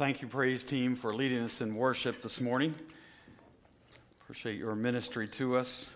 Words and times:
thank 0.00 0.22
you, 0.22 0.28
praise 0.28 0.64
team, 0.64 0.96
for 0.96 1.12
leading 1.12 1.42
us 1.42 1.60
in 1.60 1.74
worship 1.74 2.22
this 2.22 2.40
morning. 2.40 2.74
Appreciate 4.22 4.56
your 4.56 4.74
ministry 4.74 5.28
to 5.28 5.58
us. 5.58 5.90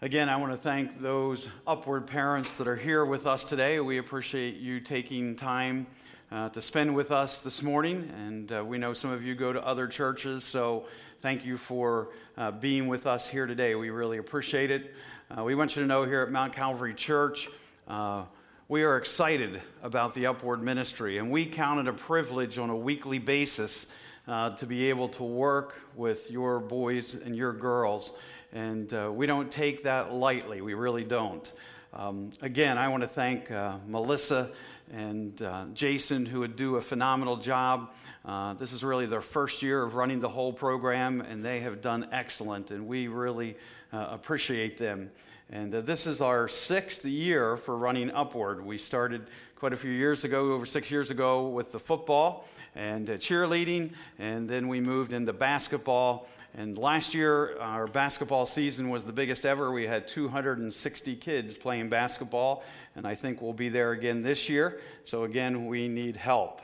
Again, 0.00 0.30
I 0.30 0.36
want 0.36 0.52
to 0.52 0.56
thank 0.56 1.02
those 1.02 1.48
Upward 1.66 2.06
parents 2.06 2.56
that 2.56 2.66
are 2.66 2.74
here 2.74 3.04
with 3.04 3.26
us 3.26 3.44
today. 3.44 3.78
We 3.80 3.98
appreciate 3.98 4.56
you 4.56 4.80
taking 4.80 5.36
time 5.36 5.86
uh, 6.32 6.48
to 6.48 6.62
spend 6.62 6.96
with 6.96 7.10
us 7.10 7.40
this 7.40 7.62
morning. 7.62 8.10
And 8.16 8.50
uh, 8.50 8.64
we 8.64 8.78
know 8.78 8.94
some 8.94 9.10
of 9.10 9.22
you 9.22 9.34
go 9.34 9.52
to 9.52 9.62
other 9.62 9.86
churches, 9.86 10.42
so 10.42 10.86
thank 11.20 11.44
you 11.44 11.58
for 11.58 12.08
uh, 12.38 12.52
being 12.52 12.88
with 12.88 13.06
us 13.06 13.28
here 13.28 13.44
today. 13.44 13.74
We 13.74 13.90
really 13.90 14.16
appreciate 14.16 14.70
it. 14.70 14.94
Uh, 15.30 15.44
we 15.44 15.54
want 15.54 15.76
you 15.76 15.82
to 15.82 15.86
know 15.86 16.04
here 16.04 16.22
at 16.22 16.30
Mount 16.30 16.54
Calvary 16.54 16.94
Church, 16.94 17.50
uh, 17.86 18.22
we 18.68 18.82
are 18.82 18.96
excited 18.96 19.62
about 19.80 20.12
the 20.14 20.26
Upward 20.26 20.60
ministry, 20.60 21.18
and 21.18 21.30
we 21.30 21.46
count 21.46 21.78
it 21.78 21.86
a 21.86 21.92
privilege 21.92 22.58
on 22.58 22.68
a 22.68 22.76
weekly 22.76 23.20
basis 23.20 23.86
uh, 24.26 24.56
to 24.56 24.66
be 24.66 24.88
able 24.90 25.08
to 25.08 25.22
work 25.22 25.80
with 25.94 26.32
your 26.32 26.58
boys 26.58 27.14
and 27.14 27.36
your 27.36 27.52
girls. 27.52 28.10
And 28.52 28.92
uh, 28.92 29.12
we 29.14 29.26
don't 29.26 29.52
take 29.52 29.84
that 29.84 30.12
lightly, 30.12 30.62
we 30.62 30.74
really 30.74 31.04
don't. 31.04 31.50
Um, 31.92 32.32
again, 32.42 32.76
I 32.76 32.88
want 32.88 33.04
to 33.04 33.08
thank 33.08 33.52
uh, 33.52 33.76
Melissa 33.86 34.50
and 34.92 35.40
uh, 35.40 35.66
Jason, 35.72 36.26
who 36.26 36.40
would 36.40 36.56
do 36.56 36.74
a 36.74 36.80
phenomenal 36.80 37.36
job. 37.36 37.92
Uh, 38.24 38.54
this 38.54 38.72
is 38.72 38.82
really 38.82 39.06
their 39.06 39.20
first 39.20 39.62
year 39.62 39.80
of 39.80 39.94
running 39.94 40.18
the 40.18 40.28
whole 40.28 40.52
program, 40.52 41.20
and 41.20 41.44
they 41.44 41.60
have 41.60 41.80
done 41.80 42.08
excellent, 42.10 42.72
and 42.72 42.88
we 42.88 43.06
really 43.06 43.56
uh, 43.92 44.08
appreciate 44.10 44.76
them. 44.76 45.12
And 45.50 45.72
uh, 45.72 45.80
this 45.80 46.08
is 46.08 46.20
our 46.20 46.48
sixth 46.48 47.04
year 47.04 47.56
for 47.56 47.76
running 47.76 48.10
Upward. 48.10 48.64
We 48.64 48.78
started 48.78 49.28
quite 49.54 49.72
a 49.72 49.76
few 49.76 49.92
years 49.92 50.24
ago, 50.24 50.52
over 50.52 50.66
six 50.66 50.90
years 50.90 51.10
ago, 51.10 51.46
with 51.46 51.70
the 51.70 51.78
football 51.78 52.48
and 52.74 53.08
uh, 53.08 53.12
cheerleading, 53.14 53.92
and 54.18 54.48
then 54.48 54.66
we 54.66 54.80
moved 54.80 55.12
into 55.12 55.32
basketball. 55.32 56.28
And 56.58 56.76
last 56.76 57.14
year, 57.14 57.56
our 57.60 57.86
basketball 57.86 58.44
season 58.44 58.88
was 58.88 59.04
the 59.04 59.12
biggest 59.12 59.46
ever. 59.46 59.70
We 59.70 59.86
had 59.86 60.08
260 60.08 61.14
kids 61.16 61.56
playing 61.56 61.90
basketball, 61.90 62.64
and 62.96 63.06
I 63.06 63.14
think 63.14 63.40
we'll 63.40 63.52
be 63.52 63.68
there 63.68 63.92
again 63.92 64.22
this 64.22 64.48
year. 64.48 64.80
So, 65.04 65.24
again, 65.24 65.66
we 65.66 65.86
need 65.86 66.16
help. 66.16 66.60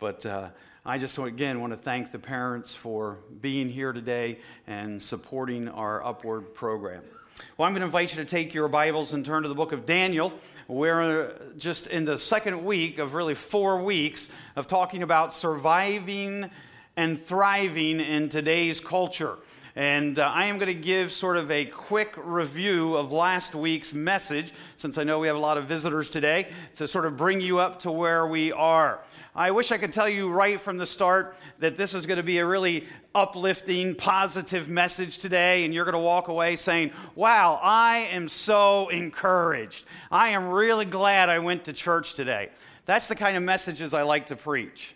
But 0.00 0.26
uh, 0.26 0.48
I 0.84 0.98
just, 0.98 1.16
again, 1.18 1.60
want 1.60 1.72
to 1.72 1.78
thank 1.78 2.10
the 2.10 2.18
parents 2.18 2.74
for 2.74 3.18
being 3.40 3.68
here 3.68 3.92
today 3.92 4.40
and 4.66 5.00
supporting 5.00 5.68
our 5.68 6.04
Upward 6.04 6.52
program. 6.54 7.02
Well, 7.56 7.66
I'm 7.66 7.72
going 7.72 7.80
to 7.80 7.86
invite 7.86 8.14
you 8.14 8.22
to 8.22 8.28
take 8.28 8.54
your 8.54 8.68
Bibles 8.68 9.12
and 9.12 9.24
turn 9.24 9.42
to 9.42 9.48
the 9.48 9.56
book 9.56 9.72
of 9.72 9.86
Daniel. 9.86 10.32
We're 10.68 11.34
just 11.58 11.88
in 11.88 12.04
the 12.04 12.16
second 12.16 12.64
week 12.64 12.98
of 12.98 13.14
really 13.14 13.34
four 13.34 13.82
weeks 13.82 14.28
of 14.54 14.68
talking 14.68 15.02
about 15.02 15.34
surviving 15.34 16.48
and 16.96 17.20
thriving 17.20 17.98
in 17.98 18.28
today's 18.28 18.78
culture. 18.78 19.36
And 19.74 20.16
uh, 20.20 20.30
I 20.32 20.46
am 20.46 20.58
going 20.58 20.68
to 20.68 20.80
give 20.80 21.10
sort 21.10 21.36
of 21.36 21.50
a 21.50 21.64
quick 21.64 22.14
review 22.16 22.94
of 22.94 23.10
last 23.10 23.56
week's 23.56 23.92
message, 23.92 24.52
since 24.76 24.96
I 24.96 25.02
know 25.02 25.18
we 25.18 25.26
have 25.26 25.36
a 25.36 25.40
lot 25.40 25.58
of 25.58 25.64
visitors 25.64 26.10
today, 26.10 26.46
to 26.76 26.86
sort 26.86 27.04
of 27.04 27.16
bring 27.16 27.40
you 27.40 27.58
up 27.58 27.80
to 27.80 27.90
where 27.90 28.28
we 28.28 28.52
are. 28.52 29.02
I 29.36 29.50
wish 29.50 29.72
I 29.72 29.78
could 29.78 29.92
tell 29.92 30.08
you 30.08 30.30
right 30.30 30.60
from 30.60 30.76
the 30.76 30.86
start 30.86 31.36
that 31.58 31.76
this 31.76 31.92
is 31.92 32.06
going 32.06 32.18
to 32.18 32.22
be 32.22 32.38
a 32.38 32.46
really 32.46 32.86
uplifting, 33.16 33.96
positive 33.96 34.68
message 34.68 35.18
today, 35.18 35.64
and 35.64 35.74
you're 35.74 35.84
going 35.84 35.94
to 35.94 35.98
walk 35.98 36.28
away 36.28 36.54
saying, 36.54 36.92
Wow, 37.16 37.58
I 37.60 38.08
am 38.12 38.28
so 38.28 38.88
encouraged. 38.90 39.84
I 40.08 40.30
am 40.30 40.48
really 40.48 40.84
glad 40.84 41.30
I 41.30 41.40
went 41.40 41.64
to 41.64 41.72
church 41.72 42.14
today. 42.14 42.50
That's 42.86 43.08
the 43.08 43.16
kind 43.16 43.36
of 43.36 43.42
messages 43.42 43.92
I 43.92 44.02
like 44.02 44.26
to 44.26 44.36
preach. 44.36 44.93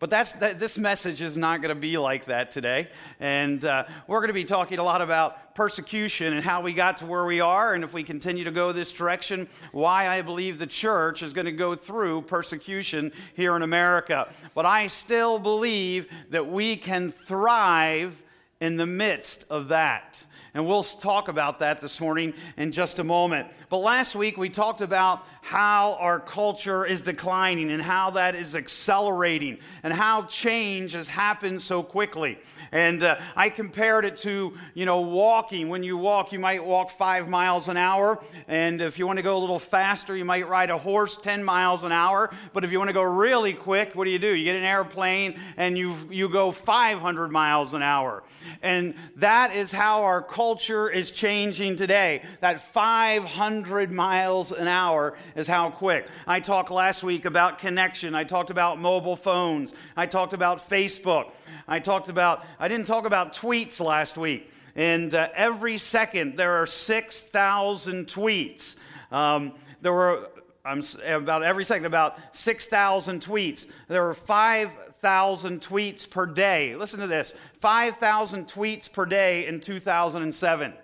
But 0.00 0.08
that's, 0.08 0.32
that, 0.34 0.58
this 0.58 0.78
message 0.78 1.20
is 1.20 1.36
not 1.36 1.60
going 1.60 1.74
to 1.74 1.80
be 1.80 1.98
like 1.98 2.24
that 2.24 2.50
today. 2.50 2.88
And 3.20 3.62
uh, 3.62 3.84
we're 4.06 4.20
going 4.20 4.28
to 4.28 4.34
be 4.34 4.46
talking 4.46 4.78
a 4.78 4.82
lot 4.82 5.02
about 5.02 5.54
persecution 5.54 6.32
and 6.32 6.42
how 6.42 6.62
we 6.62 6.72
got 6.72 6.96
to 6.98 7.06
where 7.06 7.26
we 7.26 7.40
are, 7.40 7.74
and 7.74 7.84
if 7.84 7.92
we 7.92 8.02
continue 8.02 8.44
to 8.44 8.50
go 8.50 8.72
this 8.72 8.92
direction, 8.92 9.46
why 9.72 10.08
I 10.08 10.22
believe 10.22 10.58
the 10.58 10.66
church 10.66 11.22
is 11.22 11.34
going 11.34 11.44
to 11.44 11.52
go 11.52 11.74
through 11.74 12.22
persecution 12.22 13.12
here 13.34 13.54
in 13.56 13.62
America. 13.62 14.32
But 14.54 14.64
I 14.64 14.86
still 14.86 15.38
believe 15.38 16.08
that 16.30 16.50
we 16.50 16.76
can 16.76 17.12
thrive 17.12 18.20
in 18.58 18.78
the 18.78 18.86
midst 18.86 19.44
of 19.50 19.68
that. 19.68 20.24
And 20.54 20.66
we'll 20.66 20.82
talk 20.82 21.28
about 21.28 21.60
that 21.60 21.80
this 21.80 22.00
morning 22.00 22.34
in 22.56 22.72
just 22.72 22.98
a 22.98 23.04
moment. 23.04 23.48
But 23.68 23.78
last 23.78 24.16
week 24.16 24.36
we 24.36 24.48
talked 24.48 24.80
about 24.80 25.24
how 25.42 25.94
our 25.94 26.20
culture 26.20 26.84
is 26.84 27.00
declining 27.00 27.70
and 27.70 27.82
how 27.82 28.10
that 28.10 28.34
is 28.34 28.54
accelerating 28.54 29.58
and 29.82 29.92
how 29.92 30.22
change 30.22 30.92
has 30.92 31.08
happened 31.08 31.60
so 31.62 31.82
quickly. 31.82 32.38
And 32.72 33.02
uh, 33.02 33.18
I 33.34 33.50
compared 33.50 34.04
it 34.04 34.16
to, 34.18 34.56
you 34.74 34.86
know, 34.86 35.00
walking. 35.00 35.68
When 35.68 35.82
you 35.82 35.96
walk, 35.96 36.32
you 36.32 36.38
might 36.38 36.64
walk 36.64 36.90
five 36.90 37.28
miles 37.28 37.68
an 37.68 37.76
hour. 37.76 38.22
And 38.48 38.80
if 38.80 38.98
you 38.98 39.06
want 39.06 39.16
to 39.16 39.22
go 39.22 39.36
a 39.36 39.38
little 39.38 39.58
faster, 39.58 40.16
you 40.16 40.24
might 40.24 40.46
ride 40.46 40.70
a 40.70 40.78
horse 40.78 41.16
10 41.16 41.42
miles 41.42 41.84
an 41.84 41.92
hour. 41.92 42.32
But 42.52 42.64
if 42.64 42.70
you 42.70 42.78
want 42.78 42.90
to 42.90 42.94
go 42.94 43.02
really 43.02 43.54
quick, 43.54 43.94
what 43.94 44.04
do 44.04 44.10
you 44.10 44.18
do? 44.18 44.32
You 44.32 44.44
get 44.44 44.56
an 44.56 44.64
airplane 44.64 45.38
and 45.56 45.76
you, 45.76 45.96
you 46.10 46.28
go 46.28 46.52
500 46.52 47.28
miles 47.32 47.74
an 47.74 47.82
hour. 47.82 48.22
And 48.62 48.94
that 49.16 49.54
is 49.54 49.72
how 49.72 50.04
our 50.04 50.22
culture 50.22 50.88
is 50.88 51.10
changing 51.10 51.76
today. 51.76 52.22
That 52.40 52.72
500 52.72 53.90
miles 53.90 54.52
an 54.52 54.68
hour 54.68 55.16
is 55.40 55.48
how 55.48 55.70
quick. 55.70 56.06
I 56.26 56.38
talked 56.38 56.70
last 56.70 57.02
week 57.02 57.24
about 57.24 57.58
connection. 57.58 58.14
I 58.14 58.22
talked 58.22 58.50
about 58.50 58.78
mobile 58.78 59.16
phones. 59.16 59.74
I 59.96 60.06
talked 60.06 60.34
about 60.34 60.68
Facebook. 60.68 61.32
I 61.66 61.80
talked 61.80 62.08
about, 62.08 62.44
I 62.60 62.68
didn't 62.68 62.86
talk 62.86 63.06
about 63.06 63.34
tweets 63.34 63.80
last 63.80 64.16
week. 64.16 64.52
And 64.76 65.12
uh, 65.14 65.30
every 65.34 65.78
second, 65.78 66.36
there 66.36 66.52
are 66.62 66.66
6,000 66.66 68.06
tweets. 68.06 68.76
Um, 69.10 69.54
there 69.80 69.92
were, 69.92 70.28
I'm, 70.64 70.82
about 71.04 71.42
every 71.42 71.64
second, 71.64 71.86
about 71.86 72.18
6,000 72.32 73.20
tweets. 73.20 73.66
There 73.88 74.04
were 74.04 74.14
5,000 74.14 75.60
tweets 75.60 76.08
per 76.08 76.26
day. 76.26 76.76
Listen 76.76 77.00
to 77.00 77.06
this 77.06 77.34
5,000 77.60 78.46
tweets 78.46 78.92
per 78.92 79.06
day 79.06 79.46
in 79.46 79.60
2007. 79.60 80.74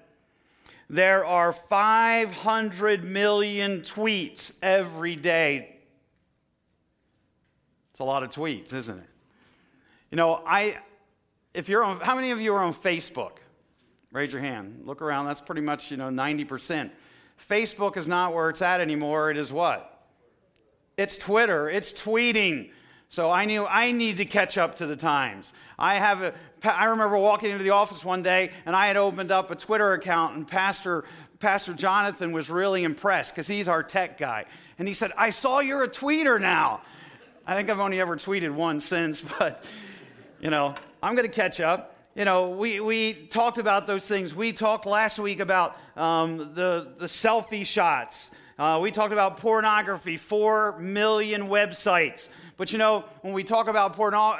There 0.88 1.24
are 1.24 1.52
500 1.52 3.04
million 3.04 3.80
tweets 3.80 4.52
every 4.62 5.16
day. 5.16 5.76
It's 7.90 8.00
a 8.00 8.04
lot 8.04 8.22
of 8.22 8.30
tweets, 8.30 8.72
isn't 8.72 8.98
it? 8.98 9.08
You 10.10 10.16
know, 10.16 10.42
I, 10.46 10.78
if 11.54 11.68
you're 11.68 11.82
on, 11.82 11.98
how 12.00 12.14
many 12.14 12.30
of 12.30 12.40
you 12.40 12.54
are 12.54 12.62
on 12.62 12.72
Facebook? 12.72 13.32
Raise 14.12 14.32
your 14.32 14.42
hand. 14.42 14.82
Look 14.84 15.02
around. 15.02 15.26
That's 15.26 15.40
pretty 15.40 15.60
much, 15.60 15.90
you 15.90 15.96
know, 15.96 16.08
90%. 16.08 16.90
Facebook 17.48 17.96
is 17.96 18.06
not 18.06 18.32
where 18.32 18.48
it's 18.48 18.62
at 18.62 18.80
anymore. 18.80 19.30
It 19.30 19.36
is 19.36 19.50
what? 19.50 20.06
It's 20.96 21.18
Twitter. 21.18 21.68
It's 21.68 21.92
tweeting. 21.92 22.70
So 23.08 23.30
I 23.30 23.44
knew 23.44 23.64
I 23.64 23.92
need 23.92 24.16
to 24.16 24.24
catch 24.24 24.58
up 24.58 24.76
to 24.76 24.86
the 24.86 24.96
times. 24.96 25.52
I 25.78 25.94
have 25.94 26.22
a, 26.22 26.34
I 26.64 26.86
remember 26.86 27.16
walking 27.16 27.50
into 27.50 27.62
the 27.62 27.70
office 27.70 28.04
one 28.04 28.22
day 28.22 28.50
and 28.64 28.74
I 28.74 28.88
had 28.88 28.96
opened 28.96 29.30
up 29.30 29.50
a 29.50 29.54
Twitter 29.54 29.92
account 29.92 30.36
and 30.36 30.46
Pastor 30.46 31.04
Pastor 31.38 31.74
Jonathan 31.74 32.32
was 32.32 32.48
really 32.48 32.82
impressed 32.82 33.34
because 33.34 33.46
he's 33.46 33.68
our 33.68 33.82
tech 33.82 34.16
guy. 34.16 34.46
And 34.78 34.88
he 34.88 34.94
said, 34.94 35.12
I 35.18 35.30
saw 35.30 35.60
you're 35.60 35.82
a 35.82 35.88
tweeter 35.88 36.40
now. 36.40 36.80
I 37.46 37.54
think 37.54 37.70
I've 37.70 37.78
only 37.78 38.00
ever 38.00 38.16
tweeted 38.16 38.52
once 38.54 38.84
since, 38.86 39.20
but 39.38 39.62
you 40.40 40.50
know, 40.50 40.74
I'm 41.02 41.16
to 41.16 41.28
catch 41.28 41.60
up. 41.60 41.94
You 42.14 42.24
know, 42.24 42.50
we, 42.50 42.80
we 42.80 43.12
talked 43.12 43.58
about 43.58 43.86
those 43.86 44.06
things. 44.06 44.34
We 44.34 44.54
talked 44.54 44.86
last 44.86 45.18
week 45.18 45.40
about 45.40 45.76
um, 45.96 46.54
the, 46.54 46.94
the 46.96 47.06
selfie 47.06 47.66
shots. 47.66 48.30
Uh, 48.58 48.78
we 48.80 48.90
talked 48.90 49.12
about 49.12 49.36
pornography, 49.36 50.16
4 50.16 50.78
million 50.78 51.48
websites. 51.48 52.30
But 52.56 52.72
you 52.72 52.78
know, 52.78 53.04
when 53.20 53.34
we 53.34 53.44
talk 53.44 53.68
about 53.68 53.92
porno- 53.94 54.38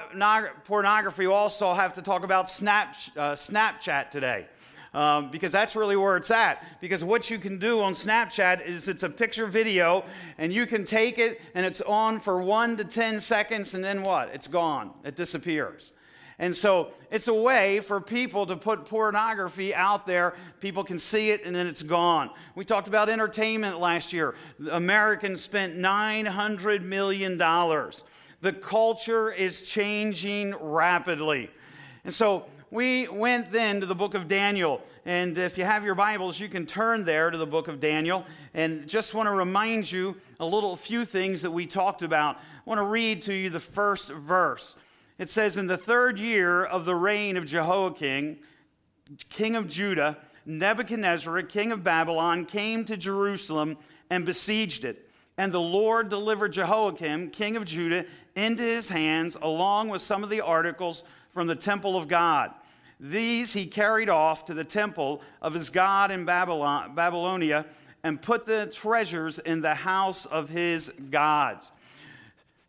pornography, 0.65 1.27
we 1.27 1.33
also 1.33 1.75
have 1.75 1.93
to 1.95 2.03
talk 2.03 2.25
about 2.25 2.49
Snap, 2.49 2.95
uh, 3.17 3.33
Snapchat 3.33 4.11
today. 4.11 4.47
Um, 4.95 5.31
because 5.31 5.53
that's 5.53 5.77
really 5.77 5.97
where 5.97 6.17
it's 6.17 6.31
at. 6.31 6.65
Because 6.81 7.05
what 7.05 7.31
you 7.31 7.39
can 7.39 7.59
do 7.59 7.83
on 7.83 7.93
Snapchat 7.93 8.65
is 8.65 8.89
it's 8.89 9.03
a 9.03 9.11
picture 9.11 9.47
video, 9.47 10.05
and 10.39 10.51
you 10.51 10.65
can 10.65 10.87
take 10.87 11.19
it 11.19 11.43
and 11.55 11.67
it's 11.67 11.83
on 11.83 12.19
for 12.19 12.41
one 12.41 12.79
to 12.79 12.85
10 12.85 13.21
seconds, 13.21 13.75
and 13.75 13.85
then 13.85 14.03
what? 14.03 14.31
It's 14.33 14.47
gone, 14.47 14.93
it 15.05 15.15
disappears. 15.15 15.93
And 16.39 16.55
so 16.55 16.91
it's 17.11 17.29
a 17.29 17.35
way 17.35 17.81
for 17.81 18.01
people 18.01 18.47
to 18.47 18.57
put 18.57 18.85
pornography 18.85 19.75
out 19.75 20.07
there. 20.07 20.35
People 20.61 20.85
can 20.85 20.99
see 20.99 21.31
it 21.31 21.45
and 21.45 21.57
then 21.57 21.67
it's 21.67 21.83
gone. 21.83 22.31
We 22.55 22.65
talked 22.65 22.89
about 22.89 23.09
entertainment 23.09 23.81
last 23.81 24.13
year. 24.13 24.35
Americans 24.71 25.41
spent 25.41 25.77
$900 25.77 26.83
million. 26.83 27.39
The 27.39 28.53
culture 28.53 29.33
is 29.33 29.63
changing 29.63 30.55
rapidly. 30.61 31.51
And 32.05 32.13
so 32.13 32.47
we 32.71 33.09
went 33.09 33.51
then 33.51 33.81
to 33.81 33.87
the 33.87 33.95
book 33.95 34.15
of 34.15 34.29
Daniel. 34.29 34.83
And 35.07 35.39
if 35.39 35.57
you 35.57 35.65
have 35.65 35.85
your 35.85 35.95
Bibles, 35.95 36.39
you 36.39 36.49
can 36.49 36.67
turn 36.67 37.05
there 37.05 37.31
to 37.31 37.39
the 37.39 37.47
book 37.47 37.69
of 37.69 37.81
Daniel. 37.81 38.27
And 38.53 38.87
just 38.87 39.15
want 39.15 39.29
to 39.29 39.31
remind 39.31 39.91
you 39.91 40.17
a 40.39 40.45
little 40.45 40.77
few 40.77 41.07
things 41.07 41.43
that 41.43 41.51
we 41.51 41.67
talked 41.67 42.03
about. 42.03 42.37
I 42.37 42.41
want 42.67 42.79
to 42.79 42.85
read 42.85 43.23
to 43.23 43.33
you 43.33 43.49
the 43.49 43.61
first 43.61 44.11
verse. 44.11 44.77
It 45.19 45.29
says, 45.29 45.57
In 45.57 45.67
the 45.67 45.77
third 45.77 46.19
year 46.19 46.65
of 46.65 46.85
the 46.85 46.95
reign 46.95 47.37
of 47.37 47.47
Jehoiakim, 47.47 48.39
king 49.29 49.57
of 49.57 49.69
Judah, 49.69 50.19
Nebuchadnezzar, 50.45 51.43
king 51.43 51.73
of 51.73 51.83
Babylon, 51.83 52.45
came 52.45 52.85
to 52.85 52.97
Jerusalem 52.97 53.77
and 54.11 54.25
besieged 54.25 54.85
it. 54.85 55.11
And 55.39 55.53
the 55.53 55.61
Lord 55.61 56.09
delivered 56.09 56.53
Jehoiakim, 56.53 57.31
king 57.31 57.57
of 57.57 57.65
Judah, 57.65 58.07
into 58.35 58.63
his 58.63 58.89
hands, 58.89 59.37
along 59.41 59.89
with 59.89 60.03
some 60.03 60.23
of 60.23 60.31
the 60.31 60.41
articles 60.41 61.03
from 61.33 61.47
the 61.47 61.55
temple 61.55 61.97
of 61.97 62.09
God. 62.09 62.53
These 62.99 63.53
he 63.53 63.67
carried 63.67 64.09
off 64.09 64.47
to 64.47 64.55
the 64.55 64.65
temple 64.65 65.21
of 65.43 65.53
his 65.53 65.69
God 65.69 66.11
in 66.11 66.25
Babylon, 66.25 66.95
Babylonia 66.95 67.67
and 68.07 68.23
put 68.23 68.47
the 68.47 68.67
treasures 68.67 69.41
in 69.41 69.61
the 69.61 69.75
house 69.75 70.27
of 70.27 70.49
his 70.49 70.91
gods. 71.11 71.73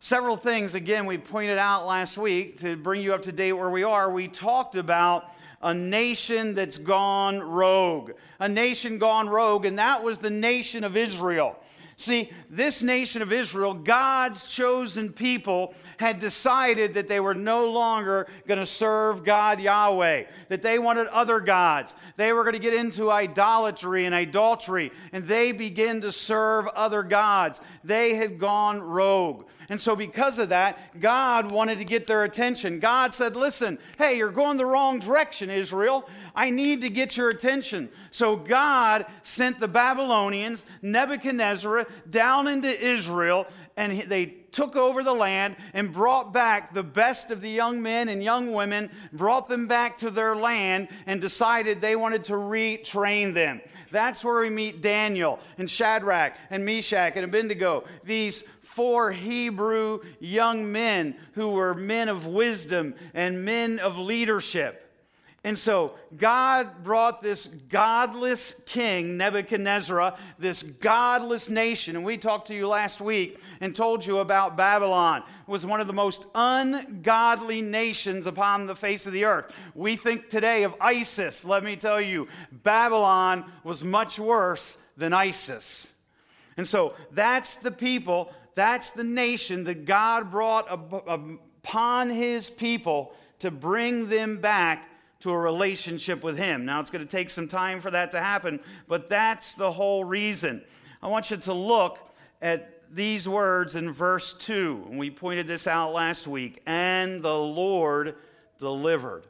Several 0.00 0.36
things, 0.36 0.76
again, 0.76 1.06
we 1.06 1.18
pointed 1.18 1.58
out 1.58 1.84
last 1.84 2.16
week 2.16 2.60
to 2.60 2.76
bring 2.76 3.02
you 3.02 3.14
up 3.14 3.22
to 3.22 3.32
date 3.32 3.52
where 3.52 3.68
we 3.68 3.82
are. 3.82 4.08
We 4.08 4.28
talked 4.28 4.76
about 4.76 5.32
a 5.60 5.74
nation 5.74 6.54
that's 6.54 6.78
gone 6.78 7.40
rogue. 7.40 8.12
A 8.38 8.48
nation 8.48 8.98
gone 8.98 9.28
rogue, 9.28 9.64
and 9.64 9.76
that 9.80 10.04
was 10.04 10.18
the 10.18 10.30
nation 10.30 10.84
of 10.84 10.96
Israel. 10.96 11.56
See, 12.00 12.30
this 12.48 12.80
nation 12.80 13.22
of 13.22 13.32
Israel, 13.32 13.74
God's 13.74 14.44
chosen 14.44 15.12
people, 15.12 15.74
had 15.96 16.20
decided 16.20 16.94
that 16.94 17.08
they 17.08 17.18
were 17.18 17.34
no 17.34 17.72
longer 17.72 18.28
going 18.46 18.60
to 18.60 18.66
serve 18.66 19.24
God 19.24 19.60
Yahweh, 19.60 20.26
that 20.46 20.62
they 20.62 20.78
wanted 20.78 21.08
other 21.08 21.40
gods. 21.40 21.96
They 22.16 22.32
were 22.32 22.44
going 22.44 22.54
to 22.54 22.60
get 22.60 22.72
into 22.72 23.10
idolatry 23.10 24.06
and 24.06 24.14
adultery, 24.14 24.92
and 25.12 25.26
they 25.26 25.50
began 25.50 26.00
to 26.02 26.12
serve 26.12 26.68
other 26.68 27.02
gods. 27.02 27.60
They 27.82 28.14
had 28.14 28.38
gone 28.38 28.80
rogue. 28.80 29.46
And 29.68 29.78
so, 29.78 29.94
because 29.94 30.38
of 30.38 30.50
that, 30.50 31.00
God 31.00 31.50
wanted 31.52 31.78
to 31.78 31.84
get 31.84 32.06
their 32.06 32.22
attention. 32.22 32.78
God 32.78 33.12
said, 33.12 33.36
Listen, 33.36 33.76
hey, 33.98 34.16
you're 34.16 34.30
going 34.30 34.56
the 34.56 34.64
wrong 34.64 34.98
direction, 35.00 35.50
Israel. 35.50 36.08
I 36.38 36.50
need 36.50 36.82
to 36.82 36.88
get 36.88 37.16
your 37.16 37.30
attention. 37.30 37.88
So, 38.12 38.36
God 38.36 39.06
sent 39.24 39.58
the 39.58 39.66
Babylonians, 39.66 40.64
Nebuchadnezzar, 40.82 41.88
down 42.08 42.46
into 42.46 42.68
Israel, 42.80 43.48
and 43.76 44.02
they 44.02 44.26
took 44.52 44.76
over 44.76 45.02
the 45.02 45.12
land 45.12 45.56
and 45.74 45.92
brought 45.92 46.32
back 46.32 46.72
the 46.72 46.84
best 46.84 47.32
of 47.32 47.40
the 47.40 47.50
young 47.50 47.82
men 47.82 48.08
and 48.08 48.22
young 48.22 48.52
women, 48.52 48.88
brought 49.12 49.48
them 49.48 49.66
back 49.66 49.98
to 49.98 50.10
their 50.10 50.36
land, 50.36 50.86
and 51.06 51.20
decided 51.20 51.80
they 51.80 51.96
wanted 51.96 52.22
to 52.24 52.34
retrain 52.34 53.34
them. 53.34 53.60
That's 53.90 54.22
where 54.22 54.40
we 54.40 54.48
meet 54.48 54.80
Daniel 54.80 55.40
and 55.58 55.68
Shadrach 55.68 56.36
and 56.50 56.64
Meshach 56.64 57.16
and 57.16 57.24
Abednego, 57.24 57.82
these 58.04 58.44
four 58.60 59.10
Hebrew 59.10 60.02
young 60.20 60.70
men 60.70 61.16
who 61.32 61.50
were 61.50 61.74
men 61.74 62.08
of 62.08 62.28
wisdom 62.28 62.94
and 63.12 63.44
men 63.44 63.80
of 63.80 63.98
leadership. 63.98 64.87
And 65.44 65.56
so 65.56 65.96
God 66.16 66.82
brought 66.82 67.22
this 67.22 67.46
godless 67.46 68.54
king, 68.66 69.16
Nebuchadnezzar, 69.16 70.16
this 70.38 70.64
godless 70.64 71.48
nation. 71.48 71.94
And 71.94 72.04
we 72.04 72.18
talked 72.18 72.48
to 72.48 72.54
you 72.54 72.66
last 72.66 73.00
week 73.00 73.38
and 73.60 73.74
told 73.74 74.04
you 74.04 74.18
about 74.18 74.56
Babylon 74.56 75.22
it 75.22 75.50
was 75.50 75.64
one 75.64 75.80
of 75.80 75.86
the 75.86 75.92
most 75.92 76.26
ungodly 76.34 77.62
nations 77.62 78.26
upon 78.26 78.66
the 78.66 78.74
face 78.74 79.06
of 79.06 79.12
the 79.12 79.24
earth. 79.26 79.52
We 79.76 79.94
think 79.94 80.28
today 80.28 80.64
of 80.64 80.74
ISIS. 80.80 81.44
Let 81.44 81.62
me 81.62 81.76
tell 81.76 82.00
you, 82.00 82.26
Babylon 82.50 83.44
was 83.62 83.84
much 83.84 84.18
worse 84.18 84.76
than 84.96 85.12
ISIS. 85.12 85.92
And 86.56 86.66
so 86.66 86.94
that's 87.12 87.54
the 87.54 87.70
people, 87.70 88.32
that's 88.54 88.90
the 88.90 89.04
nation 89.04 89.62
that 89.64 89.84
God 89.84 90.32
brought 90.32 90.66
upon 90.68 92.10
his 92.10 92.50
people 92.50 93.14
to 93.38 93.52
bring 93.52 94.08
them 94.08 94.38
back 94.38 94.84
to 95.20 95.30
a 95.30 95.38
relationship 95.38 96.22
with 96.22 96.38
Him. 96.38 96.64
Now, 96.64 96.80
it's 96.80 96.90
going 96.90 97.04
to 97.04 97.10
take 97.10 97.30
some 97.30 97.48
time 97.48 97.80
for 97.80 97.90
that 97.90 98.10
to 98.12 98.20
happen, 98.20 98.60
but 98.86 99.08
that's 99.08 99.54
the 99.54 99.72
whole 99.72 100.04
reason. 100.04 100.62
I 101.02 101.08
want 101.08 101.30
you 101.30 101.36
to 101.36 101.52
look 101.52 101.98
at 102.40 102.78
these 102.94 103.28
words 103.28 103.74
in 103.74 103.92
verse 103.92 104.34
2. 104.34 104.88
We 104.90 105.10
pointed 105.10 105.46
this 105.46 105.66
out 105.66 105.92
last 105.92 106.26
week. 106.26 106.62
And 106.66 107.22
the 107.22 107.36
Lord 107.36 108.16
delivered. 108.58 109.24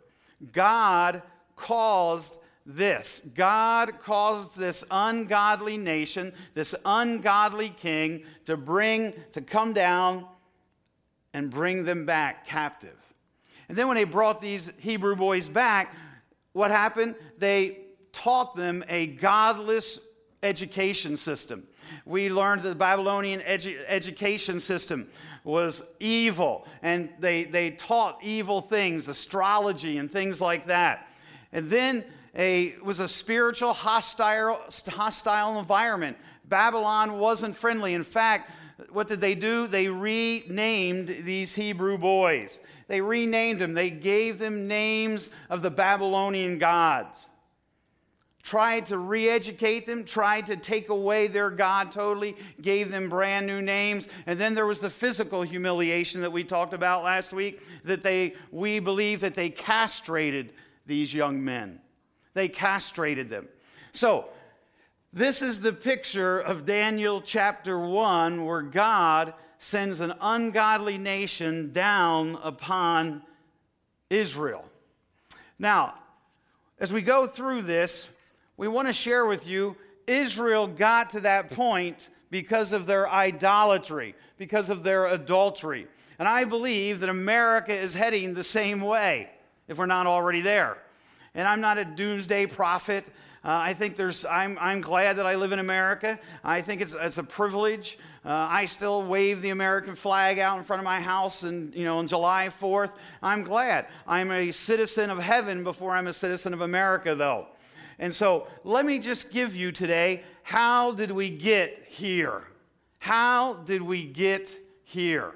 God 0.52 1.22
caused 1.56 2.38
this. 2.64 3.22
God 3.34 3.98
caused 4.00 4.56
this 4.56 4.84
ungodly 4.90 5.76
nation, 5.76 6.32
this 6.54 6.74
ungodly 6.84 7.70
king, 7.70 8.24
to 8.44 8.56
bring, 8.56 9.14
to 9.32 9.40
come 9.40 9.72
down 9.72 10.26
and 11.32 11.50
bring 11.50 11.84
them 11.84 12.06
back 12.06 12.46
captive. 12.46 12.96
And 13.68 13.76
then 13.76 13.86
when 13.88 13.96
they 13.96 14.04
brought 14.04 14.40
these 14.40 14.72
Hebrew 14.78 15.16
boys 15.16 15.48
back, 15.48 15.94
what 16.52 16.70
happened? 16.70 17.14
They 17.38 17.78
taught 18.12 18.56
them 18.56 18.84
a 18.88 19.06
godless 19.06 19.98
education 20.42 21.16
system. 21.16 21.64
We 22.04 22.30
learned 22.30 22.62
that 22.62 22.70
the 22.70 22.74
Babylonian 22.74 23.40
edu- 23.40 23.78
education 23.86 24.60
system 24.60 25.08
was 25.44 25.82
evil, 26.00 26.66
and 26.82 27.10
they, 27.18 27.44
they 27.44 27.70
taught 27.70 28.18
evil 28.22 28.60
things, 28.60 29.08
astrology 29.08 29.98
and 29.98 30.10
things 30.10 30.40
like 30.40 30.66
that. 30.66 31.08
And 31.52 31.70
then 31.70 32.04
a, 32.34 32.76
was 32.82 33.00
a 33.00 33.08
spiritual, 33.08 33.72
hostile, 33.72 34.60
hostile 34.88 35.58
environment. 35.58 36.16
Babylon 36.44 37.18
wasn't 37.18 37.56
friendly. 37.56 37.94
In 37.94 38.04
fact, 38.04 38.50
what 38.90 39.08
did 39.08 39.20
they 39.20 39.34
do? 39.34 39.66
They 39.66 39.88
renamed 39.88 41.08
these 41.08 41.54
Hebrew 41.54 41.98
boys. 41.98 42.60
They 42.88 43.00
renamed 43.00 43.60
them. 43.60 43.74
They 43.74 43.90
gave 43.90 44.38
them 44.38 44.66
names 44.66 45.30
of 45.48 45.62
the 45.62 45.70
Babylonian 45.70 46.58
gods. 46.58 47.28
Tried 48.42 48.86
to 48.86 48.96
re 48.96 49.28
educate 49.28 49.84
them, 49.84 50.04
tried 50.04 50.46
to 50.46 50.56
take 50.56 50.88
away 50.88 51.26
their 51.26 51.50
God 51.50 51.92
totally, 51.92 52.34
gave 52.62 52.90
them 52.90 53.10
brand 53.10 53.46
new 53.46 53.60
names. 53.60 54.08
And 54.26 54.40
then 54.40 54.54
there 54.54 54.64
was 54.64 54.80
the 54.80 54.88
physical 54.88 55.42
humiliation 55.42 56.22
that 56.22 56.32
we 56.32 56.44
talked 56.44 56.72
about 56.72 57.04
last 57.04 57.34
week 57.34 57.60
that 57.84 58.02
they, 58.02 58.34
we 58.50 58.78
believe 58.78 59.20
that 59.20 59.34
they 59.34 59.50
castrated 59.50 60.54
these 60.86 61.12
young 61.12 61.44
men. 61.44 61.80
They 62.32 62.48
castrated 62.48 63.28
them. 63.28 63.48
So, 63.92 64.30
this 65.12 65.42
is 65.42 65.60
the 65.60 65.72
picture 65.72 66.38
of 66.38 66.64
Daniel 66.64 67.20
chapter 67.20 67.78
1 67.78 68.44
where 68.44 68.62
God 68.62 69.34
sends 69.58 70.00
an 70.00 70.14
ungodly 70.20 70.98
nation 70.98 71.72
down 71.72 72.38
upon 72.42 73.22
Israel. 74.10 74.64
Now, 75.58 75.94
as 76.78 76.92
we 76.92 77.02
go 77.02 77.26
through 77.26 77.62
this, 77.62 78.08
we 78.56 78.68
want 78.68 78.88
to 78.88 78.92
share 78.92 79.26
with 79.26 79.46
you 79.46 79.76
Israel 80.06 80.66
got 80.66 81.10
to 81.10 81.20
that 81.20 81.50
point 81.50 82.08
because 82.30 82.72
of 82.72 82.86
their 82.86 83.08
idolatry, 83.08 84.14
because 84.36 84.70
of 84.70 84.82
their 84.82 85.06
adultery. 85.06 85.86
And 86.18 86.26
I 86.26 86.44
believe 86.44 87.00
that 87.00 87.08
America 87.08 87.74
is 87.74 87.94
heading 87.94 88.34
the 88.34 88.44
same 88.44 88.80
way, 88.80 89.30
if 89.68 89.78
we're 89.78 89.86
not 89.86 90.06
already 90.06 90.40
there. 90.40 90.76
And 91.34 91.46
I'm 91.46 91.60
not 91.60 91.78
a 91.78 91.84
doomsday 91.84 92.46
prophet. 92.46 93.06
Uh, 93.44 93.50
I 93.50 93.74
think 93.74 93.96
there's, 93.96 94.24
I'm, 94.24 94.58
I'm 94.60 94.80
glad 94.80 95.16
that 95.16 95.26
I 95.26 95.36
live 95.36 95.52
in 95.52 95.58
America. 95.58 96.18
I 96.42 96.62
think 96.62 96.80
it's, 96.80 96.94
it's 96.94 97.18
a 97.18 97.22
privilege. 97.22 97.98
Uh, 98.24 98.30
I 98.50 98.64
still 98.64 99.04
wave 99.04 99.42
the 99.42 99.50
American 99.50 99.94
flag 99.94 100.38
out 100.38 100.58
in 100.58 100.64
front 100.64 100.80
of 100.80 100.84
my 100.84 101.00
house 101.00 101.44
and, 101.44 101.74
you 101.74 101.84
know, 101.84 101.98
on 101.98 102.06
July 102.06 102.50
4th. 102.60 102.92
I'm 103.22 103.42
glad. 103.42 103.86
I'm 104.06 104.30
a 104.30 104.50
citizen 104.50 105.10
of 105.10 105.18
heaven 105.18 105.64
before 105.64 105.92
I'm 105.92 106.06
a 106.06 106.12
citizen 106.12 106.52
of 106.52 106.60
America, 106.60 107.14
though. 107.14 107.46
And 107.98 108.14
so 108.14 108.46
let 108.64 108.86
me 108.86 108.98
just 108.98 109.30
give 109.30 109.56
you 109.56 109.72
today 109.72 110.22
how 110.42 110.92
did 110.92 111.10
we 111.10 111.30
get 111.30 111.84
here? 111.88 112.44
How 112.98 113.54
did 113.54 113.82
we 113.82 114.04
get 114.04 114.56
here? 114.84 115.34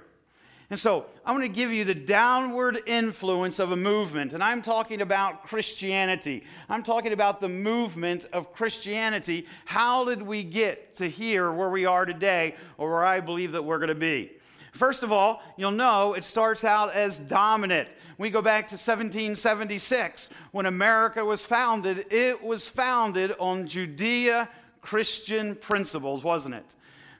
And 0.72 0.78
so 0.78 1.04
I'm 1.26 1.36
going 1.36 1.46
to 1.46 1.54
give 1.54 1.70
you 1.70 1.84
the 1.84 1.94
downward 1.94 2.80
influence 2.86 3.58
of 3.58 3.72
a 3.72 3.76
movement. 3.76 4.32
And 4.32 4.42
I'm 4.42 4.62
talking 4.62 5.02
about 5.02 5.44
Christianity. 5.44 6.44
I'm 6.66 6.82
talking 6.82 7.12
about 7.12 7.42
the 7.42 7.48
movement 7.50 8.26
of 8.32 8.54
Christianity. 8.54 9.46
How 9.66 10.06
did 10.06 10.22
we 10.22 10.42
get 10.42 10.94
to 10.94 11.10
here 11.10 11.52
where 11.52 11.68
we 11.68 11.84
are 11.84 12.06
today, 12.06 12.54
or 12.78 12.90
where 12.90 13.04
I 13.04 13.20
believe 13.20 13.52
that 13.52 13.62
we're 13.62 13.80
going 13.80 13.90
to 13.90 13.94
be? 13.94 14.32
First 14.72 15.02
of 15.02 15.12
all, 15.12 15.42
you'll 15.58 15.72
know 15.72 16.14
it 16.14 16.24
starts 16.24 16.64
out 16.64 16.94
as 16.94 17.18
dominant. 17.18 17.90
We 18.16 18.30
go 18.30 18.40
back 18.40 18.68
to 18.68 18.76
1776 18.76 20.30
when 20.52 20.64
America 20.64 21.22
was 21.22 21.44
founded. 21.44 22.06
It 22.10 22.42
was 22.42 22.66
founded 22.66 23.34
on 23.38 23.66
Judea 23.66 24.48
Christian 24.80 25.54
principles, 25.54 26.24
wasn't 26.24 26.54
it? 26.54 26.64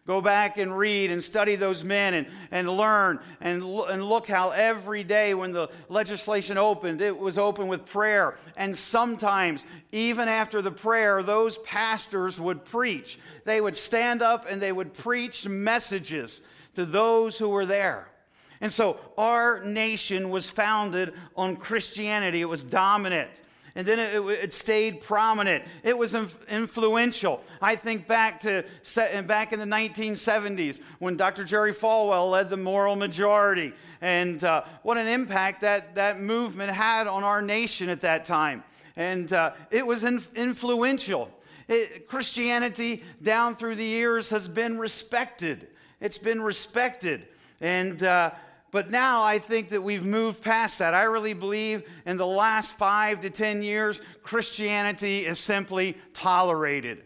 Go 0.04 0.21
back 0.21 0.59
and 0.59 0.76
read 0.76 1.12
and 1.12 1.23
study 1.23 1.54
those 1.54 1.85
men 1.85 2.14
and, 2.14 2.26
and 2.50 2.68
learn 2.68 3.21
and, 3.40 3.62
and 3.62 4.04
look 4.04 4.26
how 4.26 4.50
every 4.50 5.04
day 5.04 5.32
when 5.32 5.52
the 5.52 5.71
legislation 5.88 6.59
opened, 6.59 7.00
it 7.00 7.16
was 7.16 7.38
open 7.38 7.68
with 7.68 7.87
prayer. 7.87 8.37
And 8.56 8.76
sometimes, 8.76 9.64
even 9.92 10.26
after 10.26 10.61
the 10.61 10.73
prayer, 10.73 11.23
those 11.23 11.56
pastors 11.59 12.40
would 12.40 12.64
preach. 12.64 13.21
They 13.44 13.61
would 13.61 13.76
stand 13.76 14.23
up 14.23 14.44
and 14.50 14.61
they 14.61 14.73
would 14.73 14.92
preach 14.92 15.47
messages 15.49 16.40
to 16.75 16.85
those 16.85 17.38
who 17.38 17.50
were 17.50 17.66
there. 17.66 18.09
And 18.61 18.73
so 18.73 18.99
our 19.16 19.64
nation 19.64 20.30
was 20.30 20.50
founded 20.50 21.14
on 21.37 21.56
Christianity, 21.56 22.40
it 22.40 22.49
was 22.49 22.64
dominant 22.64 23.40
and 23.74 23.86
then 23.86 23.98
it, 23.98 24.20
it, 24.44 24.52
stayed 24.52 25.00
prominent. 25.00 25.64
It 25.82 25.96
was 25.96 26.14
influential. 26.48 27.42
I 27.60 27.76
think 27.76 28.06
back 28.06 28.40
to 28.40 28.64
back 29.26 29.52
in 29.52 29.58
the 29.58 29.66
1970s 29.66 30.80
when 30.98 31.16
Dr. 31.16 31.44
Jerry 31.44 31.72
Falwell 31.72 32.30
led 32.30 32.50
the 32.50 32.56
moral 32.56 32.96
majority, 32.96 33.72
and 34.00 34.42
uh, 34.44 34.64
what 34.82 34.98
an 34.98 35.06
impact 35.06 35.62
that 35.62 35.94
that 35.94 36.20
movement 36.20 36.70
had 36.70 37.06
on 37.06 37.24
our 37.24 37.40
nation 37.40 37.88
at 37.88 38.02
that 38.02 38.24
time. 38.24 38.62
And 38.96 39.32
uh, 39.32 39.52
it 39.70 39.86
was 39.86 40.04
in, 40.04 40.22
influential. 40.36 41.30
It, 41.66 42.08
Christianity 42.08 43.02
down 43.22 43.56
through 43.56 43.76
the 43.76 43.84
years 43.84 44.28
has 44.30 44.48
been 44.48 44.78
respected. 44.78 45.68
It's 46.00 46.18
been 46.18 46.42
respected, 46.42 47.26
and. 47.60 48.02
Uh, 48.02 48.32
but 48.72 48.90
now 48.90 49.22
I 49.22 49.38
think 49.38 49.68
that 49.68 49.82
we've 49.82 50.04
moved 50.04 50.42
past 50.42 50.78
that. 50.80 50.94
I 50.94 51.02
really 51.02 51.34
believe 51.34 51.84
in 52.06 52.16
the 52.16 52.26
last 52.26 52.76
five 52.78 53.20
to 53.20 53.30
10 53.30 53.62
years, 53.62 54.00
Christianity 54.22 55.26
is 55.26 55.38
simply 55.38 55.98
tolerated. 56.14 57.04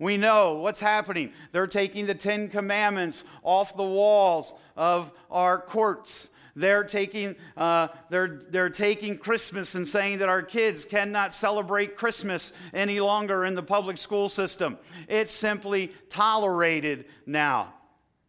We 0.00 0.16
know 0.16 0.54
what's 0.54 0.80
happening. 0.80 1.32
They're 1.52 1.68
taking 1.68 2.06
the 2.06 2.16
Ten 2.16 2.48
Commandments 2.48 3.22
off 3.44 3.76
the 3.76 3.84
walls 3.84 4.52
of 4.76 5.12
our 5.30 5.60
courts. 5.60 6.30
They're 6.56 6.82
taking, 6.82 7.36
uh, 7.56 7.88
they're, 8.10 8.40
they're 8.50 8.68
taking 8.68 9.16
Christmas 9.16 9.76
and 9.76 9.86
saying 9.86 10.18
that 10.18 10.28
our 10.28 10.42
kids 10.42 10.84
cannot 10.84 11.32
celebrate 11.32 11.96
Christmas 11.96 12.52
any 12.72 12.98
longer 12.98 13.44
in 13.44 13.54
the 13.54 13.62
public 13.62 13.98
school 13.98 14.28
system. 14.28 14.78
It's 15.08 15.32
simply 15.32 15.92
tolerated 16.08 17.04
now. 17.24 17.72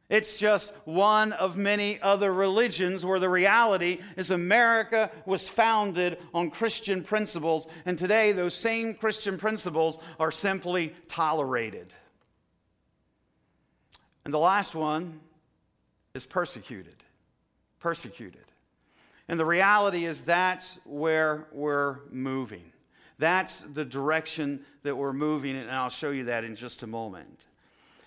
It's 0.08 0.38
just 0.38 0.72
one 0.86 1.34
of 1.34 1.58
many 1.58 2.00
other 2.00 2.32
religions 2.32 3.04
where 3.04 3.20
the 3.20 3.30
reality 3.30 4.00
is 4.16 4.30
America 4.30 5.10
was 5.26 5.50
founded 5.50 6.20
on 6.32 6.52
Christian 6.52 7.04
principles, 7.04 7.68
and 7.86 7.98
today 7.98 8.32
those 8.32 8.54
same 8.54 8.94
Christian 8.94 9.38
principles 9.38 9.98
are 10.20 10.32
simply 10.32 10.94
tolerated. 11.08 11.92
And 14.26 14.34
the 14.34 14.40
last 14.40 14.76
one 14.76 15.20
is 16.14 16.26
persecuted. 16.26 16.96
Persecuted. 17.80 18.42
And 19.28 19.40
the 19.40 19.46
reality 19.46 20.06
is 20.06 20.24
that's 20.24 20.80
where 20.86 21.48
we're 21.52 21.98
moving. 22.12 22.72
That's 23.18 23.62
the 23.62 23.86
direction 23.86 24.66
that 24.84 24.96
we're 24.96 25.14
moving, 25.14 25.56
and 25.56 25.72
I'll 25.72 25.90
show 25.90 26.12
you 26.12 26.26
that 26.26 26.44
in 26.44 26.56
just 26.56 26.84
a 26.84 26.88
moment. 26.88 27.48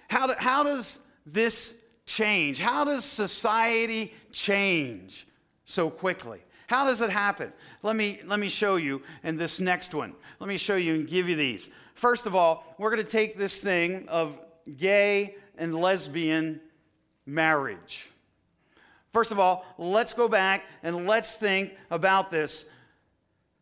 How, 0.09 0.29
do, 0.29 0.35
how 0.39 0.63
does 0.63 1.01
this 1.27 1.75
change? 2.09 2.59
How 2.59 2.85
does 2.85 3.05
society 3.05 4.13
change 4.33 5.29
so 5.65 5.91
quickly? 5.91 6.41
How 6.67 6.85
does 6.85 7.01
it 7.01 7.11
happen? 7.11 7.53
Let 7.83 7.95
me, 7.95 8.21
let 8.27 8.41
me 8.41 8.49
show 8.49 8.77
you 8.77 9.03
in 9.23 9.37
this 9.37 9.61
next 9.61 9.95
one. 9.95 10.15
Let 10.41 10.49
me 10.49 10.57
show 10.57 10.77
you 10.77 10.95
and 10.95 11.09
give 11.09 11.29
you 11.29 11.37
these. 11.37 11.71
First 11.95 12.27
of 12.27 12.35
all, 12.35 12.75
we're 12.79 12.91
going 12.91 13.05
to 13.05 13.11
take 13.11 13.37
this 13.37 13.61
thing 13.61 14.09
of 14.09 14.39
gay 14.77 15.37
and 15.57 15.75
lesbian 15.75 16.61
marriage. 17.27 18.11
First 19.13 19.33
of 19.33 19.39
all, 19.39 19.65
let's 19.79 20.13
go 20.13 20.29
back 20.29 20.65
and 20.83 21.07
let's 21.07 21.35
think 21.35 21.73
about 21.91 22.31
this. 22.31 22.67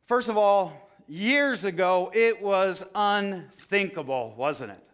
First 0.07 0.29
of 0.29 0.37
all, 0.37 0.91
years 1.09 1.65
ago, 1.65 2.11
it 2.15 2.43
was 2.43 2.85
unthinkable, 2.95 4.35
wasn't 4.37 4.73
it? 4.73 4.85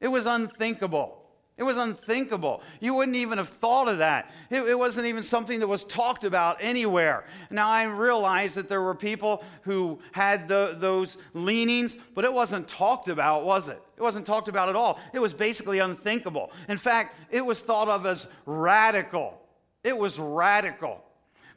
It 0.00 0.08
was 0.08 0.26
unthinkable. 0.26 1.19
It 1.60 1.64
was 1.64 1.76
unthinkable. 1.76 2.62
You 2.80 2.94
wouldn't 2.94 3.18
even 3.18 3.36
have 3.36 3.50
thought 3.50 3.86
of 3.86 3.98
that. 3.98 4.30
It, 4.48 4.62
it, 4.62 4.78
wasn't 4.78 5.08
even 5.08 5.22
something 5.22 5.60
that 5.60 5.66
was 5.66 5.84
talked 5.84 6.24
about 6.24 6.56
anywhere. 6.58 7.26
Now, 7.50 7.68
I 7.68 7.84
realize 7.84 8.54
that 8.54 8.66
there 8.66 8.80
were 8.80 8.94
people 8.94 9.44
who 9.64 9.98
had 10.12 10.48
the, 10.48 10.74
those 10.78 11.18
leanings, 11.34 11.98
but 12.14 12.24
it 12.24 12.32
wasn't 12.32 12.66
talked 12.66 13.08
about, 13.08 13.44
was 13.44 13.68
it? 13.68 13.78
It 13.98 14.02
wasn't 14.02 14.24
talked 14.24 14.48
about 14.48 14.70
at 14.70 14.74
all. 14.74 14.98
It 15.12 15.18
was 15.18 15.34
basically 15.34 15.80
unthinkable. 15.80 16.50
In 16.66 16.78
fact, 16.78 17.20
it 17.30 17.44
was 17.44 17.60
thought 17.60 17.88
of 17.88 18.06
as 18.06 18.26
radical. 18.46 19.38
It 19.84 19.98
was 19.98 20.18
radical. 20.18 21.04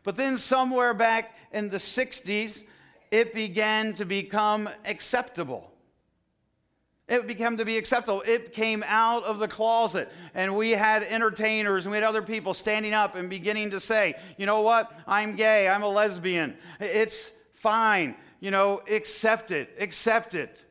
But 0.04 0.18
then, 0.18 0.36
somewhere 0.36 0.94
back 0.94 1.34
in 1.54 1.70
the 1.70 1.78
60s, 1.78 2.64
it 3.10 3.34
began 3.34 3.94
to 3.94 4.04
become 4.04 4.68
acceptable. 4.84 5.73
It 7.08 7.28
became 7.28 7.58
to 7.58 7.66
be 7.66 7.78
acceptable. 7.78 8.24
It 8.26 8.54
came 8.54 8.84
out 8.88 9.26
of 9.26 9.40
the 9.40 9.48
closet. 9.48 10.10
And 10.34 10.56
we 10.56 10.72
had 10.72 11.04
entertainers 11.04 11.86
and 11.86 11.92
we 11.92 11.98
had 11.98 12.06
other 12.06 12.22
people 12.22 12.54
standing 12.54 12.94
up 12.94 13.16
and 13.16 13.30
beginning 13.30 13.72
to 13.72 13.80
say, 13.80 14.16
you 14.38 14.46
know 14.46 14.62
what? 14.62 14.92
I'm 15.06 15.36
gay. 15.36 15.68
I'm 15.68 15.84
a 15.84 15.90
lesbian. 15.90 16.56
It's 16.80 17.32
fine. 17.54 18.16
You 18.40 18.52
know, 18.52 18.82
accept 18.90 19.52
it. 19.52 19.76
Accept 19.80 20.34
it. 20.34 20.64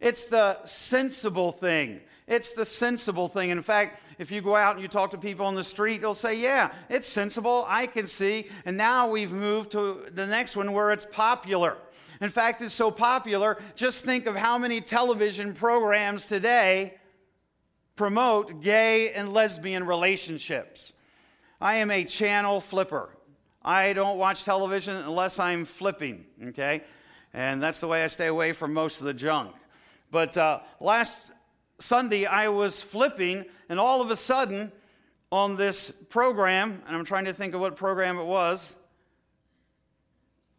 It's 0.00 0.24
the 0.24 0.64
sensible 0.64 1.52
thing. 1.52 2.00
It's 2.26 2.52
the 2.52 2.64
sensible 2.64 3.28
thing. 3.28 3.50
In 3.50 3.60
fact, 3.60 4.02
if 4.18 4.30
you 4.30 4.40
go 4.40 4.54
out 4.54 4.74
and 4.74 4.82
you 4.82 4.88
talk 4.88 5.10
to 5.10 5.18
people 5.18 5.46
on 5.46 5.56
the 5.56 5.64
street, 5.64 6.00
they'll 6.00 6.14
say, 6.14 6.38
Yeah, 6.38 6.72
it's 6.88 7.08
sensible. 7.08 7.64
I 7.66 7.86
can 7.86 8.06
see. 8.06 8.48
And 8.64 8.76
now 8.76 9.10
we've 9.10 9.32
moved 9.32 9.72
to 9.72 10.06
the 10.12 10.26
next 10.26 10.56
one 10.56 10.72
where 10.72 10.92
it's 10.92 11.06
popular. 11.10 11.76
In 12.20 12.28
fact, 12.28 12.60
it's 12.60 12.74
so 12.74 12.90
popular, 12.90 13.58
just 13.74 14.04
think 14.04 14.26
of 14.26 14.36
how 14.36 14.58
many 14.58 14.80
television 14.80 15.54
programs 15.54 16.26
today 16.26 16.94
promote 17.96 18.60
gay 18.62 19.12
and 19.12 19.32
lesbian 19.32 19.84
relationships. 19.86 20.92
I 21.60 21.76
am 21.76 21.90
a 21.90 22.04
channel 22.04 22.60
flipper. 22.60 23.10
I 23.62 23.92
don't 23.92 24.18
watch 24.18 24.44
television 24.44 24.96
unless 24.96 25.38
I'm 25.38 25.64
flipping, 25.64 26.24
okay? 26.48 26.82
And 27.32 27.62
that's 27.62 27.80
the 27.80 27.88
way 27.88 28.04
I 28.04 28.06
stay 28.06 28.26
away 28.26 28.52
from 28.52 28.72
most 28.74 29.00
of 29.00 29.06
the 29.06 29.14
junk. 29.14 29.54
But 30.10 30.36
uh, 30.36 30.60
last 30.80 31.32
Sunday, 31.78 32.26
I 32.26 32.48
was 32.48 32.82
flipping, 32.82 33.44
and 33.68 33.78
all 33.78 34.02
of 34.02 34.10
a 34.10 34.16
sudden, 34.16 34.72
on 35.32 35.56
this 35.56 35.90
program, 35.90 36.82
and 36.86 36.96
I'm 36.96 37.04
trying 37.04 37.26
to 37.26 37.32
think 37.32 37.54
of 37.54 37.60
what 37.60 37.76
program 37.76 38.18
it 38.18 38.24
was, 38.24 38.76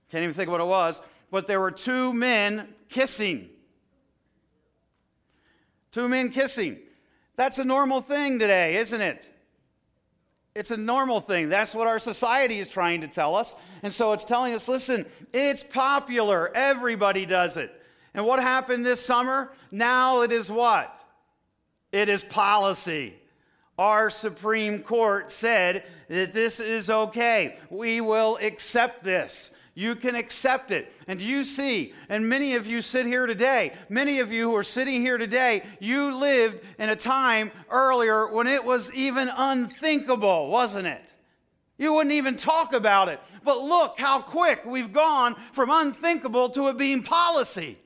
can't 0.10 0.24
even 0.24 0.34
think 0.34 0.48
of 0.48 0.52
what 0.52 0.62
it 0.62 0.68
was, 0.68 1.02
but 1.32 1.48
there 1.48 1.60
were 1.60 1.72
two 1.72 2.14
men 2.14 2.68
kissing. 2.90 3.50
Two 5.92 6.08
men 6.08 6.30
kissing. 6.30 6.78
That's 7.38 7.58
a 7.58 7.66
normal 7.66 8.02
thing 8.02 8.38
today, 8.38 8.78
isn't 8.78 9.02
it? 9.02 9.28
It's 10.54 10.72
a 10.72 10.78
normal 10.78 11.22
thing. 11.22 11.48
That's 11.48 11.74
what 11.74 11.88
our 11.88 12.00
society 12.00 12.60
is 12.60 12.68
trying 12.68 13.02
to 13.02 13.08
tell 13.08 13.36
us. 13.36 13.56
And 13.84 13.94
so 13.94 14.12
it's 14.12 14.26
telling 14.26 14.54
us 14.54 14.68
listen, 14.68 15.06
it's 15.32 15.64
popular. 15.64 16.52
Everybody 16.54 17.26
does 17.26 17.56
it. 17.56 17.74
And 18.14 18.26
what 18.26 18.42
happened 18.42 18.86
this 18.86 19.04
summer? 19.04 19.52
Now 19.72 20.22
it 20.22 20.34
is 20.34 20.52
what? 20.52 20.98
It 21.94 22.10
is 22.10 22.24
policy. 22.24 23.16
Our 23.78 24.10
Supreme 24.10 24.84
Court 24.84 25.32
said 25.32 25.86
that 26.10 26.34
this 26.34 26.60
is 26.60 26.90
okay. 26.90 27.58
We 27.70 28.02
will 28.02 28.38
accept 28.42 29.04
this. 29.04 29.52
You 29.74 29.96
can 29.96 30.16
accept 30.16 30.72
it. 30.72 30.92
And 31.08 31.22
you 31.22 31.44
see, 31.44 31.94
and 32.10 32.28
many 32.28 32.56
of 32.56 32.68
you 32.68 32.82
sit 32.82 33.06
here 33.06 33.26
today, 33.26 33.74
many 33.88 34.20
of 34.20 34.32
you 34.32 34.50
who 34.50 34.56
are 34.56 34.64
sitting 34.64 35.02
here 35.02 35.18
today, 35.18 35.64
you 35.80 36.14
lived 36.14 36.60
in 36.78 36.90
a 36.90 36.96
time 36.96 37.52
earlier 37.70 38.28
when 38.28 38.48
it 38.48 38.66
was 38.66 38.94
even 38.94 39.30
unthinkable, 39.36 40.50
wasn't 40.50 40.88
it? 40.88 41.16
You 41.78 41.94
wouldn't 41.94 42.14
even 42.14 42.36
talk 42.36 42.74
about 42.74 43.10
it. 43.10 43.20
But 43.44 43.60
look 43.60 44.00
how 44.00 44.22
quick 44.22 44.66
we've 44.66 44.94
gone 44.94 45.36
from 45.54 45.72
unthinkable 45.72 46.50
to 46.50 46.68
it 46.68 46.78
being 46.78 47.02
policy. 47.02 47.78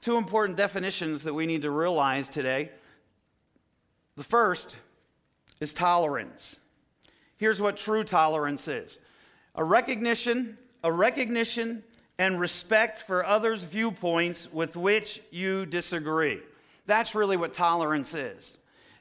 Two 0.00 0.16
important 0.16 0.56
definitions 0.56 1.24
that 1.24 1.34
we 1.34 1.46
need 1.46 1.62
to 1.62 1.70
realize 1.70 2.28
today. 2.28 2.70
The 4.16 4.24
first 4.24 4.76
is 5.60 5.72
tolerance. 5.72 6.58
Here's 7.36 7.60
what 7.60 7.76
true 7.76 8.04
tolerance 8.04 8.68
is 8.68 8.98
a 9.54 9.64
recognition, 9.64 10.58
a 10.82 10.92
recognition 10.92 11.82
and 12.18 12.38
respect 12.38 12.98
for 12.98 13.24
others' 13.24 13.64
viewpoints 13.64 14.52
with 14.52 14.76
which 14.76 15.22
you 15.30 15.66
disagree. 15.66 16.40
That's 16.86 17.14
really 17.14 17.36
what 17.36 17.52
tolerance 17.52 18.14
is. 18.14 18.58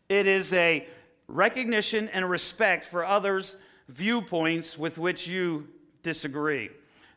It 0.08 0.26
is 0.26 0.54
a 0.54 0.88
recognition 1.28 2.10
and 2.10 2.30
respect 2.30 2.86
for 2.86 3.06
others' 3.06 3.56
viewpoints 3.90 4.78
with 4.78 4.98
which 4.98 5.28
you 5.28 5.68
disagree. 6.04 6.70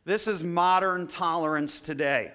This 0.05 0.27
is 0.27 0.43
modern 0.43 1.07
tolerance 1.07 1.81
today. 1.81 2.33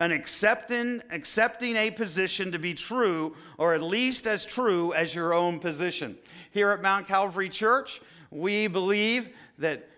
An 0.00 0.12
accepting, 0.12 1.02
accepting 1.10 1.76
a 1.76 1.90
position 1.90 2.52
to 2.52 2.58
be 2.58 2.74
true, 2.74 3.36
or 3.58 3.74
at 3.74 3.82
least 3.82 4.26
as 4.26 4.44
true 4.44 4.92
as 4.92 5.14
your 5.14 5.32
own 5.32 5.58
position. 5.60 6.16
Here 6.50 6.70
at 6.70 6.82
Mount 6.82 7.06
Calvary 7.06 7.48
Church, 7.48 8.00
we 8.30 8.66
believe 8.66 9.30
that 9.58 9.88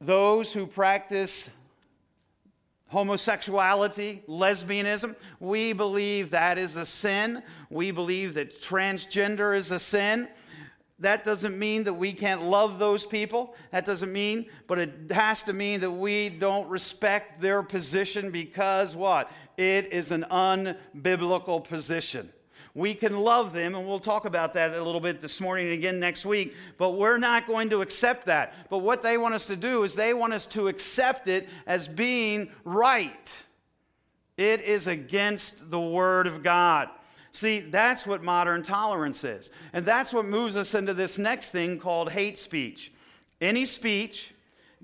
those 0.00 0.52
who 0.52 0.66
practice 0.66 1.48
homosexuality, 2.88 4.22
lesbianism, 4.28 5.16
we 5.40 5.72
believe 5.72 6.30
that 6.30 6.58
is 6.58 6.76
a 6.76 6.86
sin. 6.86 7.42
We 7.70 7.90
believe 7.90 8.34
that 8.34 8.60
transgender 8.60 9.56
is 9.56 9.70
a 9.70 9.78
sin. 9.78 10.28
That 10.98 11.24
doesn't 11.24 11.58
mean 11.58 11.84
that 11.84 11.94
we 11.94 12.12
can't 12.12 12.42
love 12.42 12.78
those 12.78 13.04
people. 13.04 13.54
That 13.70 13.84
doesn't 13.84 14.10
mean, 14.10 14.46
but 14.66 14.78
it 14.78 15.10
has 15.10 15.42
to 15.42 15.52
mean 15.52 15.80
that 15.80 15.90
we 15.90 16.30
don't 16.30 16.66
respect 16.68 17.40
their 17.40 17.62
position 17.62 18.30
because 18.30 18.96
what? 18.96 19.30
It 19.58 19.92
is 19.92 20.10
an 20.10 20.24
unbiblical 20.30 21.62
position. 21.62 22.30
We 22.74 22.92
can 22.92 23.18
love 23.18 23.54
them, 23.54 23.74
and 23.74 23.86
we'll 23.86 23.98
talk 23.98 24.26
about 24.26 24.52
that 24.52 24.74
a 24.74 24.82
little 24.82 25.00
bit 25.00 25.22
this 25.22 25.40
morning 25.40 25.66
and 25.66 25.74
again 25.74 25.98
next 25.98 26.26
week, 26.26 26.54
but 26.76 26.90
we're 26.90 27.16
not 27.16 27.46
going 27.46 27.70
to 27.70 27.80
accept 27.80 28.26
that. 28.26 28.52
But 28.68 28.78
what 28.78 29.02
they 29.02 29.16
want 29.16 29.34
us 29.34 29.46
to 29.46 29.56
do 29.56 29.82
is 29.82 29.94
they 29.94 30.12
want 30.12 30.34
us 30.34 30.44
to 30.48 30.68
accept 30.68 31.26
it 31.26 31.48
as 31.66 31.88
being 31.88 32.50
right. 32.64 33.42
It 34.36 34.60
is 34.60 34.86
against 34.86 35.70
the 35.70 35.80
Word 35.80 36.26
of 36.26 36.42
God. 36.42 36.90
See, 37.36 37.60
that's 37.60 38.06
what 38.06 38.22
modern 38.22 38.62
tolerance 38.62 39.22
is. 39.22 39.50
And 39.74 39.84
that's 39.84 40.10
what 40.10 40.24
moves 40.24 40.56
us 40.56 40.74
into 40.74 40.94
this 40.94 41.18
next 41.18 41.50
thing 41.50 41.78
called 41.78 42.12
hate 42.12 42.38
speech. 42.38 42.94
Any 43.42 43.66
speech, 43.66 44.32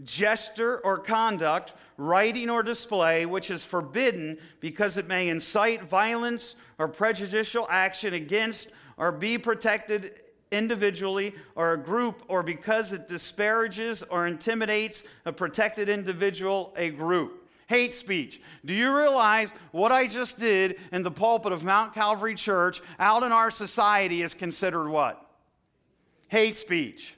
gesture, 0.05 0.77
or 0.85 0.99
conduct, 0.99 1.73
writing 1.97 2.51
or 2.51 2.63
display 2.63 3.25
which 3.25 3.51
is 3.51 3.65
forbidden 3.65 4.37
because 4.61 4.99
it 4.99 5.09
may 5.09 5.31
incite 5.31 5.85
violence 5.85 6.55
or 6.79 6.89
prejudicial 6.89 7.67
action 7.71 8.13
against 8.13 8.71
or 8.99 9.13
be 9.13 9.39
protected 9.39 10.13
individually 10.51 11.35
or 11.55 11.73
a 11.73 11.79
group 11.79 12.23
or 12.29 12.43
because 12.43 12.93
it 12.93 13.09
disparages 13.09 14.03
or 14.03 14.27
intimidates 14.27 15.05
a 15.25 15.33
protected 15.33 15.89
individual, 15.89 16.75
a 16.77 16.91
group. 16.91 17.42
Hate 17.73 17.95
speech. 17.95 18.38
Do 18.67 18.75
you 18.75 18.95
realize 18.95 19.55
what 19.71 19.93
I 19.93 20.07
just 20.07 20.38
did 20.38 20.79
in 20.93 21.00
the 21.00 21.11
pulpit 21.11 21.52
of 21.52 21.64
Mount 21.64 21.95
Calvary 21.95 22.35
Church 22.35 22.83
out 22.99 23.23
in 23.23 23.33
our 23.33 23.50
society 23.50 24.21
is 24.21 24.35
considered 24.35 24.91
what? 24.91 25.26
Hate 26.29 26.55
speech 26.55 27.17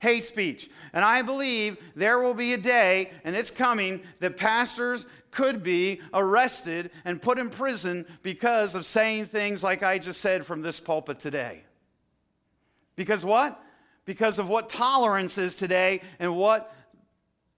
hate 0.00 0.24
speech. 0.24 0.70
And 0.92 1.04
I 1.04 1.22
believe 1.22 1.78
there 1.94 2.20
will 2.20 2.34
be 2.34 2.52
a 2.52 2.58
day, 2.58 3.10
and 3.24 3.34
it's 3.34 3.50
coming, 3.50 4.02
that 4.20 4.36
pastors 4.36 5.06
could 5.30 5.62
be 5.62 6.00
arrested 6.14 6.90
and 7.06 7.20
put 7.20 7.38
in 7.38 7.50
prison 7.50 8.04
because 8.22 8.74
of 8.74 8.86
saying 8.86 9.26
things 9.26 9.64
like 9.64 9.82
I 9.82 9.98
just 9.98 10.20
said 10.20 10.46
from 10.46 10.62
this 10.62 10.78
pulpit 10.78 11.18
today. 11.18 11.64
Because 12.94 13.24
what? 13.24 13.58
Because 14.04 14.38
of 14.38 14.48
what 14.48 14.68
tolerance 14.68 15.38
is 15.38 15.56
today 15.56 16.02
and 16.18 16.36
what 16.36 16.72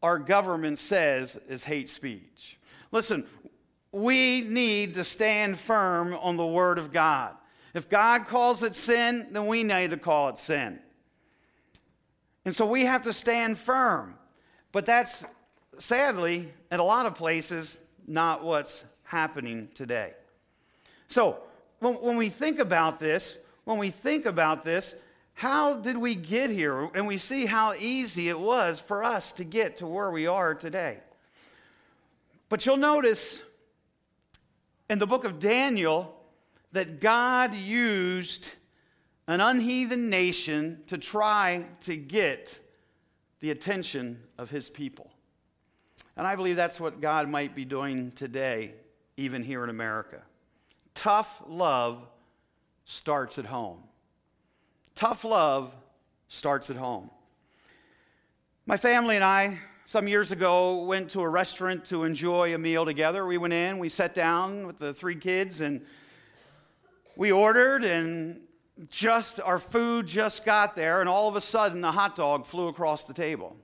our 0.03 0.19
government 0.19 0.79
says 0.79 1.39
is 1.49 1.65
hate 1.65 1.91
speech. 1.91 2.59
Listen, 2.93 3.27
we 3.93 4.43
need 4.43 4.95
to 4.95 5.05
stand 5.05 5.59
firm 5.59 6.15
on 6.15 6.37
the 6.37 6.47
Word 6.47 6.79
of 6.79 6.93
God. 6.93 7.35
If 7.75 7.89
God 7.89 8.27
calls 8.27 8.63
it 8.63 8.75
sin, 8.75 9.29
then 9.31 9.47
we 9.47 9.63
need 9.63 9.91
to 9.91 9.97
call 9.97 10.29
it 10.29 10.39
sin. 10.39 10.79
And 12.45 12.55
so 12.55 12.67
we 12.67 12.85
have 12.85 13.03
to 13.03 13.13
stand 13.13 13.59
firm. 13.59 14.15
But 14.73 14.87
that's 14.87 15.25
sadly, 15.79 16.49
at 16.71 16.81
a 16.81 16.85
lot 16.85 17.07
of 17.07 17.15
places, 17.15 17.79
not 18.07 18.45
what's 18.45 18.85
happening 19.05 19.69
today. 19.75 20.13
So 21.09 21.39
when, 21.81 22.17
we 22.17 22.29
think 22.29 22.59
about 22.59 22.99
this, 22.99 23.39
when 23.65 23.79
we 23.79 23.91
think 23.91 24.27
about 24.27 24.63
this, 24.63 24.95
how 25.39 25.75
did 25.75 25.97
we 25.97 26.17
get 26.17 26.51
here? 26.51 26.91
And 26.97 27.07
we 27.07 27.17
see 27.17 27.47
how 27.47 27.73
easy 27.73 28.29
it 28.29 28.41
was 28.41 28.81
for 28.81 29.05
us 29.05 29.31
to 29.35 29.45
get 29.45 29.77
to 29.77 29.87
where 29.87 30.11
we 30.11 30.27
are 30.27 30.53
today. 30.53 30.99
But 32.49 32.67
you'll 32.67 32.77
notice 32.77 33.41
in 34.91 34.99
the 34.99 35.07
book 35.07 35.23
of 35.23 35.39
Daniel 35.39 36.13
that 36.73 36.99
God 36.99 37.55
used 37.55 38.51
an 39.29 39.41
unheathen 39.41 40.11
nation 40.11 40.81
to 40.89 40.99
try 40.99 41.67
to 41.83 41.95
get 41.95 42.59
the 43.39 43.53
attention 43.53 44.21
of 44.39 44.51
his 44.51 44.69
people. 44.69 45.09
And 46.17 46.27
I 46.27 46.35
believe 46.35 46.57
that's 46.57 46.81
what 46.81 47.01
God 47.01 47.29
might 47.29 47.55
be 47.55 47.65
doing 47.65 48.11
today, 48.11 48.73
even 49.17 49.45
here 49.45 49.63
in 49.63 49.71
America. 49.71 50.21
Tough 50.95 51.41
love 51.47 52.09
starts 52.85 53.39
at 53.39 53.45
home. 53.45 53.85
Tough 54.99 55.23
love 55.23 55.73
starts 56.27 56.71
at 56.71 56.77
home. 56.77 57.09
My 58.67 58.77
family 58.77 59.15
and 59.15 59.25
I, 59.25 59.61
some 59.85 60.09
years 60.09 60.33
ago, 60.33 60.83
went 60.83 61.11
to 61.11 61.21
a 61.21 61.29
restaurant 61.29 61.85
to 61.85 62.03
enjoy 62.03 62.53
a 62.53 62.59
meal 62.59 62.85
together. 62.85 63.25
We 63.25 63.39
went 63.39 63.55
in, 63.55 63.79
we 63.79 63.91
sat 63.91 64.13
down 64.13 64.67
with 64.67 64.79
the 64.79 64.93
three 64.93 65.15
kids, 65.15 65.61
and 65.61 65.83
we 67.15 67.31
ordered, 67.31 67.85
and 67.85 68.41
just 68.89 69.39
our 69.39 69.61
food 69.61 70.09
just 70.09 70.45
got 70.45 70.75
there, 70.75 70.99
and 70.99 71.09
all 71.09 71.29
of 71.29 71.37
a 71.37 71.41
sudden 71.41 71.85
a 71.85 71.93
hot 71.93 72.17
dog 72.17 72.45
flew 72.45 72.67
across 72.67 73.05
the 73.05 73.15
table. 73.15 73.57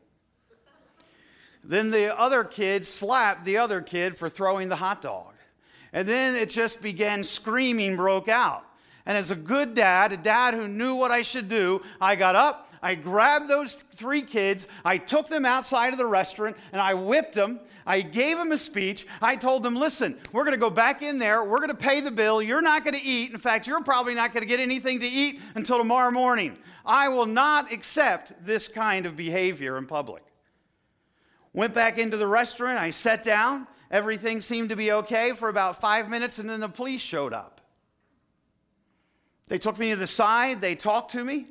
then 1.65 1.91
the 1.91 2.17
other 2.17 2.45
kid 2.45 2.87
slapped 2.87 3.45
the 3.45 3.57
other 3.57 3.81
kid 3.83 4.17
for 4.17 4.29
throwing 4.29 4.69
the 4.69 4.77
hot 4.77 5.03
dog. 5.03 5.35
And 5.93 6.07
then 6.07 6.37
it 6.37 6.49
just 6.49 6.81
began 6.81 7.25
screaming, 7.25 7.97
broke 7.97 8.29
out. 8.29 8.65
And 9.07 9.19
as 9.19 9.31
a 9.31 9.37
good 9.37 9.75
dad, 9.75 10.13
a 10.13 10.17
dad 10.17 10.55
who 10.55 10.67
knew 10.67 10.95
what 10.95 11.11
I 11.11 11.23
should 11.23 11.49
do, 11.49 11.83
I 12.01 12.17
got 12.17 12.37
up, 12.37 12.73
I 12.83 12.95
grabbed 12.95 13.49
those 13.49 13.75
three 13.75 14.23
kids, 14.23 14.67
I 14.85 14.99
took 14.99 15.29
them 15.29 15.45
outside 15.45 15.93
of 15.93 15.99
the 15.99 16.07
restaurant, 16.07 16.57
and 16.73 16.81
I 16.81 16.95
whipped 16.95 17.35
them. 17.35 17.61
I 17.87 18.01
gave 18.01 18.39
them 18.39 18.51
a 18.53 18.59
speech. 18.59 19.07
I 19.21 19.37
told 19.37 19.63
them, 19.63 19.77
listen, 19.77 20.17
we're 20.33 20.45
going 20.45 20.55
to 20.55 20.61
go 20.61 20.71
back 20.71 21.03
in 21.03 21.19
there, 21.19 21.45
we're 21.45 21.59
going 21.59 21.69
to 21.69 21.75
pay 21.75 22.01
the 22.01 22.11
bill, 22.11 22.41
you're 22.41 22.63
not 22.63 22.85
going 22.85 22.95
to 22.95 23.03
eat. 23.03 23.33
In 23.33 23.39
fact, 23.39 23.67
you're 23.67 23.83
probably 23.83 24.15
not 24.15 24.33
going 24.33 24.43
to 24.43 24.49
get 24.49 24.61
anything 24.61 25.01
to 25.01 25.07
eat 25.07 25.41
until 25.55 25.79
tomorrow 25.79 26.11
morning. 26.11 26.57
I 26.87 27.09
will 27.09 27.27
not 27.27 27.73
accept 27.73 28.33
this 28.45 28.69
kind 28.69 29.07
of 29.07 29.17
behavior 29.17 29.77
in 29.77 29.87
public. 29.87 30.23
Went 31.53 31.75
back 31.75 31.99
into 31.99 32.17
the 32.17 32.27
restaurant, 32.27 32.79
I 32.79 32.91
sat 32.91 33.23
down. 33.23 33.67
Everything 33.91 34.41
seemed 34.41 34.71
to 34.71 34.77
be 34.77 34.91
okay 34.91 35.33
for 35.33 35.49
about 35.49 35.81
five 35.81 36.09
minutes, 36.09 36.39
and 36.39 36.49
then 36.49 36.61
the 36.61 36.69
police 36.69 37.01
showed 37.01 37.33
up. 37.33 37.54
They 39.47 39.59
took 39.59 39.79
me 39.79 39.91
to 39.91 39.97
the 39.97 40.07
side, 40.07 40.61
they 40.61 40.75
talked 40.75 41.13
to 41.13 41.23
me, 41.23 41.47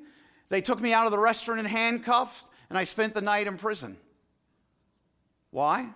they 0.50 0.62
took 0.62 0.82
me 0.82 0.94
out 0.94 1.06
of 1.06 1.12
the 1.12 1.20
restaurant 1.20 1.60
in 1.60 1.66
handcuffs, 1.66 2.44
and 2.70 2.78
I 2.78 2.86
spent 2.86 3.14
the 3.14 3.22
night 3.22 3.48
in 3.48 3.58
prison. 3.58 3.98
Why? 5.52 5.90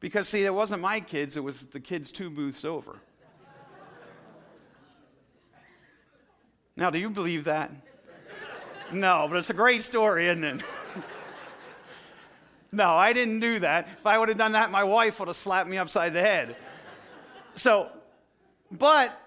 Because, 0.00 0.28
see, 0.28 0.44
it 0.44 0.52
wasn't 0.52 0.82
my 0.82 0.98
kids, 0.98 1.36
it 1.36 1.44
was 1.44 1.66
the 1.66 1.78
kids 1.78 2.10
two 2.10 2.28
booths 2.28 2.64
over. 2.64 2.96
now, 6.76 6.90
do 6.90 6.98
you 6.98 7.08
believe 7.08 7.44
that? 7.44 7.70
No, 8.92 9.26
but 9.28 9.36
it's 9.36 9.50
a 9.50 9.54
great 9.54 9.82
story, 9.82 10.26
isn't 10.26 10.42
it? 10.42 10.62
no, 12.72 12.90
I 12.90 13.12
didn't 13.12 13.40
do 13.40 13.60
that. 13.60 13.88
If 13.98 14.06
I 14.06 14.18
would 14.18 14.28
have 14.28 14.38
done 14.38 14.52
that, 14.52 14.70
my 14.70 14.84
wife 14.84 15.20
would 15.20 15.28
have 15.28 15.36
slapped 15.36 15.68
me 15.68 15.78
upside 15.78 16.12
the 16.12 16.20
head. 16.20 16.56
So, 17.54 17.88
but 18.70 19.18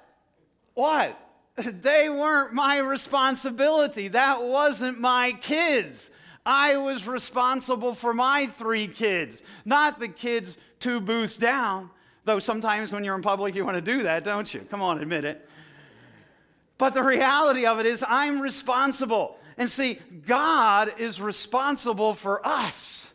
what? 0.73 1.17
They 1.57 2.09
weren't 2.09 2.53
my 2.53 2.79
responsibility. 2.79 4.09
That 4.09 4.43
wasn't 4.43 4.99
my 4.99 5.31
kids. 5.41 6.09
I 6.45 6.77
was 6.77 7.07
responsible 7.07 7.93
for 7.93 8.13
my 8.13 8.47
three 8.47 8.87
kids, 8.87 9.41
not 9.63 9.99
the 9.99 10.07
kids 10.07 10.57
two 10.79 10.99
booths 10.99 11.37
down. 11.37 11.89
Though 12.25 12.39
sometimes 12.39 12.91
when 12.91 13.03
you're 13.03 13.15
in 13.15 13.21
public, 13.21 13.55
you 13.55 13.63
want 13.63 13.75
to 13.75 13.81
do 13.81 14.03
that, 14.03 14.23
don't 14.23 14.51
you? 14.53 14.61
Come 14.61 14.81
on, 14.81 14.99
admit 14.99 15.25
it. 15.25 15.47
But 16.77 16.93
the 16.93 17.03
reality 17.03 17.65
of 17.65 17.79
it 17.79 17.85
is, 17.85 18.03
I'm 18.07 18.41
responsible. 18.41 19.37
And 19.57 19.69
see, 19.69 19.99
God 20.25 20.91
is 20.99 21.21
responsible 21.21 22.13
for 22.13 22.45
us. 22.45 23.11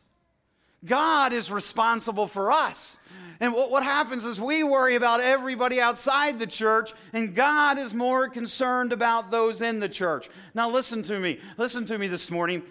God 0.85 1.33
is 1.33 1.51
responsible 1.51 2.27
for 2.27 2.51
us. 2.51 2.97
And 3.41 3.55
what, 3.55 3.71
what 3.71 3.83
happens 3.83 4.27
is 4.27 4.39
we 4.39 4.63
worry 4.63 4.97
about 4.97 5.21
everybody 5.21 5.81
outside 5.81 6.39
the 6.39 6.47
church, 6.47 6.93
and 7.15 7.35
God 7.35 7.79
is 7.79 7.95
more 7.95 8.29
concerned 8.29 8.93
about 8.93 9.31
those 9.31 9.63
in 9.63 9.81
the 9.81 9.89
church. 9.89 10.29
Now, 10.55 10.69
listen 10.69 11.03
to 11.05 11.19
me. 11.19 11.41
Listen 11.57 11.87
to 11.87 11.99
me 11.99 12.07
this 12.07 12.31
morning. 12.31 12.63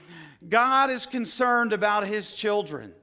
God 0.48 0.92
is 0.92 1.08
concerned 1.08 1.74
about 1.74 2.06
his 2.08 2.34
children. 2.34 2.94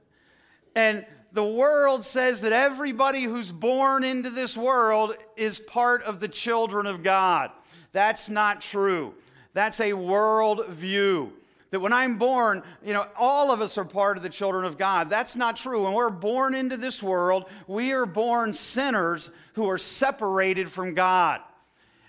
And 0.75 1.05
the 1.33 1.43
world 1.43 2.05
says 2.05 2.41
that 2.41 2.53
everybody 2.53 3.23
who's 3.23 3.51
born 3.51 4.03
into 4.03 4.29
this 4.29 4.55
world 4.55 5.15
is 5.35 5.59
part 5.59 6.01
of 6.03 6.19
the 6.19 6.29
children 6.29 6.85
of 6.87 7.03
God. 7.03 7.51
That's 7.91 8.29
not 8.29 8.61
true. 8.61 9.13
That's 9.53 9.79
a 9.79 9.93
world 9.93 10.67
view. 10.67 11.33
That 11.71 11.79
when 11.79 11.93
I'm 11.93 12.17
born, 12.17 12.63
you 12.85 12.93
know, 12.93 13.07
all 13.17 13.51
of 13.51 13.61
us 13.61 13.77
are 13.77 13.85
part 13.85 14.17
of 14.17 14.23
the 14.23 14.29
children 14.29 14.65
of 14.65 14.77
God. 14.77 15.09
That's 15.09 15.35
not 15.35 15.57
true. 15.57 15.83
When 15.83 15.93
we're 15.93 16.09
born 16.09 16.55
into 16.55 16.77
this 16.77 17.03
world, 17.03 17.49
we 17.67 17.91
are 17.91 18.05
born 18.05 18.53
sinners 18.53 19.29
who 19.53 19.69
are 19.69 19.77
separated 19.77 20.71
from 20.71 20.93
God. 20.93 21.41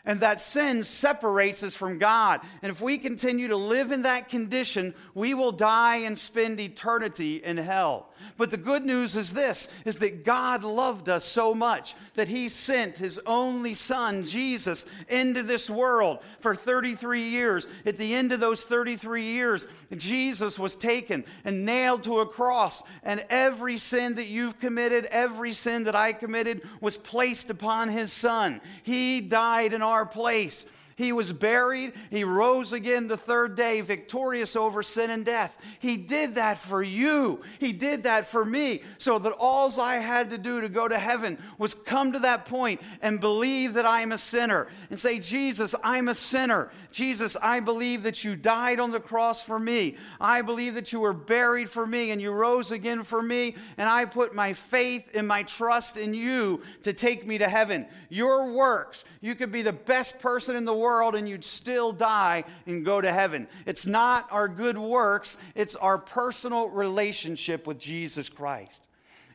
And 0.04 0.20
that 0.20 0.40
sin 0.40 0.84
separates 0.84 1.62
us 1.62 1.74
from 1.74 1.98
God. 1.98 2.40
And 2.62 2.70
if 2.70 2.80
we 2.80 2.98
continue 2.98 3.48
to 3.48 3.56
live 3.56 3.92
in 3.92 4.02
that 4.02 4.28
condition, 4.28 4.94
we 5.12 5.34
will 5.34 5.52
die 5.52 5.96
and 5.96 6.16
spend 6.16 6.60
eternity 6.60 7.42
in 7.44 7.58
hell. 7.58 8.07
But 8.36 8.50
the 8.50 8.56
good 8.56 8.84
news 8.84 9.16
is 9.16 9.32
this 9.32 9.68
is 9.84 9.96
that 9.96 10.24
God 10.24 10.64
loved 10.64 11.08
us 11.08 11.24
so 11.24 11.54
much 11.54 11.94
that 12.14 12.28
he 12.28 12.48
sent 12.48 12.98
his 12.98 13.18
only 13.26 13.74
son 13.74 14.24
Jesus 14.24 14.86
into 15.08 15.42
this 15.42 15.68
world 15.68 16.18
for 16.40 16.54
33 16.54 17.28
years. 17.28 17.66
At 17.84 17.96
the 17.96 18.14
end 18.14 18.32
of 18.32 18.40
those 18.40 18.62
33 18.62 19.24
years, 19.24 19.66
Jesus 19.96 20.58
was 20.58 20.76
taken 20.76 21.24
and 21.44 21.64
nailed 21.64 22.02
to 22.04 22.20
a 22.20 22.26
cross, 22.26 22.82
and 23.02 23.24
every 23.30 23.78
sin 23.78 24.14
that 24.14 24.28
you've 24.28 24.58
committed, 24.60 25.06
every 25.06 25.52
sin 25.52 25.84
that 25.84 25.96
I 25.96 26.12
committed 26.12 26.62
was 26.80 26.96
placed 26.96 27.50
upon 27.50 27.88
his 27.88 28.12
son. 28.12 28.60
He 28.82 29.20
died 29.20 29.72
in 29.72 29.82
our 29.82 30.06
place. 30.06 30.66
He 30.98 31.12
was 31.12 31.32
buried. 31.32 31.92
He 32.10 32.24
rose 32.24 32.72
again 32.72 33.06
the 33.06 33.16
third 33.16 33.54
day, 33.54 33.82
victorious 33.82 34.56
over 34.56 34.82
sin 34.82 35.10
and 35.10 35.24
death. 35.24 35.56
He 35.78 35.96
did 35.96 36.34
that 36.34 36.58
for 36.58 36.82
you. 36.82 37.40
He 37.60 37.72
did 37.72 38.02
that 38.02 38.26
for 38.26 38.44
me. 38.44 38.82
So 38.98 39.20
that 39.20 39.32
all 39.38 39.80
I 39.80 39.98
had 39.98 40.30
to 40.30 40.38
do 40.38 40.60
to 40.60 40.68
go 40.68 40.88
to 40.88 40.98
heaven 40.98 41.38
was 41.56 41.72
come 41.72 42.10
to 42.12 42.18
that 42.20 42.46
point 42.46 42.80
and 43.00 43.20
believe 43.20 43.74
that 43.74 43.86
I 43.86 44.00
am 44.00 44.10
a 44.10 44.18
sinner 44.18 44.66
and 44.90 44.98
say, 44.98 45.20
Jesus, 45.20 45.72
I'm 45.84 46.08
a 46.08 46.16
sinner. 46.16 46.72
Jesus, 46.90 47.36
I 47.40 47.60
believe 47.60 48.02
that 48.02 48.24
you 48.24 48.34
died 48.34 48.80
on 48.80 48.90
the 48.90 48.98
cross 48.98 49.40
for 49.40 49.60
me. 49.60 49.96
I 50.20 50.42
believe 50.42 50.74
that 50.74 50.92
you 50.92 50.98
were 50.98 51.12
buried 51.12 51.70
for 51.70 51.86
me 51.86 52.10
and 52.10 52.20
you 52.20 52.32
rose 52.32 52.72
again 52.72 53.04
for 53.04 53.22
me. 53.22 53.54
And 53.76 53.88
I 53.88 54.04
put 54.04 54.34
my 54.34 54.52
faith 54.52 55.12
and 55.14 55.28
my 55.28 55.44
trust 55.44 55.96
in 55.96 56.12
you 56.12 56.62
to 56.82 56.92
take 56.92 57.24
me 57.24 57.38
to 57.38 57.48
heaven. 57.48 57.86
Your 58.08 58.52
works, 58.52 59.04
you 59.20 59.36
could 59.36 59.52
be 59.52 59.62
the 59.62 59.72
best 59.72 60.18
person 60.18 60.56
in 60.56 60.64
the 60.64 60.74
world 60.74 60.87
and 61.14 61.28
you'd 61.28 61.44
still 61.44 61.92
die 61.92 62.44
and 62.66 62.84
go 62.84 63.00
to 63.00 63.12
heaven. 63.12 63.48
It's 63.66 63.86
not 63.86 64.26
our 64.30 64.48
good 64.48 64.78
works, 64.78 65.36
it's 65.54 65.74
our 65.76 65.98
personal 65.98 66.68
relationship 66.68 67.66
with 67.66 67.78
Jesus 67.78 68.28
Christ. 68.28 68.82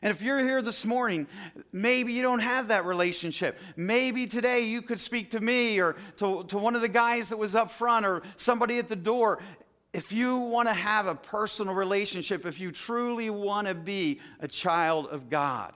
And 0.02 0.10
if 0.10 0.20
you're 0.20 0.40
here 0.40 0.60
this 0.60 0.84
morning, 0.84 1.26
maybe 1.72 2.12
you 2.12 2.20
don't 2.20 2.40
have 2.40 2.68
that 2.68 2.84
relationship. 2.84 3.58
Maybe 3.74 4.26
today 4.26 4.60
you 4.60 4.82
could 4.82 5.00
speak 5.00 5.30
to 5.30 5.40
me 5.40 5.80
or 5.80 5.96
to, 6.18 6.44
to 6.44 6.58
one 6.58 6.76
of 6.76 6.82
the 6.82 6.90
guys 6.90 7.30
that 7.30 7.38
was 7.38 7.54
up 7.54 7.70
front 7.70 8.04
or 8.04 8.20
somebody 8.36 8.78
at 8.78 8.88
the 8.88 8.96
door. 8.96 9.40
If 9.94 10.12
you 10.12 10.36
want 10.36 10.68
to 10.68 10.74
have 10.74 11.06
a 11.06 11.14
personal 11.14 11.72
relationship, 11.74 12.44
if 12.44 12.60
you 12.60 12.70
truly 12.70 13.30
want 13.30 13.66
to 13.66 13.74
be 13.74 14.20
a 14.40 14.48
child 14.48 15.06
of 15.06 15.30
God, 15.30 15.72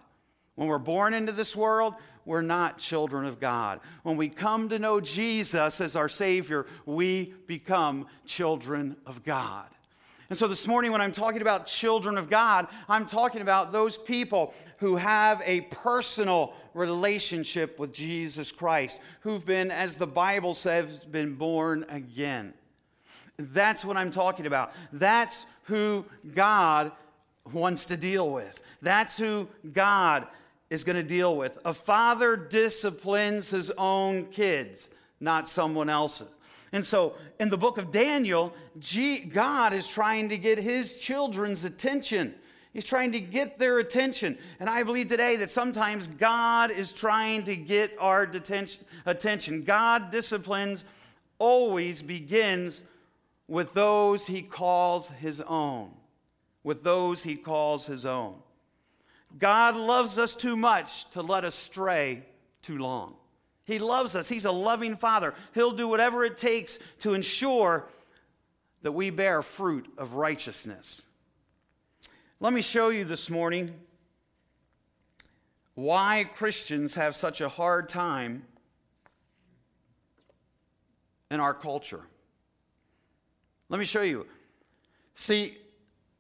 when 0.56 0.68
we're 0.68 0.78
born 0.78 1.14
into 1.14 1.32
this 1.32 1.56
world, 1.56 1.94
we're 2.28 2.42
not 2.42 2.76
children 2.78 3.24
of 3.24 3.40
God. 3.40 3.80
When 4.02 4.18
we 4.18 4.28
come 4.28 4.68
to 4.68 4.78
know 4.78 5.00
Jesus 5.00 5.80
as 5.80 5.96
our 5.96 6.10
Savior, 6.10 6.66
we 6.84 7.32
become 7.46 8.06
children 8.26 8.96
of 9.06 9.24
God. 9.24 9.66
And 10.28 10.36
so 10.36 10.46
this 10.46 10.66
morning, 10.66 10.92
when 10.92 11.00
I'm 11.00 11.10
talking 11.10 11.40
about 11.40 11.64
children 11.64 12.18
of 12.18 12.28
God, 12.28 12.66
I'm 12.86 13.06
talking 13.06 13.40
about 13.40 13.72
those 13.72 13.96
people 13.96 14.52
who 14.76 14.96
have 14.96 15.42
a 15.46 15.62
personal 15.62 16.52
relationship 16.74 17.78
with 17.78 17.94
Jesus 17.94 18.52
Christ, 18.52 19.00
who've 19.20 19.44
been, 19.44 19.70
as 19.70 19.96
the 19.96 20.06
Bible 20.06 20.52
says, 20.52 20.98
been 20.98 21.34
born 21.34 21.86
again. 21.88 22.52
That's 23.38 23.86
what 23.86 23.96
I'm 23.96 24.10
talking 24.10 24.44
about. 24.44 24.72
That's 24.92 25.46
who 25.64 26.04
God 26.34 26.92
wants 27.50 27.86
to 27.86 27.96
deal 27.96 28.30
with. 28.30 28.60
That's 28.82 29.16
who 29.16 29.48
God 29.72 30.26
is 30.70 30.84
going 30.84 30.96
to 30.96 31.02
deal 31.02 31.36
with. 31.36 31.58
A 31.64 31.72
father 31.72 32.36
disciplines 32.36 33.50
his 33.50 33.70
own 33.78 34.26
kids, 34.26 34.88
not 35.20 35.48
someone 35.48 35.88
else's. 35.88 36.28
And 36.72 36.84
so 36.84 37.14
in 37.40 37.48
the 37.48 37.56
book 37.56 37.78
of 37.78 37.90
Daniel, 37.90 38.52
God 39.30 39.72
is 39.72 39.88
trying 39.88 40.28
to 40.28 40.38
get 40.38 40.58
his 40.58 40.98
children's 40.98 41.64
attention. 41.64 42.34
He's 42.72 42.84
trying 42.84 43.12
to 43.12 43.20
get 43.20 43.58
their 43.58 43.78
attention. 43.78 44.36
And 44.60 44.68
I 44.68 44.82
believe 44.82 45.08
today 45.08 45.36
that 45.36 45.50
sometimes 45.50 46.06
God 46.06 46.70
is 46.70 46.92
trying 46.92 47.44
to 47.44 47.56
get 47.56 47.96
our 47.98 48.30
attention. 49.06 49.64
God 49.64 50.10
disciplines 50.10 50.84
always 51.38 52.02
begins 52.02 52.82
with 53.46 53.72
those 53.72 54.26
he 54.26 54.42
calls 54.42 55.08
his 55.08 55.40
own. 55.40 55.90
With 56.62 56.84
those 56.84 57.22
he 57.22 57.36
calls 57.36 57.86
his 57.86 58.04
own. 58.04 58.34
God 59.38 59.76
loves 59.76 60.18
us 60.18 60.34
too 60.34 60.56
much 60.56 61.08
to 61.10 61.22
let 61.22 61.44
us 61.44 61.54
stray 61.54 62.22
too 62.62 62.78
long. 62.78 63.14
He 63.64 63.78
loves 63.78 64.16
us. 64.16 64.28
He's 64.28 64.44
a 64.44 64.52
loving 64.52 64.96
Father. 64.96 65.34
He'll 65.54 65.72
do 65.72 65.88
whatever 65.88 66.24
it 66.24 66.36
takes 66.36 66.78
to 67.00 67.14
ensure 67.14 67.84
that 68.82 68.92
we 68.92 69.10
bear 69.10 69.42
fruit 69.42 69.86
of 69.98 70.14
righteousness. 70.14 71.02
Let 72.40 72.52
me 72.52 72.62
show 72.62 72.88
you 72.88 73.04
this 73.04 73.28
morning 73.28 73.74
why 75.74 76.28
Christians 76.34 76.94
have 76.94 77.14
such 77.14 77.40
a 77.40 77.48
hard 77.48 77.88
time 77.88 78.44
in 81.30 81.40
our 81.40 81.54
culture. 81.54 82.02
Let 83.68 83.78
me 83.78 83.84
show 83.84 84.02
you. 84.02 84.24
See, 85.14 85.58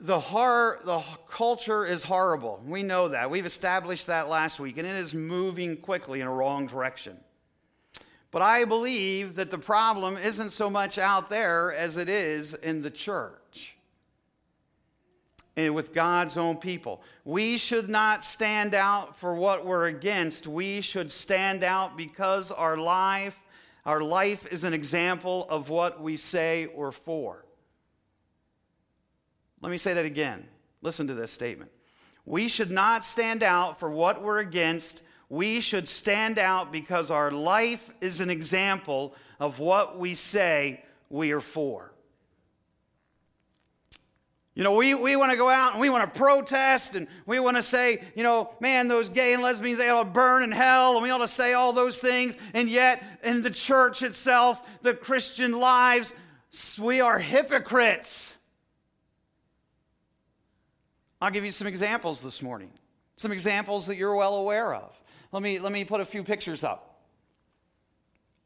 the 0.00 0.20
horror, 0.20 0.80
the 0.84 1.02
culture 1.28 1.84
is 1.84 2.04
horrible. 2.04 2.62
We 2.64 2.82
know 2.82 3.08
that. 3.08 3.30
We've 3.30 3.46
established 3.46 4.06
that 4.06 4.28
last 4.28 4.60
week, 4.60 4.78
and 4.78 4.86
it 4.86 4.94
is 4.94 5.14
moving 5.14 5.76
quickly 5.76 6.20
in 6.20 6.26
a 6.26 6.32
wrong 6.32 6.66
direction. 6.66 7.18
But 8.30 8.42
I 8.42 8.64
believe 8.64 9.34
that 9.36 9.50
the 9.50 9.58
problem 9.58 10.16
isn't 10.16 10.50
so 10.50 10.70
much 10.70 10.98
out 10.98 11.30
there 11.30 11.72
as 11.72 11.96
it 11.96 12.08
is 12.08 12.54
in 12.54 12.82
the 12.82 12.90
church 12.90 13.76
and 15.56 15.74
with 15.74 15.92
God's 15.92 16.36
own 16.36 16.58
people. 16.58 17.02
We 17.24 17.58
should 17.58 17.88
not 17.88 18.24
stand 18.24 18.74
out 18.74 19.18
for 19.18 19.34
what 19.34 19.66
we're 19.66 19.86
against. 19.86 20.46
We 20.46 20.80
should 20.82 21.10
stand 21.10 21.64
out 21.64 21.96
because 21.96 22.52
our 22.52 22.76
life, 22.76 23.36
our 23.84 24.00
life 24.00 24.46
is 24.52 24.62
an 24.62 24.74
example 24.74 25.46
of 25.50 25.70
what 25.70 26.00
we 26.00 26.16
say 26.16 26.68
we're 26.72 26.92
for. 26.92 27.44
Let 29.60 29.70
me 29.70 29.78
say 29.78 29.94
that 29.94 30.04
again. 30.04 30.46
Listen 30.82 31.06
to 31.08 31.14
this 31.14 31.32
statement. 31.32 31.70
We 32.24 32.48
should 32.48 32.70
not 32.70 33.04
stand 33.04 33.42
out 33.42 33.80
for 33.80 33.90
what 33.90 34.22
we're 34.22 34.38
against 34.38 35.02
we 35.28 35.60
should 35.60 35.86
stand 35.86 36.38
out 36.38 36.72
because 36.72 37.10
our 37.10 37.30
life 37.30 37.90
is 38.00 38.20
an 38.20 38.30
example 38.30 39.14
of 39.38 39.58
what 39.58 39.98
we 39.98 40.14
say 40.14 40.82
we 41.10 41.32
are 41.32 41.40
for. 41.40 41.92
You 44.54 44.64
know, 44.64 44.74
we, 44.74 44.94
we 44.94 45.14
want 45.14 45.30
to 45.30 45.36
go 45.36 45.48
out 45.48 45.72
and 45.72 45.80
we 45.80 45.90
want 45.90 46.12
to 46.12 46.18
protest 46.18 46.96
and 46.96 47.06
we 47.26 47.38
want 47.38 47.56
to 47.56 47.62
say, 47.62 48.02
you 48.16 48.24
know, 48.24 48.50
man, 48.58 48.88
those 48.88 49.08
gay 49.08 49.32
and 49.32 49.42
lesbians, 49.42 49.78
they 49.78 49.88
ought 49.88 50.02
to 50.02 50.10
burn 50.10 50.42
in 50.42 50.50
hell 50.50 50.94
and 50.94 51.02
we 51.02 51.10
ought 51.10 51.18
to 51.18 51.28
say 51.28 51.52
all 51.52 51.72
those 51.72 51.98
things. 51.98 52.36
And 52.54 52.68
yet, 52.68 53.04
in 53.22 53.42
the 53.42 53.50
church 53.50 54.02
itself, 54.02 54.66
the 54.82 54.94
Christian 54.94 55.52
lives, 55.52 56.12
we 56.76 57.00
are 57.00 57.20
hypocrites. 57.20 58.36
I'll 61.20 61.30
give 61.30 61.44
you 61.44 61.50
some 61.50 61.66
examples 61.66 62.22
this 62.22 62.42
morning, 62.42 62.70
some 63.16 63.32
examples 63.32 63.86
that 63.86 63.96
you're 63.96 64.14
well 64.14 64.36
aware 64.36 64.72
of. 64.72 64.96
Let 65.32 65.42
me, 65.42 65.58
let 65.58 65.72
me 65.72 65.84
put 65.84 66.00
a 66.00 66.04
few 66.04 66.22
pictures 66.22 66.62
up. 66.62 67.00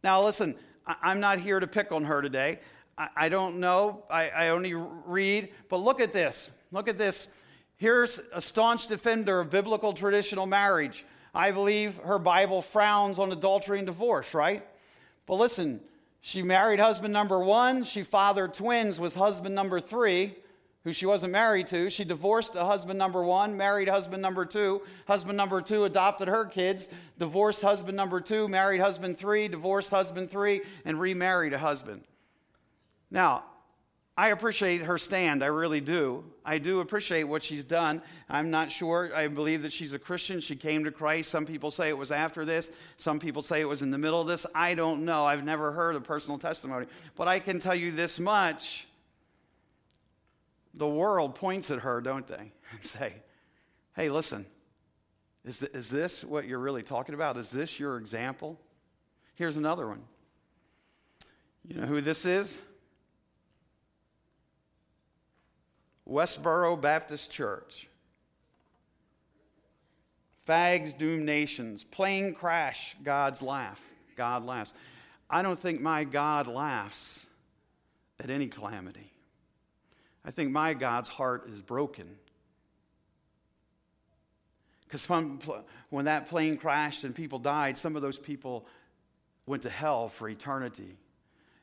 Now, 0.03 0.25
listen, 0.25 0.57
I, 0.87 1.13
am 1.13 1.21
not 1.21 1.39
here 1.39 1.61
to 1.61 1.67
pick 1.67 1.93
on 1.93 2.05
her 2.05 2.23
today. 2.23 2.61
I, 2.97 3.29
don't 3.29 3.61
know. 3.61 4.05
I, 4.11 4.29
I 4.31 4.49
only 4.49 4.75
read. 4.75 5.51
But 5.69 5.79
look 5.79 6.01
at 6.01 6.13
this. 6.13 6.51
Look 6.71 6.89
at 6.89 6.99
this. 6.99 7.29
Here's 7.77 8.21
a 8.33 8.41
staunch 8.41 8.87
defender 8.87 9.41
of 9.41 9.51
biblical 9.51 9.93
traditional 9.93 10.47
marriage. 10.47 11.05
I 11.35 11.51
believe 11.51 11.99
her 11.99 12.19
Bible 12.19 12.63
frowns 12.63 13.19
on 13.19 13.33
adultery 13.33 13.79
and 13.79 13.87
divorce, 13.87 14.35
right? 14.35 14.67
But 15.27 15.37
listen, 15.37 15.81
she 16.21 16.43
married 16.43 16.81
husband 16.81 17.13
number 17.13 17.41
one. 17.41 17.85
She 17.85 18.03
fathered 18.03 18.55
twins 18.55 19.01
with 19.01 19.15
husband 19.15 19.55
number 19.55 19.81
three 19.81 20.37
who 20.85 20.93
she 20.93 21.07
wasn't 21.07 21.33
married 21.33 21.67
to. 21.69 21.89
She 21.91 22.05
divorced 22.05 22.57
a 22.57 22.65
husband 22.65 22.99
number 22.99 23.23
one, 23.23 23.57
married 23.57 23.89
husband 23.89 24.21
number 24.21 24.45
two. 24.45 24.83
Husband 25.07 25.37
number 25.37 25.63
two 25.63 25.85
adopted 25.85 26.29
her 26.29 26.45
kids, 26.45 26.91
divorced 27.19 27.63
husband 27.63 27.97
number 27.97 28.21
two, 28.21 28.49
married 28.49 28.81
husband 28.81 29.19
three, 29.19 29.49
divorced 29.49 29.91
husband 29.91 30.31
three, 30.31 30.63
and 30.85 30.99
remarried 30.99 31.53
a 31.53 31.59
husband. 31.59 32.03
Now, 33.11 33.45
I 34.17 34.29
appreciate 34.29 34.83
her 34.83 34.99
stand. 34.99 35.43
I 35.43 35.47
really 35.47 35.81
do. 35.81 36.25
I 36.45 36.59
do 36.59 36.81
appreciate 36.81 37.25
what 37.25 37.43
she's 37.43 37.65
done. 37.65 38.03
I'm 38.29 38.51
not 38.51 38.71
sure. 38.71 39.11
I 39.15 39.29
believe 39.29 39.63
that 39.63 39.73
she's 39.73 39.95
a 39.95 39.99
Christian. 39.99 40.41
She 40.41 40.55
came 40.55 40.85
to 40.85 40.91
Christ. 40.91 41.31
Some 41.31 41.47
people 41.47 41.71
say 41.71 41.89
it 41.89 41.97
was 41.97 42.11
after 42.11 42.45
this. 42.45 42.71
Some 42.99 43.19
people 43.19 43.41
say 43.41 43.63
it 43.63 43.65
was 43.65 43.81
in 43.81 43.91
the 43.91 43.97
middle 43.97 44.21
of 44.21 44.27
this. 44.27 44.45
I 44.55 44.75
don't 44.75 45.07
know. 45.07 45.25
I've 45.25 45.45
never 45.45 45.73
heard 45.73 45.97
a 45.97 46.01
personal 46.01 46.39
testimony. 46.39 46.87
But 47.17 47.27
I 47.29 47.39
can 47.39 47.59
tell 47.59 47.75
you 47.75 47.91
this 47.91 48.19
much 48.19 48.87
the 50.75 50.89
world 50.89 51.35
points 51.35 51.71
at 51.71 51.81
her, 51.81 52.01
don't 52.01 52.27
they? 52.27 52.53
And 52.73 52.83
say, 52.83 53.13
hey, 53.95 54.09
listen, 54.09 54.47
is, 55.45 55.63
is 55.63 55.91
this 55.91 56.25
what 56.25 56.47
you're 56.47 56.59
really 56.59 56.83
talking 56.83 57.15
about? 57.15 57.37
Is 57.37 57.51
this 57.51 57.79
your 57.79 57.99
example? 57.99 58.59
Here's 59.35 59.59
another 59.59 59.87
one. 59.87 60.03
You 61.67 61.81
know 61.81 61.87
who 61.87 62.01
this 62.01 62.25
is? 62.25 62.63
Westboro 66.09 66.81
Baptist 66.81 67.31
Church. 67.31 67.89
Fags 70.49 70.97
doom 70.97 71.25
nations. 71.25 71.85
Plane 71.85 72.35
crash, 72.35 72.97
God's 73.03 73.43
laugh. 73.43 73.81
God 74.17 74.45
laughs. 74.45 74.75
I 75.31 75.43
don't 75.43 75.59
think 75.59 75.81
my 75.81 76.05
God 76.05 76.47
laughs 76.47 77.25
at 78.19 78.29
any 78.29 78.49
calamity. 78.49 79.12
I 80.25 80.31
think 80.31 80.51
my 80.51 80.75
God's 80.75 81.09
heart 81.09 81.49
is 81.49 81.61
broken. 81.61 82.17
Because 84.85 85.09
when 85.89 86.05
that 86.05 86.29
plane 86.29 86.57
crashed 86.59 87.05
and 87.05 87.15
people 87.15 87.39
died, 87.39 87.79
some 87.79 87.97
of 87.97 88.03
those 88.03 88.19
people 88.19 88.67
went 89.47 89.63
to 89.63 89.71
hell 89.71 90.09
for 90.09 90.29
eternity. 90.29 90.97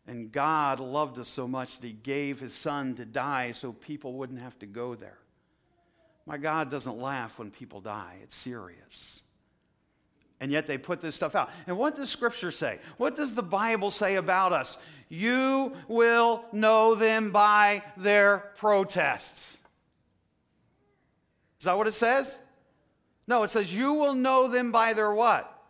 And 0.07 0.31
God 0.31 0.79
loved 0.79 1.19
us 1.19 1.27
so 1.27 1.47
much 1.47 1.79
that 1.79 1.85
He 1.87 1.93
gave 1.93 2.39
His 2.39 2.53
Son 2.53 2.95
to 2.95 3.05
die 3.05 3.51
so 3.51 3.71
people 3.71 4.13
wouldn't 4.13 4.39
have 4.39 4.57
to 4.59 4.65
go 4.65 4.95
there. 4.95 5.19
My 6.25 6.37
God 6.37 6.71
doesn't 6.71 6.97
laugh 6.97 7.37
when 7.37 7.51
people 7.51 7.81
die, 7.81 8.17
it's 8.23 8.35
serious. 8.35 9.21
And 10.39 10.52
yet 10.52 10.67
they 10.67 10.78
put 10.78 11.02
this 11.02 11.15
stuff 11.15 11.36
out. 11.36 11.49
And 11.67 11.78
what 11.78 11.95
does 11.95 12.10
Scripture 12.10 12.52
say? 12.52 12.80
What 12.97 13.15
does 13.15 13.34
the 13.34 13.43
Bible 13.43 13.91
say 13.91 14.15
about 14.15 14.54
us? 14.54 14.78
You 15.10 15.73
will 15.88 16.45
know 16.54 16.95
them 16.95 17.32
by 17.32 17.84
their 17.97 18.54
protests. 18.58 19.58
Is 21.60 21.65
that 21.65 21.78
what 21.78 21.88
it 21.88 21.93
says? 21.93 22.38
No, 23.28 23.43
it 23.43 23.49
says 23.49 23.75
you 23.75 23.93
will 23.93 24.15
know 24.15 24.47
them 24.47 24.71
by 24.71 24.93
their 24.93 25.13
what? 25.13 25.62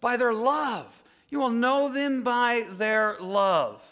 By 0.00 0.16
their 0.16 0.32
love. 0.32 1.02
You 1.28 1.40
will 1.40 1.50
know 1.50 1.92
them 1.92 2.22
by 2.22 2.66
their 2.72 3.16
love. 3.20 3.84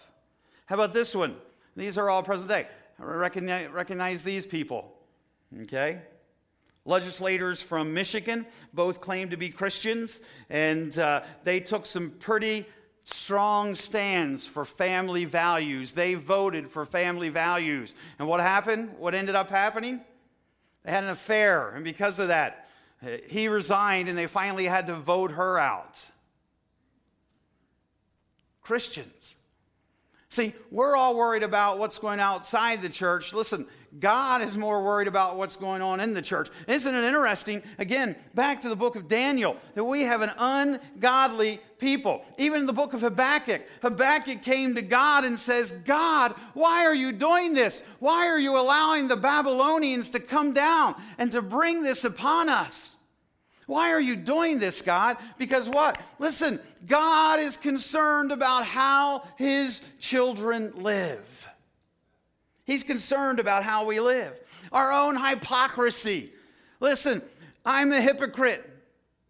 How 0.67 0.77
about 0.77 0.93
this 0.93 1.15
one? 1.15 1.37
These 1.77 1.99
are 1.99 2.09
all 2.09 2.23
present 2.23 2.49
day. 2.49 2.67
Recognize, 2.99 3.69
recognize 3.69 4.23
these 4.23 4.47
people. 4.47 4.93
Okay? 5.63 6.01
Legislators 6.85 7.62
from 7.62 7.95
Michigan 7.95 8.45
both 8.75 9.01
claimed 9.01 9.31
to 9.31 9.37
be 9.37 9.49
Christians, 9.51 10.21
and 10.51 10.99
uh, 10.99 11.23
they 11.45 11.61
took 11.61 11.87
some 11.87 12.11
pretty 12.11 12.66
strong 13.05 13.75
stands 13.75 14.47
for 14.47 14.64
family 14.64 15.25
values. 15.25 15.92
They 15.92 16.14
voted 16.14 16.68
for 16.68 16.85
family 16.85 17.29
values. 17.29 17.95
And 18.18 18.27
what 18.27 18.40
happened? 18.40 18.95
What 18.99 19.14
ended 19.14 19.35
up 19.37 19.49
happening? 19.49 20.01
They 20.85 20.90
had 20.90 21.05
an 21.05 21.11
affair, 21.11 21.71
and 21.71 21.85
because 21.85 22.18
of 22.18 22.29
that, 22.29 22.68
he 23.29 23.49
resigned, 23.49 24.09
and 24.09 24.18
they 24.18 24.27
finally 24.27 24.66
had 24.66 24.87
to 24.88 24.95
vote 24.95 25.33
her 25.33 25.59
out. 25.59 26.05
Christians. 28.61 29.37
See, 30.29 30.55
we're 30.71 30.97
all 30.97 31.14
worried 31.14 31.42
about 31.42 31.79
what's 31.79 31.99
going 31.99 32.21
outside 32.21 32.81
the 32.81 32.88
church. 32.88 33.35
Listen, 33.35 33.66
God 33.99 34.41
is 34.41 34.57
more 34.57 34.83
worried 34.83 35.07
about 35.07 35.37
what's 35.37 35.57
going 35.57 35.83
on 35.83 36.01
in 36.01 36.15
the 36.15 36.23
church. 36.23 36.49
Isn't 36.67 36.95
it 36.95 37.05
interesting? 37.05 37.63
Again, 37.79 38.17
back 38.35 38.63
to 38.63 38.71
the 38.71 38.77
book 38.77 38.97
of 38.97 39.07
Daniel, 39.07 39.57
that 39.75 39.85
we 39.85 40.03
have 40.03 40.23
an 40.23 40.33
ungodly 40.39 41.61
people. 41.79 42.25
Even 42.39 42.61
in 42.61 42.67
the 42.67 42.73
book 42.73 42.95
of 42.95 43.03
Habakkuk, 43.03 43.63
Habakkuk 43.83 44.43
came 44.43 44.75
to 44.77 44.83
God 44.83 45.25
and 45.25 45.39
says, 45.39 45.73
God, 45.73 46.35
why 46.55 46.87
are 46.87 46.95
you 46.95 47.13
doing 47.13 47.53
this? 47.53 47.83
Why 47.99 48.29
are 48.29 48.39
you 48.39 48.57
allowing 48.57 49.09
the 49.09 49.17
Babylonians 49.17 50.09
to 50.11 50.21
come 50.21 50.55
down 50.55 50.95
and 51.19 51.31
to 51.33 51.43
bring 51.43 51.83
this 51.83 52.05
upon 52.05 52.49
us? 52.49 52.97
Why 53.67 53.93
are 53.93 54.01
you 54.01 54.17
doing 54.17 54.59
this, 54.59 54.83
God? 54.83 55.19
Because 55.39 55.69
what? 55.69 56.01
Listen, 56.19 56.61
God 56.87 57.41
is 57.41 57.57
concerned 57.57 58.33
about 58.33 58.65
how 58.65 59.25
his 59.37 59.83
children 59.99 60.73
live. 60.77 61.42
He's 62.64 62.85
concerned 62.85 63.40
about 63.40 63.64
how 63.64 63.85
we 63.85 64.01
live. 64.01 64.38
Our 64.70 64.92
own 64.92 65.16
hypocrisy. 65.16 66.33
Listen, 66.81 67.22
I'm 67.64 67.90
the 67.90 68.01
hypocrite. 68.01 68.68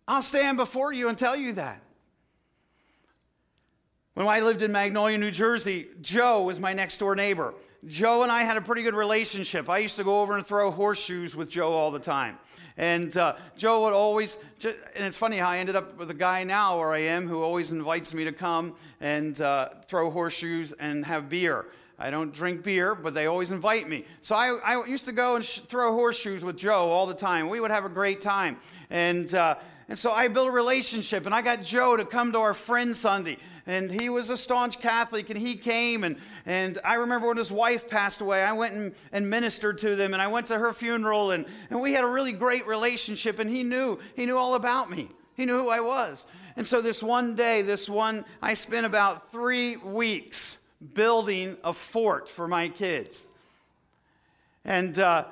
I'll 0.06 0.22
stand 0.22 0.56
before 0.56 0.92
you 0.92 1.08
and 1.08 1.16
tell 1.16 1.36
you 1.36 1.52
that. 1.54 1.80
When 4.14 4.26
I 4.26 4.40
lived 4.40 4.60
in 4.60 4.72
Magnolia, 4.72 5.16
New 5.16 5.30
Jersey, 5.30 5.86
Joe 6.02 6.42
was 6.42 6.60
my 6.60 6.74
next 6.74 6.98
door 6.98 7.16
neighbor. 7.16 7.54
Joe 7.86 8.22
and 8.22 8.30
I 8.30 8.42
had 8.42 8.56
a 8.56 8.60
pretty 8.60 8.82
good 8.82 8.94
relationship. 8.94 9.70
I 9.70 9.78
used 9.78 9.96
to 9.96 10.04
go 10.04 10.20
over 10.20 10.36
and 10.36 10.46
throw 10.46 10.70
horseshoes 10.70 11.34
with 11.34 11.48
Joe 11.48 11.72
all 11.72 11.90
the 11.90 11.98
time. 11.98 12.38
And 12.76 13.14
uh, 13.16 13.36
Joe 13.56 13.82
would 13.82 13.92
always, 13.92 14.38
and 14.64 15.04
it's 15.04 15.16
funny 15.16 15.38
how 15.38 15.48
I 15.48 15.58
ended 15.58 15.76
up 15.76 15.98
with 15.98 16.10
a 16.10 16.14
guy 16.14 16.44
now 16.44 16.78
where 16.78 16.92
I 16.92 17.00
am 17.00 17.26
who 17.26 17.42
always 17.42 17.70
invites 17.70 18.14
me 18.14 18.24
to 18.24 18.32
come 18.32 18.74
and 19.00 19.38
uh, 19.40 19.70
throw 19.88 20.10
horseshoes 20.10 20.72
and 20.78 21.04
have 21.04 21.28
beer. 21.28 21.66
I 22.02 22.10
don't 22.10 22.34
drink 22.34 22.64
beer, 22.64 22.96
but 22.96 23.14
they 23.14 23.26
always 23.26 23.52
invite 23.52 23.88
me. 23.88 24.04
So 24.22 24.34
I, 24.34 24.48
I 24.56 24.84
used 24.86 25.04
to 25.04 25.12
go 25.12 25.36
and 25.36 25.44
sh- 25.44 25.60
throw 25.60 25.92
horseshoes 25.92 26.42
with 26.42 26.56
Joe 26.56 26.90
all 26.90 27.06
the 27.06 27.14
time. 27.14 27.48
We 27.48 27.60
would 27.60 27.70
have 27.70 27.84
a 27.84 27.88
great 27.88 28.20
time. 28.20 28.56
And, 28.90 29.32
uh, 29.32 29.54
and 29.88 29.96
so 29.96 30.10
I 30.10 30.26
built 30.26 30.48
a 30.48 30.50
relationship, 30.50 31.26
and 31.26 31.34
I 31.34 31.42
got 31.42 31.62
Joe 31.62 31.96
to 31.96 32.04
come 32.04 32.32
to 32.32 32.40
our 32.40 32.54
friend 32.54 32.96
Sunday 32.96 33.38
and 33.66 33.92
he 33.92 34.08
was 34.08 34.28
a 34.30 34.36
staunch 34.36 34.80
Catholic, 34.80 35.30
and 35.30 35.38
he 35.38 35.54
came. 35.54 36.02
And, 36.02 36.16
and 36.46 36.80
I 36.84 36.94
remember 36.94 37.28
when 37.28 37.36
his 37.36 37.52
wife 37.52 37.88
passed 37.88 38.20
away, 38.20 38.42
I 38.42 38.52
went 38.54 38.74
and, 38.74 38.92
and 39.12 39.30
ministered 39.30 39.78
to 39.78 39.94
them, 39.94 40.14
and 40.14 40.22
I 40.22 40.26
went 40.26 40.48
to 40.48 40.58
her 40.58 40.72
funeral, 40.72 41.30
and, 41.30 41.46
and 41.70 41.80
we 41.80 41.92
had 41.92 42.02
a 42.02 42.08
really 42.08 42.32
great 42.32 42.66
relationship, 42.66 43.38
and 43.38 43.48
he 43.48 43.62
knew, 43.62 44.00
he 44.16 44.26
knew 44.26 44.36
all 44.36 44.54
about 44.54 44.90
me. 44.90 45.10
He 45.36 45.44
knew 45.44 45.58
who 45.58 45.68
I 45.68 45.80
was. 45.80 46.26
And 46.56 46.66
so 46.66 46.80
this 46.80 47.02
one 47.02 47.34
day, 47.36 47.62
this 47.62 47.88
one, 47.88 48.24
I 48.42 48.54
spent 48.54 48.84
about 48.84 49.30
three 49.30 49.76
weeks 49.76 50.58
building 50.94 51.56
a 51.62 51.72
fort 51.72 52.28
for 52.28 52.48
my 52.48 52.68
kids. 52.68 53.24
And 54.64 54.98
uh, 54.98 55.26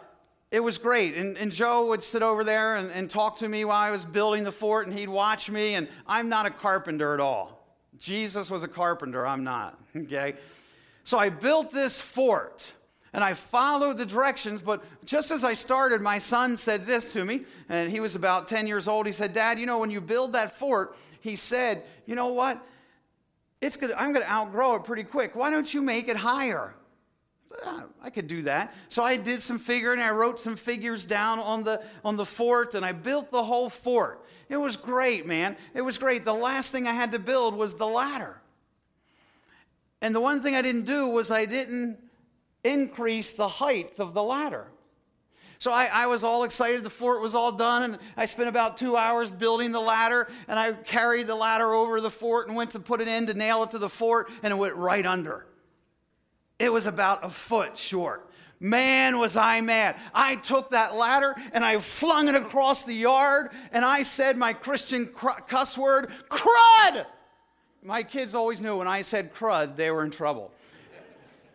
it 0.51 0.61
was 0.61 0.79
great. 0.79 1.15
And, 1.15 1.37
and, 1.37 1.53
Joe 1.53 1.87
would 1.89 2.03
sit 2.03 2.23
over 2.23 2.43
there 2.43 2.77
and, 2.77 2.91
and 2.91 3.09
talk 3.09 3.39
to 3.39 3.49
me 3.49 3.65
while 3.65 3.81
I 3.81 3.91
was 3.91 4.05
building 4.05 4.43
the 4.43 4.53
fort, 4.53 4.89
and 4.89 4.99
he'd 4.99 5.09
watch 5.09 5.51
me. 5.51 5.75
And 5.75 5.89
I'm 6.07 6.29
not 6.29 6.47
a 6.47 6.51
carpenter 6.51 7.15
at 7.15 7.21
all. 7.21 7.65
Jesus 7.99 8.51
was 8.51 8.63
a 8.63 8.69
carpenter, 8.69 9.27
I'm 9.27 9.45
not, 9.45 9.79
okay? 9.97 10.35
So 11.05 11.19
I 11.19 11.29
built 11.29 11.73
this 11.73 12.01
fort 12.01 12.73
and 13.13 13.25
I 13.25 13.35
followed 13.35 13.97
the 13.97 14.07
directions, 14.07 14.63
but 14.63 14.85
just 15.05 15.31
as 15.33 15.43
I 15.43 15.55
started, 15.55 16.01
my 16.01 16.19
son 16.19 16.57
said 16.57 16.87
this 16.87 17.05
to 17.07 17.25
me, 17.25 17.43
and 17.69 17.91
he 17.91 17.99
was 17.99 18.15
about 18.15 18.47
10 18.47 18.69
years 18.69 18.87
old. 18.87 19.07
He 19.07 19.13
said, 19.13 19.33
Dad, 19.33 19.59
you 19.59 19.67
know, 19.67 19.79
when 19.79 19.91
you 19.91 20.01
build 20.01 20.33
that 20.35 20.57
fort, 20.57 20.97
he 21.21 21.35
said, 21.35 21.83
You 22.07 22.15
know 22.15 22.29
what? 22.29 22.65
It's 23.61 23.77
gonna, 23.77 23.95
I'm 23.97 24.13
going 24.13 24.25
to 24.25 24.33
outgrow 24.33 24.77
it 24.77 24.85
pretty 24.85 25.05
quick. 25.05 25.37
Why 25.37 25.51
don't 25.51 25.73
you 25.73 25.83
make 25.83 26.09
it 26.09 26.17
higher? 26.17 26.75
Ah, 27.65 27.85
I 28.03 28.11
could 28.11 28.27
do 28.27 28.43
that. 28.43 28.75
So 28.89 29.03
I 29.03 29.17
did 29.17 29.43
some 29.43 29.59
figuring. 29.59 30.01
I 30.01 30.11
wrote 30.11 30.41
some 30.41 30.57
figures 30.57 31.05
down 31.05 31.39
on 31.41 31.65
the, 31.65 31.83
on 32.05 32.17
the 32.17 32.25
fort, 32.25 32.75
and 32.75 32.85
I 32.85 32.93
built 32.93 33.31
the 33.31 33.43
whole 33.43 33.69
fort. 33.69 34.25
It 34.49 34.57
was 34.57 34.77
great, 34.77 35.27
man. 35.27 35.57
It 35.75 35.83
was 35.83 35.99
great. 35.99 36.25
The 36.25 36.33
last 36.33 36.73
thing 36.73 36.87
I 36.87 36.93
had 36.93 37.13
to 37.13 37.19
build 37.19 37.55
was 37.55 37.75
the 37.75 37.87
ladder. 37.87 38.41
And 40.01 40.15
the 40.15 40.21
one 40.21 40.43
thing 40.43 40.55
I 40.55 40.63
didn't 40.63 40.87
do 40.87 41.09
was 41.09 41.31
I 41.31 41.45
didn't 41.45 41.99
increase 42.65 43.33
the 43.33 43.49
height 43.49 43.99
of 43.99 44.15
the 44.15 44.23
ladder. 44.23 44.69
So 45.61 45.71
I, 45.71 45.91
I, 45.93 46.07
was 46.07 46.25
all 46.25 46.45
excited. 46.45 46.83
The 46.83 46.91
fort 46.91 47.21
was 47.21 47.35
all 47.35 47.53
done, 47.53 47.83
and 47.83 47.99
I 48.17 48.25
spent 48.25 48.49
about 48.49 48.79
two 48.79 48.97
hours 48.97 49.31
building 49.31 49.73
the 49.73 49.81
ladder. 49.81 50.27
And 50.49 50.59
I 50.59 50.73
carried 50.73 51.27
the 51.27 51.35
ladder 51.35 51.75
over 51.75 52.01
the 52.01 52.11
fort 52.11 52.49
and 52.49 52.57
went 52.57 52.71
to 52.71 52.81
put 52.81 53.03
it 53.03 53.09
in 53.09 53.27
to 53.27 53.35
nail 53.35 53.63
it 53.63 53.73
to 53.73 53.79
the 53.79 53.91
fort, 53.91 54.31
and 54.43 54.53
it 54.53 54.57
went 54.57 54.75
right 54.75 55.05
under. 55.05 55.47
It 56.59 56.73
was 56.73 56.87
about 56.87 57.25
a 57.25 57.29
foot 57.29 57.77
short. 57.77 58.27
Man, 58.59 59.19
was 59.19 59.37
I 59.37 59.61
mad. 59.61 59.97
I 60.15 60.37
took 60.37 60.71
that 60.71 60.95
ladder 60.95 61.35
and 61.53 61.65
I 61.65 61.79
flung 61.79 62.29
it 62.29 62.35
across 62.35 62.83
the 62.83 62.93
yard 62.93 63.53
and 63.73 63.87
I 63.87 64.03
said 64.03 64.37
my 64.37 64.53
Christian 64.53 65.07
cuss 65.07 65.79
word, 65.79 66.11
crud. 66.29 67.07
My 67.83 68.03
kids 68.03 68.35
always 68.35 68.61
knew 68.61 68.77
when 68.77 68.87
I 68.87 69.01
said 69.01 69.33
crud, 69.33 69.77
they 69.77 69.91
were 69.91 70.05
in 70.05 70.11
trouble. 70.11 70.53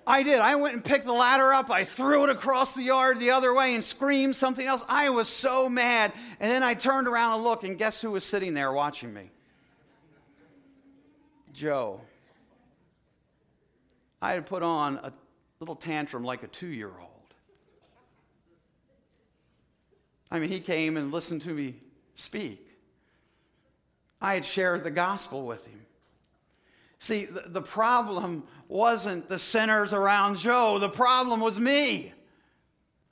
I 0.08 0.22
did. 0.22 0.39
I 0.39 0.56
went 0.56 0.76
and 0.76 0.84
picked 0.84 1.06
the 1.06 1.13
ladder 1.13 1.52
up. 1.52 1.72
I 1.72 1.84
threw 1.84 2.24
it 2.26 2.30
across 2.30 2.76
the 2.76 2.84
yard 2.84 3.20
the 3.20 3.32
other 3.32 3.54
way 3.54 3.74
and 3.74 3.84
screamed 3.84 4.36
something 4.36 4.65
else. 4.65 4.84
I 4.88 5.10
was 5.10 5.28
so 5.28 5.68
mad. 5.68 6.13
And 6.39 6.52
then 6.52 6.62
I 6.62 6.76
turned 6.76 7.08
around 7.08 7.36
and 7.36 7.44
looked, 7.44 7.63
and 7.63 7.78
guess 7.78 8.02
who 8.02 8.12
was 8.12 8.24
sitting 8.24 8.54
there 8.54 8.72
watching 8.72 9.13
me? 9.13 9.32
Joe. 11.54 12.02
I 14.22 14.34
had 14.34 14.46
put 14.46 14.62
on 14.62 14.98
a 14.98 15.12
little 15.60 15.76
tantrum 15.76 16.24
like 16.24 16.44
a 16.44 16.48
two 16.48 16.68
year 16.68 16.91
old. 17.00 17.10
I 20.30 20.39
mean, 20.39 20.50
he 20.50 20.60
came 20.60 20.98
and 20.98 21.12
listened 21.12 21.41
to 21.44 21.50
me 21.50 21.76
speak. 22.13 22.62
I 24.22 24.34
had 24.36 24.46
shared 24.46 24.84
the 24.84 24.91
gospel 24.91 25.46
with 25.46 25.65
him. 25.65 25.86
See, 27.00 27.26
the, 27.26 27.44
the 27.48 27.62
problem 27.62 28.44
wasn't 28.67 29.28
the 29.28 29.39
sinners 29.39 29.93
around 29.93 30.38
Joe, 30.38 30.80
the 30.80 30.89
problem 30.89 31.39
was 31.39 31.60
me. 31.60 32.13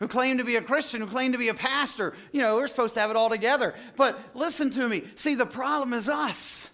who 0.03 0.07
claimed 0.09 0.39
to 0.39 0.45
be 0.45 0.57
a 0.57 0.61
Christian, 0.61 0.99
who 0.99 1.07
claimed 1.07 1.33
to 1.33 1.37
be 1.37 1.47
a 1.47 1.53
pastor. 1.53 2.13
You 2.33 2.41
know, 2.41 2.55
we're 2.55 2.67
supposed 2.67 2.93
to 2.95 2.99
have 2.99 3.09
it 3.09 3.15
all 3.15 3.29
together. 3.29 3.73
But 3.95 4.19
listen 4.33 4.69
to 4.71 4.89
me. 4.89 5.05
See, 5.15 5.33
the 5.33 5.45
problem 5.45 5.93
is 5.93 6.09
us. 6.09 6.69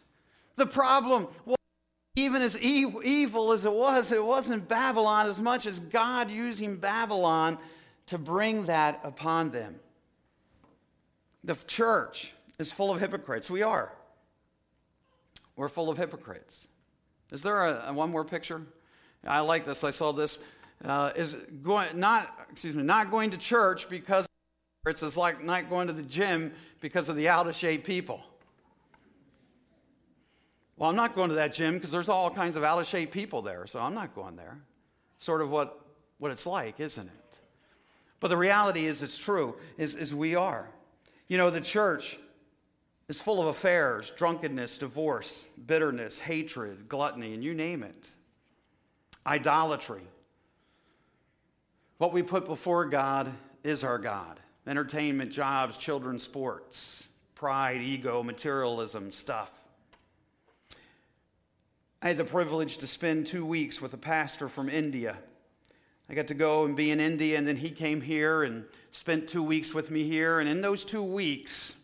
The 0.56 0.66
problem, 0.66 1.28
even 2.16 2.42
as 2.42 2.60
evil 2.60 3.52
as 3.52 3.66
it 3.66 3.74
was, 3.74 4.12
it 4.12 4.26
wasn't 4.26 4.68
Babylon 4.68 5.28
as 5.28 5.40
much 5.40 5.68
as 5.68 5.80
God 5.80 6.32
using 6.32 6.78
Babylon 6.78 7.60
to 8.08 8.18
bring 8.18 8.66
that 8.66 9.00
upon 9.04 9.52
them. 9.52 9.76
The 11.44 11.56
church 11.68 12.34
is 12.58 12.72
full 12.72 12.90
of 12.90 13.00
hypocrites. 13.00 13.48
We 13.48 13.62
are. 13.62 13.94
We're 15.56 15.70
full 15.70 15.92
of 15.92 15.98
hypocrites. 16.00 16.68
Is 17.32 17.42
there 17.42 17.66
a, 17.66 17.86
a 17.88 17.94
one 17.94 18.12
more 18.12 18.26
picture? 18.26 18.62
I 19.26 19.42
like 19.42 19.66
this. 19.66 19.84
I 19.84 19.90
saw 19.90 20.12
this. 20.12 20.40
Uh, 20.84 21.12
is 21.16 21.36
going 21.62 22.00
not 22.00 22.48
excuse 22.50 22.74
me 22.74 22.84
not 22.84 23.12
going 23.12 23.32
to 23.32 23.38
church 23.38 23.90
because 23.90 24.26
it's 24.86 25.18
like 25.18 25.44
not 25.44 25.70
going 25.70 25.88
to 25.88 25.94
the 25.94 26.02
gym 26.02 26.54
because 26.80 27.10
of 27.10 27.18
the 27.18 27.28
out 27.28 27.48
of 27.48 27.56
shape 27.56 27.84
people. 27.84 28.24
Well, 30.80 30.90
I'm 30.90 30.96
not 30.96 31.14
going 31.14 31.28
to 31.30 31.36
that 31.36 31.52
gym 31.52 31.74
because 31.74 31.92
there's 31.92 32.08
all 32.08 32.32
kinds 32.32 32.56
of 32.56 32.64
out 32.64 32.80
of 32.80 32.88
shape 32.88 33.12
people 33.12 33.42
there, 33.42 33.68
so 33.68 33.80
I'm 33.80 33.94
not 33.94 34.16
going 34.16 34.38
there. 34.38 34.58
Sort 35.18 35.42
of 35.42 35.50
what, 35.50 35.78
what 36.20 36.32
it's 36.32 36.46
like, 36.46 36.80
isn't 36.80 37.06
it? 37.06 37.40
But 38.22 38.30
the 38.30 38.38
reality 38.38 38.86
is, 38.86 39.04
it's 39.04 39.18
true, 39.18 39.56
is, 39.78 39.96
is 39.96 40.16
we 40.16 40.36
are. 40.36 40.70
You 41.28 41.38
know, 41.38 41.50
the 41.50 41.60
church 41.60 42.18
is 43.10 43.20
full 43.20 43.42
of 43.42 43.48
affairs, 43.48 44.14
drunkenness, 44.16 44.78
divorce, 44.78 45.48
bitterness, 45.66 46.20
hatred, 46.20 46.88
gluttony, 46.88 47.34
and 47.34 47.44
you 47.44 47.56
name 47.56 47.84
it. 47.84 48.12
Idolatry. 49.26 50.04
What 51.98 52.14
we 52.14 52.22
put 52.22 52.46
before 52.46 52.86
God 52.86 53.34
is 53.64 53.84
our 53.84 53.98
God 53.98 54.40
entertainment, 54.68 55.32
jobs, 55.32 55.78
children, 55.78 56.20
sports, 56.20 57.08
pride, 57.34 57.82
ego, 57.82 58.22
materialism, 58.22 59.12
stuff. 59.12 59.52
I 62.04 62.10
had 62.10 62.18
the 62.18 62.24
privilege 62.24 62.78
to 62.78 62.88
spend 62.88 63.26
two 63.26 63.44
weeks 63.44 63.82
with 63.82 63.96
a 63.96 63.98
pastor 63.98 64.48
from 64.48 64.70
India. 64.70 65.18
I 66.08 66.14
got 66.14 66.28
to 66.28 66.36
go 66.36 66.66
and 66.66 66.76
be 66.76 66.92
in 66.92 67.00
India, 67.00 67.36
and 67.36 67.48
then 67.48 67.56
he 67.56 67.72
came 67.72 68.02
here 68.02 68.44
and 68.44 68.64
spent 68.92 69.28
two 69.28 69.42
weeks 69.42 69.74
with 69.74 69.90
me 69.90 70.04
here. 70.04 70.40
And 70.40 70.48
in 70.48 70.62
those 70.62 70.86
two 70.86 71.04
weeks, 71.04 71.76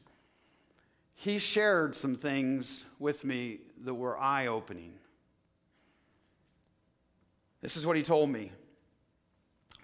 he 1.16 1.40
shared 1.40 1.96
some 1.96 2.16
things 2.16 2.84
with 3.00 3.24
me 3.24 3.60
that 3.84 3.94
were 3.94 4.18
eye 4.18 4.48
opening. 4.48 4.94
This 7.62 7.76
is 7.76 7.86
what 7.86 7.98
he 7.98 8.04
told 8.04 8.30
me 8.30 8.52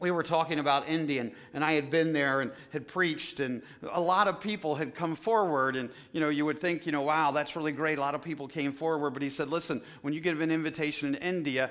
we 0.02 0.10
were 0.10 0.24
talking 0.24 0.58
about 0.58 0.90
Indian, 0.90 1.32
and 1.54 1.64
I 1.64 1.74
had 1.74 1.92
been 1.92 2.12
there 2.12 2.42
and 2.42 2.52
had 2.72 2.88
preached, 2.88 3.40
and 3.40 3.62
a 3.92 4.02
lot 4.02 4.28
of 4.28 4.42
people 4.42 4.76
had 4.76 4.96
come 4.96 5.16
forward. 5.16 5.76
And 5.76 5.92
you 6.12 6.20
know, 6.20 6.30
you 6.30 6.44
would 6.44 6.60
think, 6.60 6.88
you 6.88 6.92
know, 6.92 7.02
wow, 7.02 7.32
that's 7.32 7.56
really 7.56 7.72
great. 7.72 8.00
A 8.00 8.02
lot 8.02 8.16
of 8.16 8.22
people 8.22 8.48
came 8.48 8.74
forward, 8.74 9.12
but 9.12 9.22
he 9.22 9.30
said, 9.30 9.50
listen, 9.50 9.82
when 10.02 10.14
you 10.14 10.20
give 10.20 10.42
an 10.42 10.50
invitation 10.50 11.14
in 11.14 11.22
India, 11.22 11.70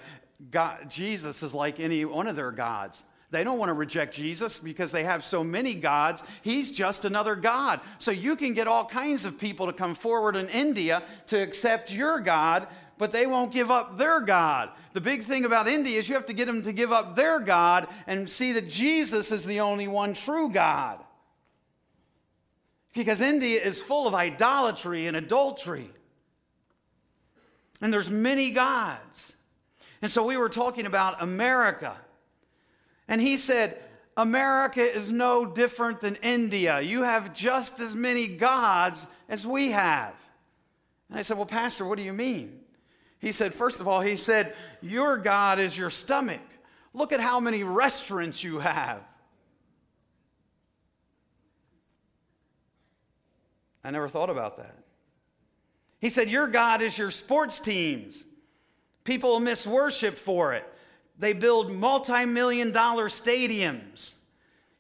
God, 0.51 0.89
Jesus 0.89 1.43
is 1.43 1.53
like 1.53 1.81
any 1.81 2.05
one 2.05 2.29
of 2.29 2.37
their 2.37 2.53
gods. 2.53 3.03
They 3.31 3.45
don't 3.45 3.59
want 3.59 3.69
to 3.69 3.75
reject 3.75 4.15
Jesus 4.15 4.59
because 4.59 4.91
they 4.91 5.05
have 5.05 5.23
so 5.23 5.45
many 5.45 5.75
gods. 5.75 6.23
He's 6.43 6.73
just 6.73 7.05
another 7.05 7.37
God. 7.37 7.81
So 7.99 8.11
you 8.11 8.35
can 8.35 8.55
get 8.55 8.67
all 8.67 8.85
kinds 8.85 9.25
of 9.25 9.39
people 9.39 9.67
to 9.67 9.73
come 9.73 9.95
forward 9.95 10.35
in 10.35 10.49
India 10.49 11.05
to 11.29 11.41
accept 11.41 11.93
your 11.93 12.19
God, 12.19 12.67
but 12.99 13.13
they 13.13 13.27
won't 13.27 13.53
give 13.53 13.71
up 13.71 13.97
their 13.97 14.21
God. 14.21 14.71
The 14.95 15.01
big 15.01 15.23
thing 15.23 15.45
about 15.45 15.69
India 15.69 15.99
is 15.99 16.09
you 16.09 16.17
have 16.17 16.27
to 16.27 16.33
get 16.33 16.47
them 16.47 16.63
to 16.63 16.73
give 16.73 16.91
up 16.91 17.15
their 17.15 17.39
God 17.39 17.87
and 18.09 18.29
see 18.29 18.51
that 18.53 18.69
Jesus 18.69 19.31
is 19.31 19.47
the 19.47 19.61
only 19.61 19.87
one 19.87 20.13
true 20.13 20.51
God. 20.51 20.99
Because 22.93 23.21
India 23.21 23.63
is 23.63 23.81
full 23.81 24.09
of 24.09 24.15
idolatry 24.17 25.07
and 25.07 25.17
adultery. 25.17 25.89
And 27.81 27.93
there's 27.93 28.11
many 28.11 28.51
gods. 28.51 29.35
And 30.03 30.11
so 30.11 30.27
we 30.27 30.37
were 30.37 30.49
talking 30.49 30.87
about 30.87 31.23
America. 31.23 31.97
And 33.11 33.21
he 33.21 33.37
said, 33.37 33.77
America 34.17 34.81
is 34.81 35.11
no 35.11 35.45
different 35.45 36.01
than 36.01 36.15
India. 36.23 36.81
You 36.81 37.03
have 37.03 37.35
just 37.35 37.81
as 37.81 37.93
many 37.93 38.29
gods 38.29 39.07
as 39.29 39.45
we 39.45 39.73
have. 39.73 40.15
And 41.09 41.19
I 41.19 41.23
said, 41.23 41.37
Well, 41.37 41.45
Pastor, 41.45 41.85
what 41.85 41.99
do 41.99 42.05
you 42.05 42.13
mean? 42.13 42.61
He 43.19 43.33
said, 43.33 43.53
first 43.53 43.81
of 43.81 43.89
all, 43.89 44.01
he 44.01 44.17
said, 44.17 44.55
Your 44.81 45.19
God 45.19 45.59
is 45.59 45.77
your 45.77 45.91
stomach. 45.91 46.41
Look 46.95 47.13
at 47.13 47.21
how 47.21 47.41
many 47.41 47.65
restaurants 47.65 48.45
you 48.45 48.61
have. 48.61 49.03
I 53.83 53.91
never 53.91 54.09
thought 54.09 54.31
about 54.31 54.57
that. 54.59 54.77
He 55.99 56.11
said, 56.11 56.31
Your 56.31 56.47
God 56.47 56.81
is 56.81 56.97
your 56.97 57.11
sports 57.11 57.59
teams. 57.59 58.25
People 59.03 59.41
miss 59.41 59.67
worship 59.67 60.17
for 60.17 60.55
it. 60.55 60.65
They 61.21 61.35
build 61.35 61.71
multi 61.71 62.25
million 62.25 62.73
dollar 62.73 63.09
stadiums. 63.09 64.15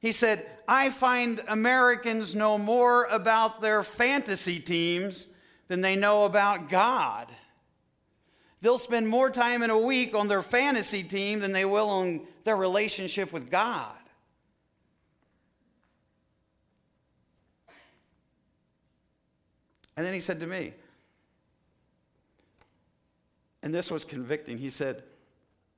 He 0.01 0.11
said, 0.11 0.47
I 0.67 0.89
find 0.89 1.43
Americans 1.47 2.35
know 2.35 2.57
more 2.57 3.05
about 3.05 3.61
their 3.61 3.83
fantasy 3.83 4.59
teams 4.59 5.27
than 5.69 5.83
they 5.83 5.97
know 5.97 6.25
about 6.25 6.71
God. 6.71 7.29
They'll 8.63 8.79
spend 8.79 9.07
more 9.07 9.29
time 9.29 9.63
in 9.63 9.69
a 9.69 9.79
week 9.79 10.15
on 10.15 10.29
their 10.29 10.41
fantasy 10.41 11.03
team 11.03 11.41
than 11.41 11.53
they 11.53 11.67
will 11.67 11.91
on 11.91 12.23
their 12.45 12.57
relationship 12.57 13.35
with 13.35 13.51
God. 13.51 13.93
And 19.95 20.07
then 20.07 20.15
he 20.15 20.21
said 20.21 20.41
to 20.41 20.47
me, 20.47 20.73
and 23.63 23.75
this 23.75 23.91
was 23.91 24.07
convicting. 24.07 24.57
He 24.57 24.71
said, 24.71 25.03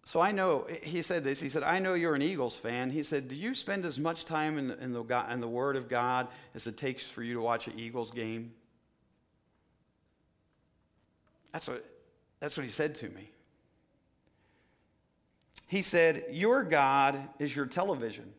So 0.05 0.21
I 0.21 0.33
know, 0.33 0.67
he 0.83 1.01
said 1.01 1.23
this, 1.23 1.41
he 1.41 1.49
said, 1.49 1.63
I 1.63 1.79
know 1.79 1.95
you're 1.95 2.15
an 2.15 2.23
Eagles 2.23 2.59
fan. 2.59 2.91
He 2.91 3.03
said, 3.03 3.29
Do 3.29 3.37
you 3.37 3.55
spend 3.55 3.85
as 3.85 3.99
much 3.99 4.25
time 4.25 4.59
in, 4.59 4.73
in, 4.73 4.93
the, 4.93 5.27
in 5.31 5.41
the 5.41 5.49
Word 5.49 5.77
of 5.77 5.89
God 5.89 6.29
as 6.55 6.67
it 6.67 6.77
takes 6.77 7.05
for 7.05 7.23
you 7.23 7.35
to 7.35 7.41
watch 7.41 7.69
an 7.69 7.79
Eagles 7.79 8.11
game? 8.11 8.53
That's 11.53 11.69
what 11.69 11.85
that's 12.43 12.57
what 12.57 12.65
he 12.65 12.73
said 12.73 12.97
to 12.97 13.09
me. 13.11 13.31
He 15.69 15.81
said, 15.81 16.25
Your 16.33 16.65
God 16.65 17.29
is 17.39 17.55
your 17.55 17.67
television. 17.67 18.33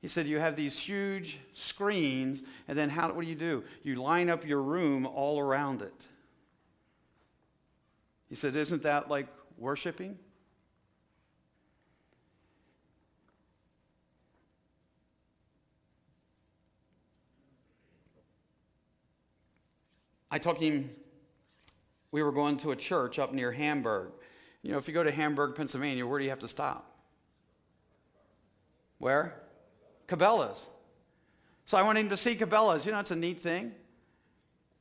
He 0.00 0.08
said, 0.08 0.26
You 0.26 0.38
have 0.38 0.56
these 0.56 0.78
huge 0.78 1.38
screens, 1.52 2.42
and 2.66 2.78
then 2.78 2.88
how, 2.88 3.12
what 3.12 3.20
do 3.20 3.28
you 3.28 3.34
do? 3.34 3.62
You 3.82 3.96
line 3.96 4.30
up 4.30 4.46
your 4.46 4.62
room 4.62 5.04
all 5.04 5.38
around 5.38 5.82
it. 5.82 6.06
He 8.30 8.34
said, 8.36 8.56
Isn't 8.56 8.84
that 8.84 9.10
like 9.10 9.26
worshiping? 9.58 10.18
I 20.30 20.38
took 20.38 20.58
him 20.58 20.90
we 22.10 22.22
were 22.22 22.32
going 22.32 22.56
to 22.58 22.70
a 22.70 22.76
church 22.76 23.18
up 23.18 23.34
near 23.34 23.52
Hamburg. 23.52 24.10
You 24.62 24.72
know, 24.72 24.78
if 24.78 24.88
you 24.88 24.94
go 24.94 25.04
to 25.04 25.10
Hamburg, 25.10 25.54
Pennsylvania, 25.54 26.06
where 26.06 26.18
do 26.18 26.24
you 26.24 26.30
have 26.30 26.40
to 26.40 26.48
stop? 26.48 26.96
Where? 28.98 29.34
Cabela's. 30.08 30.68
So 31.66 31.76
I 31.76 31.82
went 31.82 31.98
in 31.98 32.08
to 32.08 32.16
see 32.16 32.34
Cabela's. 32.34 32.86
You 32.86 32.92
know, 32.92 33.00
it's 33.00 33.10
a 33.10 33.16
neat 33.16 33.42
thing. 33.42 33.72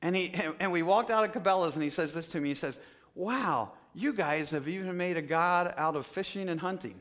And, 0.02 0.16
he, 0.16 0.34
and 0.60 0.72
we 0.72 0.82
walked 0.82 1.12
out 1.12 1.26
of 1.26 1.32
Cabela's, 1.34 1.76
and 1.76 1.84
he 1.84 1.90
says 1.90 2.14
this 2.14 2.28
to 2.30 2.40
me. 2.40 2.50
He 2.50 2.56
says, 2.56 2.80
Wow, 3.16 3.74
you 3.94 4.14
guys 4.14 4.52
have 4.52 4.68
even 4.68 4.96
made 4.96 5.18
a 5.18 5.22
god 5.22 5.74
out 5.78 5.96
of 5.96 6.06
fishing 6.06 6.50
and 6.50 6.60
hunting. 6.60 6.96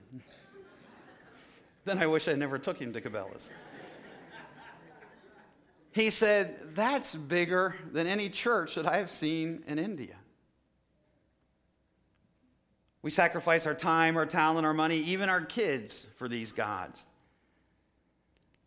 then 1.84 1.98
I 1.98 2.06
wish 2.06 2.28
I 2.28 2.34
never 2.34 2.58
took 2.58 2.78
him 2.78 2.92
to 2.92 3.00
Cabela's. 3.00 3.50
He 5.94 6.10
said, 6.10 6.56
That's 6.74 7.14
bigger 7.14 7.76
than 7.92 8.08
any 8.08 8.28
church 8.28 8.74
that 8.74 8.84
I 8.84 8.96
have 8.96 9.12
seen 9.12 9.62
in 9.68 9.78
India. 9.78 10.16
We 13.00 13.10
sacrifice 13.10 13.64
our 13.64 13.74
time, 13.74 14.16
our 14.16 14.26
talent, 14.26 14.66
our 14.66 14.74
money, 14.74 14.98
even 14.98 15.28
our 15.28 15.42
kids 15.42 16.06
for 16.16 16.28
these 16.28 16.52
gods. 16.52 17.04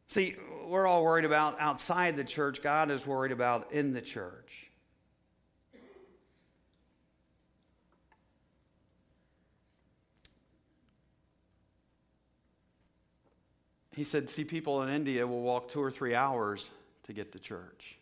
See, 0.08 0.38
we're 0.68 0.88
all 0.88 1.04
worried 1.04 1.26
about 1.26 1.60
outside 1.60 2.16
the 2.16 2.24
church. 2.24 2.62
God 2.62 2.90
is 2.92 3.06
worried 3.06 3.34
about 3.34 3.74
in 3.74 3.94
the 3.94 4.02
church. 4.02 4.72
He 13.94 14.06
said, 14.06 14.30
See, 14.30 14.46
people 14.46 14.82
in 14.84 14.90
India 14.90 15.28
will 15.28 15.42
walk 15.42 15.68
two 15.68 15.82
or 15.82 15.92
three 15.92 16.16
hours 16.16 16.70
to 17.08 17.14
get 17.14 17.32
to 17.32 17.40
church. 17.40 17.98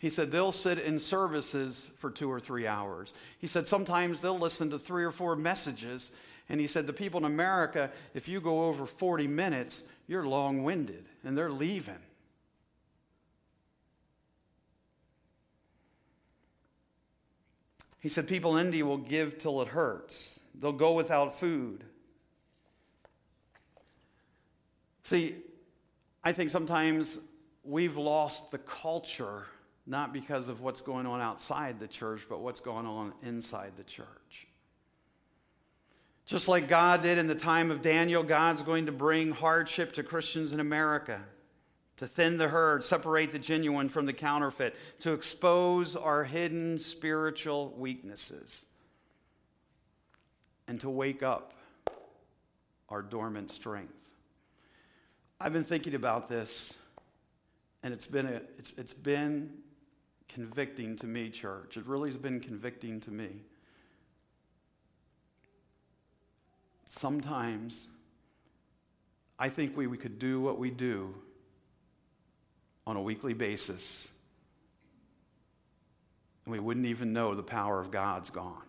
He 0.00 0.10
said 0.10 0.30
they'll 0.30 0.52
sit 0.52 0.78
in 0.78 0.98
services 0.98 1.90
for 1.98 2.10
two 2.10 2.30
or 2.30 2.40
three 2.40 2.66
hours. 2.66 3.12
He 3.38 3.46
said 3.46 3.66
sometimes 3.66 4.20
they'll 4.20 4.38
listen 4.38 4.70
to 4.70 4.78
three 4.78 5.04
or 5.04 5.10
four 5.10 5.36
messages 5.36 6.12
And 6.48 6.60
he 6.60 6.66
said, 6.66 6.86
The 6.86 6.92
people 6.92 7.18
in 7.18 7.24
America, 7.24 7.90
if 8.14 8.28
you 8.28 8.40
go 8.40 8.64
over 8.64 8.86
40 8.86 9.26
minutes, 9.26 9.82
you're 10.06 10.26
long 10.26 10.64
winded, 10.64 11.04
and 11.24 11.36
they're 11.36 11.52
leaving. 11.52 11.98
He 18.00 18.08
said, 18.08 18.26
People 18.26 18.56
in 18.56 18.66
India 18.66 18.84
will 18.84 18.98
give 18.98 19.38
till 19.38 19.60
it 19.60 19.68
hurts, 19.68 20.40
they'll 20.58 20.72
go 20.72 20.92
without 20.92 21.38
food. 21.38 21.84
See, 25.02 25.36
I 26.22 26.32
think 26.32 26.50
sometimes 26.50 27.18
we've 27.68 27.96
lost 27.96 28.50
the 28.50 28.58
culture 28.58 29.44
not 29.86 30.12
because 30.12 30.48
of 30.48 30.60
what's 30.60 30.80
going 30.80 31.06
on 31.06 31.20
outside 31.20 31.80
the 31.80 31.86
church, 31.86 32.26
but 32.28 32.40
what's 32.40 32.60
going 32.60 32.86
on 32.86 33.12
inside 33.22 33.72
the 33.76 33.82
church. 33.84 34.46
Just 36.26 36.46
like 36.46 36.68
God 36.68 37.02
did 37.02 37.16
in 37.16 37.26
the 37.26 37.34
time 37.34 37.70
of 37.70 37.80
Daniel, 37.80 38.22
God's 38.22 38.60
going 38.60 38.86
to 38.86 38.92
bring 38.92 39.32
hardship 39.32 39.92
to 39.92 40.02
Christians 40.02 40.52
in 40.52 40.60
America 40.60 41.22
to 41.96 42.06
thin 42.06 42.36
the 42.36 42.48
herd, 42.48 42.84
separate 42.84 43.32
the 43.32 43.38
genuine 43.38 43.88
from 43.88 44.04
the 44.04 44.12
counterfeit, 44.12 44.74
to 45.00 45.12
expose 45.12 45.96
our 45.96 46.22
hidden 46.22 46.78
spiritual 46.78 47.74
weaknesses, 47.76 48.64
and 50.68 50.78
to 50.80 50.90
wake 50.90 51.22
up 51.22 51.54
our 52.90 53.02
dormant 53.02 53.50
strength. 53.50 53.94
I've 55.40 55.52
been 55.52 55.64
thinking 55.64 55.94
about 55.94 56.28
this, 56.28 56.74
and 57.82 57.94
it's 57.94 58.06
been, 58.06 58.26
a, 58.26 58.40
it's, 58.58 58.76
it's 58.76 58.92
been 58.92 59.50
convicting 60.28 60.96
to 60.96 61.06
me, 61.06 61.30
church. 61.30 61.76
It 61.76 61.86
really 61.86 62.08
has 62.08 62.16
been 62.16 62.40
convicting 62.40 63.00
to 63.00 63.10
me. 63.10 63.28
Sometimes 66.88 67.86
I 69.38 69.48
think 69.48 69.76
we, 69.76 69.86
we 69.86 69.96
could 69.96 70.18
do 70.18 70.40
what 70.40 70.58
we 70.58 70.70
do 70.70 71.14
on 72.86 72.96
a 72.96 73.02
weekly 73.02 73.34
basis, 73.34 74.08
and 76.44 76.52
we 76.52 76.58
wouldn't 76.58 76.86
even 76.86 77.12
know 77.12 77.34
the 77.34 77.42
power 77.42 77.78
of 77.78 77.90
God's 77.90 78.30
gone. 78.30 78.62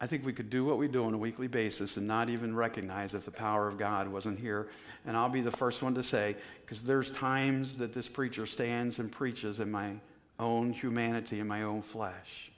I 0.00 0.06
think 0.06 0.24
we 0.24 0.32
could 0.32 0.48
do 0.48 0.64
what 0.64 0.78
we 0.78 0.88
do 0.88 1.04
on 1.04 1.12
a 1.12 1.18
weekly 1.18 1.46
basis 1.46 1.98
and 1.98 2.06
not 2.06 2.30
even 2.30 2.56
recognize 2.56 3.12
that 3.12 3.26
the 3.26 3.30
power 3.30 3.68
of 3.68 3.76
God 3.76 4.08
wasn't 4.08 4.38
here. 4.38 4.68
And 5.06 5.14
I'll 5.14 5.28
be 5.28 5.42
the 5.42 5.50
first 5.50 5.82
one 5.82 5.94
to 5.94 6.02
say, 6.02 6.36
because 6.62 6.82
there's 6.82 7.10
times 7.10 7.76
that 7.76 7.92
this 7.92 8.08
preacher 8.08 8.46
stands 8.46 8.98
and 8.98 9.12
preaches 9.12 9.60
in 9.60 9.70
my 9.70 9.96
own 10.38 10.72
humanity, 10.72 11.38
in 11.38 11.46
my 11.46 11.64
own 11.64 11.82
flesh. 11.82 12.50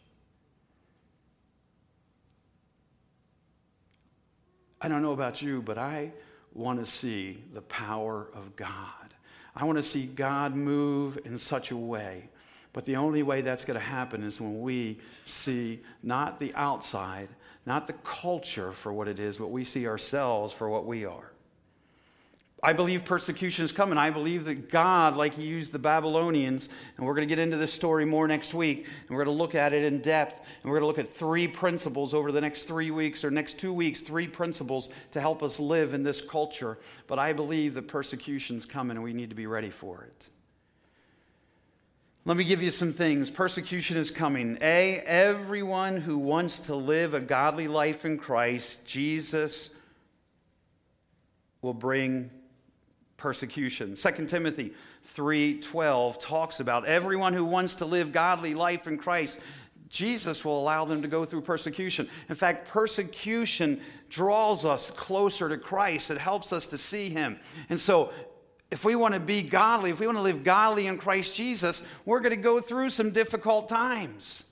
I 4.80 4.86
don't 4.86 5.03
know 5.03 5.12
about 5.12 5.43
you, 5.43 5.62
but 5.62 5.78
I 5.78 6.12
want 6.55 6.78
to 6.78 6.86
see 6.86 7.43
the 7.53 7.62
power 7.62 8.28
of 8.34 8.55
God. 8.55 8.68
I 9.55 9.64
want 9.64 9.78
to 9.78 9.82
see 9.82 10.07
God 10.07 10.55
move 10.55 11.18
in 11.24 11.38
such 11.38 11.72
a 11.72 11.76
way 11.76 12.28
but 12.73 12.85
the 12.85 12.97
only 12.97 13.23
way 13.23 13.43
that's 13.43 13.64
going 13.64 13.79
to 13.79 13.85
happen 13.85 14.23
is 14.23 14.41
when 14.41 14.61
we 14.61 14.99
see 15.25 15.83
not 16.03 16.41
the 16.41 16.55
outside, 16.55 17.29
not 17.66 17.87
the 17.87 17.93
culture 17.93 18.73
for 18.73 18.93
what 18.93 19.09
it 19.09 19.18
is, 19.18 19.37
but 19.37 19.51
we 19.51 19.64
see 19.64 19.87
ourselves 19.87 20.53
for 20.53 20.68
what 20.68 20.87
we 20.87 21.05
are. 21.05 21.33
I 22.64 22.73
believe 22.73 23.05
persecution 23.05 23.64
is 23.64 23.73
coming. 23.73 23.99
I 23.99 24.11
believe 24.11 24.45
that 24.45 24.68
God, 24.68 25.16
like 25.16 25.35
He 25.35 25.43
used 25.43 25.73
the 25.73 25.81
Babylonians, 25.81 26.68
and 26.97 27.05
we're 27.05 27.14
going 27.14 27.27
to 27.27 27.35
get 27.35 27.43
into 27.43 27.57
this 27.57 27.73
story 27.73 28.05
more 28.05 28.29
next 28.29 28.55
week, 28.55 28.87
and 28.87 29.11
we're 29.11 29.25
going 29.25 29.37
to 29.37 29.43
look 29.43 29.57
at 29.57 29.73
it 29.73 29.83
in 29.85 30.01
depth, 30.01 30.39
and 30.62 30.70
we're 30.70 30.79
going 30.79 30.83
to 30.83 30.87
look 30.87 31.05
at 31.05 31.09
three 31.09 31.49
principles 31.49 32.14
over 32.14 32.31
the 32.31 32.41
next 32.41 32.64
three 32.64 32.93
weeks 32.93 33.25
or 33.25 33.33
next 33.33 33.59
two 33.59 33.73
weeks, 33.73 34.01
three 34.01 34.29
principles 34.29 34.91
to 35.11 35.20
help 35.20 35.43
us 35.43 35.59
live 35.59 35.93
in 35.93 36.05
this 36.05 36.20
culture. 36.20 36.79
But 37.09 37.18
I 37.18 37.33
believe 37.33 37.75
that 37.75 37.89
persecution 37.89 38.57
is 38.57 38.64
coming, 38.64 38.97
and 38.97 39.03
we 39.03 39.12
need 39.12 39.31
to 39.31 39.37
be 39.37 39.49
ready 39.49 39.70
for 39.70 40.05
it. 40.05 40.29
Let 42.25 42.37
me 42.37 42.45
give 42.45 42.62
you 42.62 42.70
some 42.70 42.93
things. 42.93 43.31
Persecution 43.31 43.97
is 43.97 44.12
coming. 44.12 44.57
A, 44.61 45.01
everyone 45.01 45.97
who 45.97 46.16
wants 46.16 46.61
to 46.61 46.77
live 46.77 47.14
a 47.14 47.20
godly 47.20 47.66
life 47.66 48.05
in 48.05 48.16
Christ, 48.16 48.85
Jesus 48.87 49.70
will 51.62 51.75
bring 51.75 52.31
persecution. 53.16 53.97
2 53.97 54.29
Timothy 54.29 54.73
3:12 55.03 56.20
talks 56.20 56.61
about 56.61 56.87
everyone 56.87 57.35
who 57.35 57.45
wants 57.45 57.75
to 57.77 57.87
live 57.87 58.12
godly 58.12 58.55
life 58.55 58.87
in 58.87 58.99
Christ, 58.99 59.41
Jesus 59.89 60.45
will 60.45 60.61
allow 60.61 60.85
them 60.85 61.03
to 61.03 61.09
go 61.09 61.25
through 61.25 61.41
persecution. 61.41 62.09
In 62.29 62.37
fact, 62.37 62.68
persecution 62.68 63.81
draws 64.09 64.64
us 64.64 64.93
closer 64.93 65.49
to 65.49 65.59
Christ. 65.59 66.09
It 66.12 66.18
helps 66.18 66.53
us 66.53 66.66
to 66.66 66.79
see 66.79 67.11
him. 67.11 67.41
And 67.68 67.81
so 67.81 68.12
if 68.73 68.87
we 68.87 68.95
want 68.95 69.12
to 69.12 69.20
be 69.20 69.43
godly, 69.43 69.91
if 69.91 70.01
we 70.01 70.07
want 70.07 70.16
to 70.16 70.23
live 70.23 70.43
godly 70.43 70.87
in 70.87 70.97
Christ 70.97 71.35
Jesus, 71.35 71.83
we're 72.07 72.20
going 72.20 72.35
to 72.35 72.37
go 72.37 72.59
through 72.59 72.89
some 72.89 73.11
difficult 73.11 73.68
times. 73.68 74.47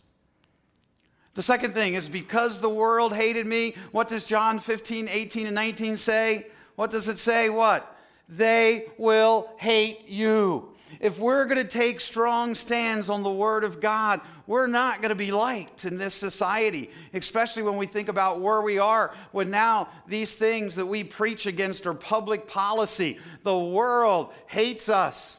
The 1.33 1.43
second 1.43 1.73
thing 1.73 1.95
is 1.95 2.07
because 2.07 2.61
the 2.61 2.68
world 2.68 3.14
hated 3.14 3.47
me, 3.47 3.75
what 3.93 4.09
does 4.09 4.27
John 4.27 4.59
15, 4.59 5.09
18, 5.09 5.47
and 5.47 5.55
19 5.55 5.97
say? 5.97 6.49
What 6.77 6.91
does 6.91 7.09
it 7.09 7.18
say? 7.18 7.49
What? 7.49 7.97
They 8.29 8.89
will 8.99 9.49
hate 9.57 10.07
you. 10.07 10.70
If 10.99 11.18
we're 11.18 11.45
going 11.45 11.59
to 11.59 11.64
take 11.64 12.01
strong 12.01 12.55
stands 12.55 13.09
on 13.09 13.22
the 13.22 13.30
Word 13.30 13.62
of 13.62 13.80
God, 13.80 14.20
we're 14.47 14.66
not 14.66 15.01
going 15.01 15.11
to 15.11 15.14
be 15.14 15.30
liked 15.30 15.84
in 15.84 15.97
this 15.97 16.14
society, 16.14 16.91
especially 17.14 17.62
when 17.62 17.76
we 17.76 17.86
think 17.86 18.09
about 18.09 18.41
where 18.41 18.61
we 18.61 18.78
are 18.78 19.14
when 19.30 19.51
now 19.51 19.88
these 20.09 20.34
things 20.34 20.74
that 20.74 20.86
we 20.86 21.05
preach 21.05 21.47
against 21.47 21.86
are 21.86 21.95
public 21.95 22.49
policy. 22.49 23.18
The 23.45 23.57
world 23.57 24.32
hates 24.47 24.88
us. 24.88 25.38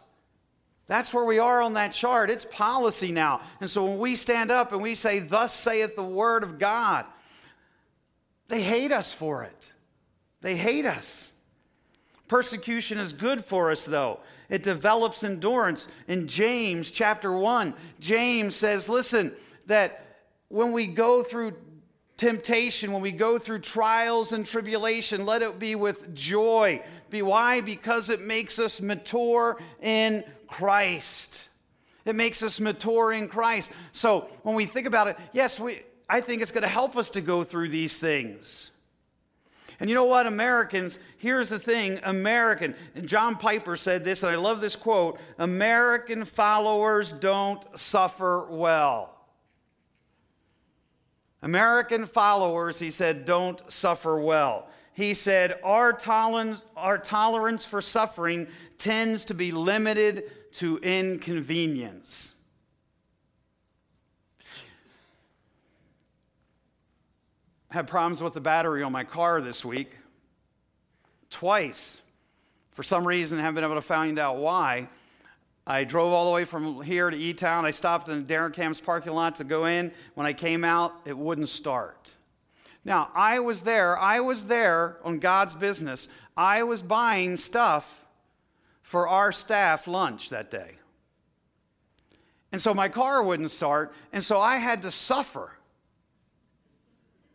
That's 0.87 1.13
where 1.13 1.25
we 1.25 1.39
are 1.39 1.61
on 1.61 1.73
that 1.73 1.93
chart. 1.93 2.29
It's 2.29 2.45
policy 2.45 3.11
now. 3.11 3.41
And 3.59 3.69
so 3.69 3.85
when 3.85 3.97
we 3.99 4.15
stand 4.15 4.51
up 4.51 4.71
and 4.71 4.81
we 4.81 4.95
say, 4.95 5.19
Thus 5.19 5.53
saith 5.53 5.95
the 5.95 6.03
Word 6.03 6.43
of 6.43 6.59
God, 6.59 7.05
they 8.47 8.61
hate 8.61 8.91
us 8.91 9.13
for 9.13 9.43
it. 9.43 9.71
They 10.41 10.55
hate 10.55 10.85
us. 10.85 11.31
Persecution 12.27 12.97
is 12.97 13.13
good 13.13 13.43
for 13.43 13.71
us, 13.71 13.85
though 13.85 14.19
it 14.51 14.61
develops 14.61 15.23
endurance. 15.23 15.87
In 16.07 16.27
James 16.27 16.91
chapter 16.91 17.31
1, 17.31 17.73
James 17.99 18.55
says, 18.55 18.87
listen, 18.87 19.31
that 19.65 20.05
when 20.49 20.73
we 20.73 20.85
go 20.85 21.23
through 21.23 21.53
temptation, 22.17 22.91
when 22.91 23.01
we 23.01 23.13
go 23.13 23.39
through 23.39 23.59
trials 23.59 24.33
and 24.33 24.45
tribulation, 24.45 25.25
let 25.25 25.41
it 25.41 25.57
be 25.57 25.73
with 25.73 26.13
joy. 26.13 26.83
Be 27.09 27.21
why? 27.21 27.61
Because 27.61 28.09
it 28.09 28.21
makes 28.21 28.59
us 28.59 28.81
mature 28.81 29.59
in 29.81 30.23
Christ. 30.47 31.49
It 32.05 32.15
makes 32.15 32.43
us 32.43 32.59
mature 32.59 33.13
in 33.13 33.29
Christ. 33.29 33.71
So 33.93 34.27
when 34.43 34.55
we 34.55 34.65
think 34.65 34.85
about 34.85 35.07
it, 35.07 35.17
yes, 35.31 35.59
we, 35.59 35.81
I 36.09 36.19
think 36.19 36.41
it's 36.41 36.51
going 36.51 36.63
to 36.63 36.67
help 36.67 36.97
us 36.97 37.09
to 37.11 37.21
go 37.21 37.45
through 37.45 37.69
these 37.69 37.99
things. 37.99 38.71
And 39.81 39.89
you 39.89 39.95
know 39.95 40.05
what, 40.05 40.27
Americans, 40.27 40.99
here's 41.17 41.49
the 41.49 41.57
thing 41.57 41.99
American, 42.03 42.75
and 42.93 43.09
John 43.09 43.35
Piper 43.35 43.75
said 43.75 44.03
this, 44.03 44.21
and 44.21 44.31
I 44.31 44.35
love 44.35 44.61
this 44.61 44.75
quote 44.75 45.19
American 45.39 46.23
followers 46.23 47.11
don't 47.11 47.65
suffer 47.77 48.45
well. 48.47 49.17
American 51.41 52.05
followers, 52.05 52.77
he 52.77 52.91
said, 52.91 53.25
don't 53.25 53.59
suffer 53.71 54.19
well. 54.19 54.67
He 54.93 55.15
said, 55.15 55.59
our 55.63 55.93
tolerance, 55.93 56.63
our 56.77 56.99
tolerance 56.99 57.65
for 57.65 57.81
suffering 57.81 58.47
tends 58.77 59.25
to 59.25 59.33
be 59.33 59.51
limited 59.51 60.29
to 60.53 60.77
inconvenience. 60.77 62.35
Had 67.71 67.87
problems 67.87 68.21
with 68.21 68.33
the 68.33 68.41
battery 68.41 68.83
on 68.83 68.91
my 68.91 69.05
car 69.05 69.39
this 69.39 69.63
week. 69.63 69.93
Twice. 71.29 72.01
For 72.71 72.83
some 72.83 73.07
reason, 73.07 73.39
I 73.39 73.41
haven't 73.41 73.55
been 73.55 73.63
able 73.63 73.75
to 73.75 73.81
find 73.81 74.19
out 74.19 74.37
why. 74.37 74.89
I 75.65 75.85
drove 75.85 76.11
all 76.11 76.25
the 76.25 76.31
way 76.31 76.43
from 76.43 76.81
here 76.81 77.09
to 77.09 77.15
E 77.15 77.33
Town. 77.33 77.65
I 77.65 77.71
stopped 77.71 78.09
in 78.09 78.25
Darrenkamp's 78.25 78.81
parking 78.81 79.13
lot 79.13 79.35
to 79.35 79.45
go 79.45 79.65
in. 79.65 79.93
When 80.15 80.27
I 80.27 80.33
came 80.33 80.65
out, 80.65 80.93
it 81.05 81.17
wouldn't 81.17 81.47
start. 81.47 82.13
Now, 82.83 83.09
I 83.15 83.39
was 83.39 83.61
there. 83.61 83.97
I 83.97 84.19
was 84.19 84.45
there 84.45 84.97
on 85.05 85.19
God's 85.19 85.55
business. 85.55 86.09
I 86.35 86.63
was 86.63 86.81
buying 86.81 87.37
stuff 87.37 88.05
for 88.81 89.07
our 89.07 89.31
staff 89.31 89.87
lunch 89.87 90.29
that 90.29 90.51
day. 90.51 90.71
And 92.51 92.59
so 92.59 92.73
my 92.73 92.89
car 92.89 93.23
wouldn't 93.23 93.51
start. 93.51 93.93
And 94.11 94.21
so 94.21 94.39
I 94.39 94.57
had 94.57 94.81
to 94.81 94.91
suffer 94.91 95.53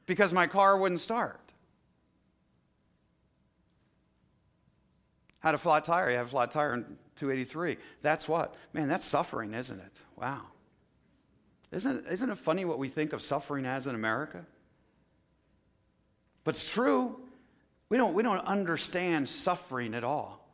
because 0.07 0.33
my 0.33 0.47
car 0.47 0.77
wouldn't 0.79 1.01
start. 1.01 1.41
Had 5.41 5.55
a 5.55 5.59
flat 5.59 5.85
tire. 5.85 6.11
You 6.11 6.17
have 6.17 6.27
a 6.27 6.31
flat 6.31 6.51
tire 6.51 6.75
in 6.75 6.83
283. 7.17 7.77
That's 8.03 8.27
what? 8.27 8.55
Man, 8.73 8.89
that's 8.89 9.05
suffering, 9.05 9.55
isn't 9.55 9.79
it? 9.79 10.03
Wow. 10.17 10.43
Isn't, 11.73 12.07
isn't 12.07 12.31
it 12.31 12.39
funny 12.39 12.65
what 12.65 12.79
we 12.79 12.89
think 12.89 13.13
of 13.13 13.23
suffering 13.23 13.67
as 13.67 13.87
in 13.87 13.95
America? 13.95 14.45
But 16.45 16.55
it's 16.55 16.73
true. 16.73 17.21
We 17.89 17.97
don't, 17.97 18.15
we 18.15 18.23
don't 18.23 18.45
understand 18.47 19.29
suffering 19.29 19.95
at 19.95 20.05
all. 20.05 20.46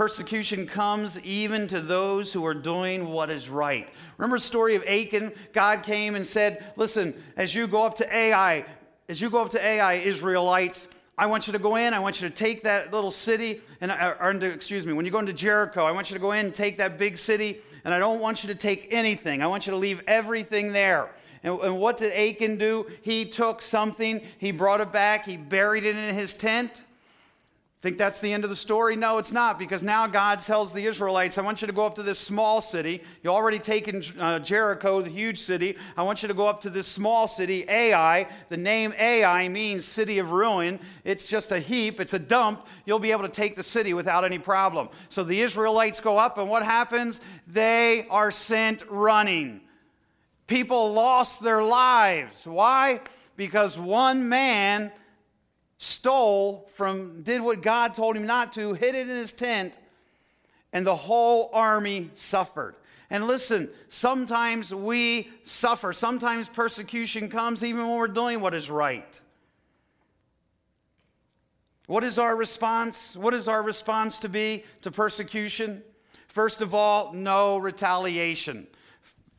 Persecution 0.00 0.66
comes 0.66 1.20
even 1.24 1.66
to 1.66 1.78
those 1.78 2.32
who 2.32 2.46
are 2.46 2.54
doing 2.54 3.10
what 3.10 3.28
is 3.28 3.50
right. 3.50 3.86
Remember 4.16 4.38
the 4.38 4.42
story 4.42 4.74
of 4.74 4.82
Achan? 4.84 5.30
God 5.52 5.82
came 5.82 6.14
and 6.14 6.24
said, 6.24 6.64
Listen, 6.76 7.12
as 7.36 7.54
you 7.54 7.68
go 7.68 7.84
up 7.84 7.96
to 7.96 8.16
Ai, 8.16 8.64
as 9.10 9.20
you 9.20 9.28
go 9.28 9.42
up 9.42 9.50
to 9.50 9.62
Ai, 9.62 9.96
Israelites, 9.96 10.88
I 11.18 11.26
want 11.26 11.46
you 11.46 11.52
to 11.52 11.58
go 11.58 11.76
in. 11.76 11.92
I 11.92 11.98
want 11.98 12.18
you 12.18 12.26
to 12.30 12.34
take 12.34 12.62
that 12.62 12.94
little 12.94 13.10
city, 13.10 13.60
and 13.82 13.90
uh, 13.90 14.14
or, 14.18 14.30
into, 14.30 14.46
excuse 14.46 14.86
me, 14.86 14.94
when 14.94 15.04
you 15.04 15.10
go 15.12 15.18
into 15.18 15.34
Jericho, 15.34 15.84
I 15.84 15.92
want 15.92 16.08
you 16.08 16.14
to 16.14 16.20
go 16.20 16.32
in 16.32 16.46
and 16.46 16.54
take 16.54 16.78
that 16.78 16.96
big 16.96 17.18
city, 17.18 17.60
and 17.84 17.92
I 17.92 17.98
don't 17.98 18.20
want 18.20 18.42
you 18.42 18.48
to 18.48 18.54
take 18.54 18.88
anything. 18.90 19.42
I 19.42 19.48
want 19.48 19.66
you 19.66 19.72
to 19.72 19.76
leave 19.76 20.02
everything 20.06 20.72
there. 20.72 21.10
And, 21.42 21.60
and 21.60 21.78
what 21.78 21.98
did 21.98 22.14
Achan 22.14 22.56
do? 22.56 22.86
He 23.02 23.26
took 23.26 23.60
something, 23.60 24.22
he 24.38 24.50
brought 24.50 24.80
it 24.80 24.94
back, 24.94 25.26
he 25.26 25.36
buried 25.36 25.84
it 25.84 25.94
in 25.94 26.14
his 26.14 26.32
tent. 26.32 26.80
Think 27.82 27.96
that's 27.96 28.20
the 28.20 28.30
end 28.30 28.44
of 28.44 28.50
the 28.50 28.56
story? 28.56 28.94
No, 28.94 29.16
it's 29.16 29.32
not, 29.32 29.58
because 29.58 29.82
now 29.82 30.06
God 30.06 30.40
tells 30.40 30.74
the 30.74 30.84
Israelites, 30.84 31.38
I 31.38 31.42
want 31.42 31.62
you 31.62 31.66
to 31.66 31.72
go 31.72 31.86
up 31.86 31.94
to 31.94 32.02
this 32.02 32.18
small 32.18 32.60
city. 32.60 33.02
You 33.22 33.30
already 33.30 33.58
taken 33.58 34.02
uh, 34.18 34.38
Jericho, 34.38 35.00
the 35.00 35.08
huge 35.08 35.40
city. 35.40 35.78
I 35.96 36.02
want 36.02 36.20
you 36.20 36.28
to 36.28 36.34
go 36.34 36.46
up 36.46 36.60
to 36.62 36.70
this 36.70 36.86
small 36.86 37.26
city, 37.26 37.64
Ai. 37.70 38.28
The 38.50 38.58
name 38.58 38.92
Ai 38.98 39.48
means 39.48 39.86
city 39.86 40.18
of 40.18 40.30
ruin. 40.30 40.78
It's 41.04 41.26
just 41.26 41.52
a 41.52 41.58
heap, 41.58 42.00
it's 42.00 42.12
a 42.12 42.18
dump. 42.18 42.66
You'll 42.84 42.98
be 42.98 43.12
able 43.12 43.22
to 43.22 43.30
take 43.30 43.56
the 43.56 43.62
city 43.62 43.94
without 43.94 44.26
any 44.26 44.38
problem. 44.38 44.90
So 45.08 45.24
the 45.24 45.40
Israelites 45.40 46.00
go 46.00 46.18
up, 46.18 46.36
and 46.36 46.50
what 46.50 46.62
happens? 46.62 47.22
They 47.46 48.06
are 48.10 48.30
sent 48.30 48.82
running. 48.90 49.62
People 50.46 50.92
lost 50.92 51.40
their 51.40 51.62
lives. 51.62 52.46
Why? 52.46 53.00
Because 53.36 53.78
one 53.78 54.28
man 54.28 54.92
stole 55.82 56.68
from, 56.74 57.22
did 57.22 57.40
what 57.40 57.62
God 57.62 57.94
told 57.94 58.14
him 58.14 58.26
not 58.26 58.52
to, 58.52 58.74
hid 58.74 58.94
it 58.94 59.08
in 59.08 59.16
his 59.16 59.32
tent, 59.32 59.78
and 60.74 60.86
the 60.86 60.94
whole 60.94 61.48
army 61.54 62.10
suffered. 62.14 62.74
And 63.08 63.26
listen, 63.26 63.70
sometimes 63.88 64.74
we 64.74 65.30
suffer. 65.42 65.94
Sometimes 65.94 66.50
persecution 66.50 67.30
comes 67.30 67.64
even 67.64 67.88
when 67.88 67.96
we're 67.96 68.08
doing 68.08 68.42
what 68.42 68.54
is 68.54 68.68
right. 68.68 69.20
What 71.86 72.04
is 72.04 72.18
our 72.18 72.36
response? 72.36 73.16
What 73.16 73.32
is 73.32 73.48
our 73.48 73.62
response 73.62 74.18
to 74.18 74.28
be 74.28 74.64
to 74.82 74.90
persecution? 74.90 75.82
First 76.28 76.60
of 76.60 76.74
all, 76.74 77.14
no 77.14 77.56
retaliation. 77.56 78.66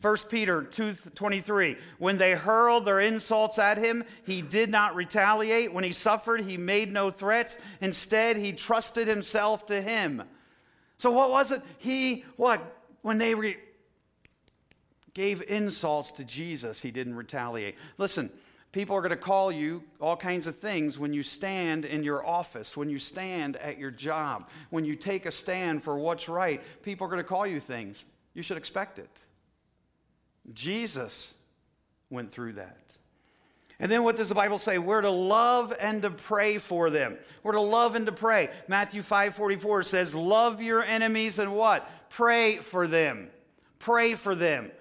1 0.01 0.17
Peter 0.29 0.63
2:23 0.63 1.77
When 1.99 2.17
they 2.17 2.33
hurled 2.33 2.85
their 2.85 2.99
insults 2.99 3.59
at 3.59 3.77
him 3.77 4.03
he 4.25 4.41
did 4.41 4.71
not 4.71 4.95
retaliate. 4.95 5.73
When 5.73 5.83
he 5.83 5.91
suffered 5.91 6.41
he 6.41 6.57
made 6.57 6.91
no 6.91 7.11
threats. 7.11 7.57
Instead 7.79 8.37
he 8.37 8.51
trusted 8.51 9.07
himself 9.07 9.65
to 9.67 9.81
him. 9.81 10.23
So 10.97 11.11
what 11.11 11.29
was 11.29 11.51
it? 11.51 11.61
He 11.77 12.25
what? 12.35 12.61
When 13.03 13.17
they 13.19 13.35
re- 13.35 13.57
gave 15.13 15.41
insults 15.43 16.11
to 16.13 16.23
Jesus 16.23 16.81
he 16.81 16.89
didn't 16.89 17.15
retaliate. 17.15 17.75
Listen 17.97 18.31
people 18.71 18.95
are 18.95 19.01
going 19.01 19.09
to 19.09 19.17
call 19.17 19.51
you 19.51 19.83
all 19.99 20.15
kinds 20.15 20.47
of 20.47 20.57
things 20.57 20.97
when 20.97 21.11
you 21.11 21.21
stand 21.21 21.83
in 21.83 22.03
your 22.03 22.25
office 22.25 22.77
when 22.77 22.89
you 22.89 22.97
stand 22.97 23.57
at 23.57 23.77
your 23.77 23.91
job 23.91 24.47
when 24.69 24.85
you 24.85 24.95
take 24.95 25.25
a 25.25 25.31
stand 25.31 25.83
for 25.83 25.99
what's 25.99 26.27
right. 26.27 26.63
People 26.81 27.05
are 27.05 27.09
going 27.09 27.21
to 27.21 27.27
call 27.27 27.45
you 27.45 27.59
things. 27.59 28.05
You 28.33 28.41
should 28.41 28.57
expect 28.57 28.97
it 28.97 29.09
Jesus 30.53 31.33
went 32.09 32.31
through 32.31 32.53
that. 32.53 32.77
And 33.79 33.91
then 33.91 34.03
what 34.03 34.15
does 34.15 34.29
the 34.29 34.35
Bible 34.35 34.59
say? 34.59 34.77
We're 34.77 35.01
to 35.01 35.09
love 35.09 35.73
and 35.79 36.03
to 36.03 36.11
pray 36.11 36.59
for 36.59 36.91
them. 36.91 37.17
We're 37.41 37.53
to 37.53 37.61
love 37.61 37.95
and 37.95 38.05
to 38.05 38.11
pray. 38.11 38.51
Matthew 38.67 39.01
5 39.01 39.35
44 39.35 39.83
says, 39.83 40.13
Love 40.13 40.61
your 40.61 40.83
enemies 40.83 41.39
and 41.39 41.53
what? 41.55 41.89
Pray 42.09 42.57
for 42.57 42.85
them. 42.85 43.29
Pray 43.79 44.13
for 44.13 44.35
them. 44.35 44.71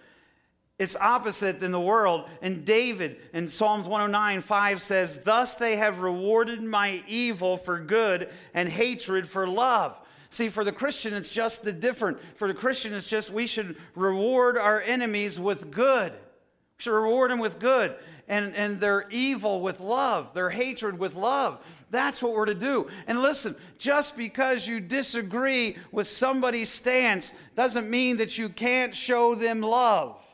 It's 0.78 0.96
opposite 0.96 1.60
than 1.60 1.72
the 1.72 1.80
world. 1.80 2.28
And 2.42 2.64
David 2.64 3.16
in 3.32 3.48
Psalms 3.48 3.86
109 3.88 4.42
5 4.42 4.82
says, 4.82 5.18
Thus 5.18 5.54
they 5.54 5.76
have 5.76 6.00
rewarded 6.00 6.62
my 6.62 7.02
evil 7.08 7.56
for 7.56 7.80
good 7.80 8.28
and 8.52 8.68
hatred 8.68 9.26
for 9.26 9.46
love. 9.46 9.96
See, 10.30 10.48
for 10.48 10.62
the 10.62 10.72
Christian, 10.72 11.12
it's 11.12 11.30
just 11.30 11.64
the 11.64 11.72
different. 11.72 12.18
For 12.36 12.46
the 12.46 12.54
Christian, 12.54 12.94
it's 12.94 13.06
just 13.06 13.30
we 13.30 13.46
should 13.46 13.76
reward 13.94 14.56
our 14.56 14.80
enemies 14.80 15.38
with 15.38 15.70
good. 15.72 16.12
We 16.12 16.82
should 16.82 16.92
reward 16.92 17.32
them 17.32 17.40
with 17.40 17.58
good 17.58 17.96
and, 18.30 18.54
and 18.54 18.78
their 18.78 19.08
evil 19.10 19.60
with 19.60 19.80
love, 19.80 20.32
their 20.34 20.50
hatred 20.50 20.98
with 20.98 21.16
love. 21.16 21.58
That's 21.90 22.22
what 22.22 22.32
we're 22.32 22.44
to 22.46 22.54
do. 22.54 22.88
And 23.08 23.20
listen, 23.20 23.56
just 23.76 24.16
because 24.16 24.68
you 24.68 24.78
disagree 24.78 25.76
with 25.90 26.06
somebody's 26.06 26.70
stance 26.70 27.32
doesn't 27.56 27.90
mean 27.90 28.18
that 28.18 28.38
you 28.38 28.48
can't 28.48 28.94
show 28.94 29.34
them 29.34 29.60
love. 29.60 30.24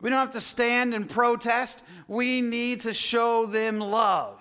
We 0.00 0.10
don't 0.10 0.20
have 0.20 0.30
to 0.30 0.40
stand 0.40 0.94
and 0.94 1.10
protest. 1.10 1.82
We 2.06 2.40
need 2.42 2.82
to 2.82 2.94
show 2.94 3.46
them 3.46 3.80
love. 3.80 4.37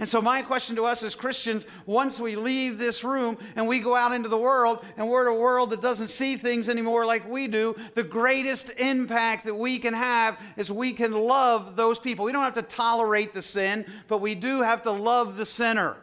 And 0.00 0.08
so, 0.08 0.20
my 0.20 0.42
question 0.42 0.74
to 0.76 0.86
us 0.86 1.04
as 1.04 1.14
Christians, 1.14 1.68
once 1.86 2.18
we 2.18 2.34
leave 2.34 2.78
this 2.78 3.04
room 3.04 3.38
and 3.54 3.68
we 3.68 3.78
go 3.78 3.94
out 3.94 4.10
into 4.12 4.28
the 4.28 4.36
world, 4.36 4.84
and 4.96 5.08
we're 5.08 5.28
in 5.28 5.36
a 5.36 5.40
world 5.40 5.70
that 5.70 5.80
doesn't 5.80 6.08
see 6.08 6.36
things 6.36 6.68
anymore 6.68 7.06
like 7.06 7.28
we 7.28 7.46
do, 7.46 7.76
the 7.94 8.02
greatest 8.02 8.70
impact 8.76 9.44
that 9.44 9.54
we 9.54 9.78
can 9.78 9.94
have 9.94 10.40
is 10.56 10.70
we 10.70 10.92
can 10.92 11.12
love 11.12 11.76
those 11.76 12.00
people. 12.00 12.24
We 12.24 12.32
don't 12.32 12.42
have 12.42 12.54
to 12.54 12.62
tolerate 12.62 13.32
the 13.32 13.42
sin, 13.42 13.86
but 14.08 14.18
we 14.18 14.34
do 14.34 14.62
have 14.62 14.82
to 14.82 14.90
love 14.90 15.36
the 15.36 15.46
sinner. 15.46 15.96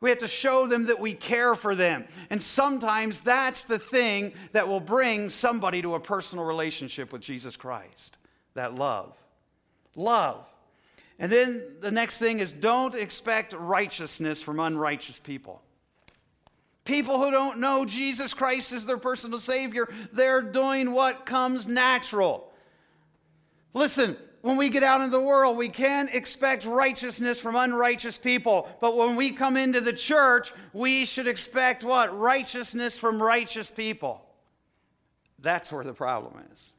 We 0.00 0.08
have 0.08 0.20
to 0.20 0.28
show 0.28 0.66
them 0.66 0.86
that 0.86 0.98
we 0.98 1.12
care 1.12 1.54
for 1.54 1.74
them. 1.74 2.06
And 2.30 2.42
sometimes 2.42 3.20
that's 3.20 3.64
the 3.64 3.78
thing 3.78 4.32
that 4.52 4.66
will 4.66 4.80
bring 4.80 5.28
somebody 5.28 5.82
to 5.82 5.94
a 5.94 6.00
personal 6.00 6.44
relationship 6.44 7.12
with 7.12 7.20
Jesus 7.20 7.54
Christ 7.54 8.16
that 8.54 8.74
love. 8.74 9.14
Love. 9.94 10.51
And 11.18 11.30
then 11.30 11.62
the 11.80 11.90
next 11.90 12.18
thing 12.18 12.40
is 12.40 12.52
don't 12.52 12.94
expect 12.94 13.52
righteousness 13.52 14.42
from 14.42 14.58
unrighteous 14.58 15.18
people. 15.18 15.62
People 16.84 17.22
who 17.22 17.30
don't 17.30 17.58
know 17.58 17.84
Jesus 17.84 18.34
Christ 18.34 18.72
as 18.72 18.86
their 18.86 18.98
personal 18.98 19.38
Savior, 19.38 19.88
they're 20.12 20.42
doing 20.42 20.92
what 20.92 21.26
comes 21.26 21.68
natural. 21.68 22.52
Listen, 23.72 24.16
when 24.40 24.56
we 24.56 24.68
get 24.68 24.82
out 24.82 25.00
in 25.00 25.10
the 25.10 25.20
world, 25.20 25.56
we 25.56 25.68
can 25.68 26.08
expect 26.08 26.64
righteousness 26.64 27.38
from 27.38 27.54
unrighteous 27.54 28.18
people. 28.18 28.68
But 28.80 28.96
when 28.96 29.14
we 29.14 29.30
come 29.30 29.56
into 29.56 29.80
the 29.80 29.92
church, 29.92 30.52
we 30.72 31.04
should 31.04 31.28
expect 31.28 31.84
what? 31.84 32.18
Righteousness 32.18 32.98
from 32.98 33.22
righteous 33.22 33.70
people. 33.70 34.20
That's 35.38 35.70
where 35.70 35.84
the 35.84 35.94
problem 35.94 36.44
is. 36.52 36.72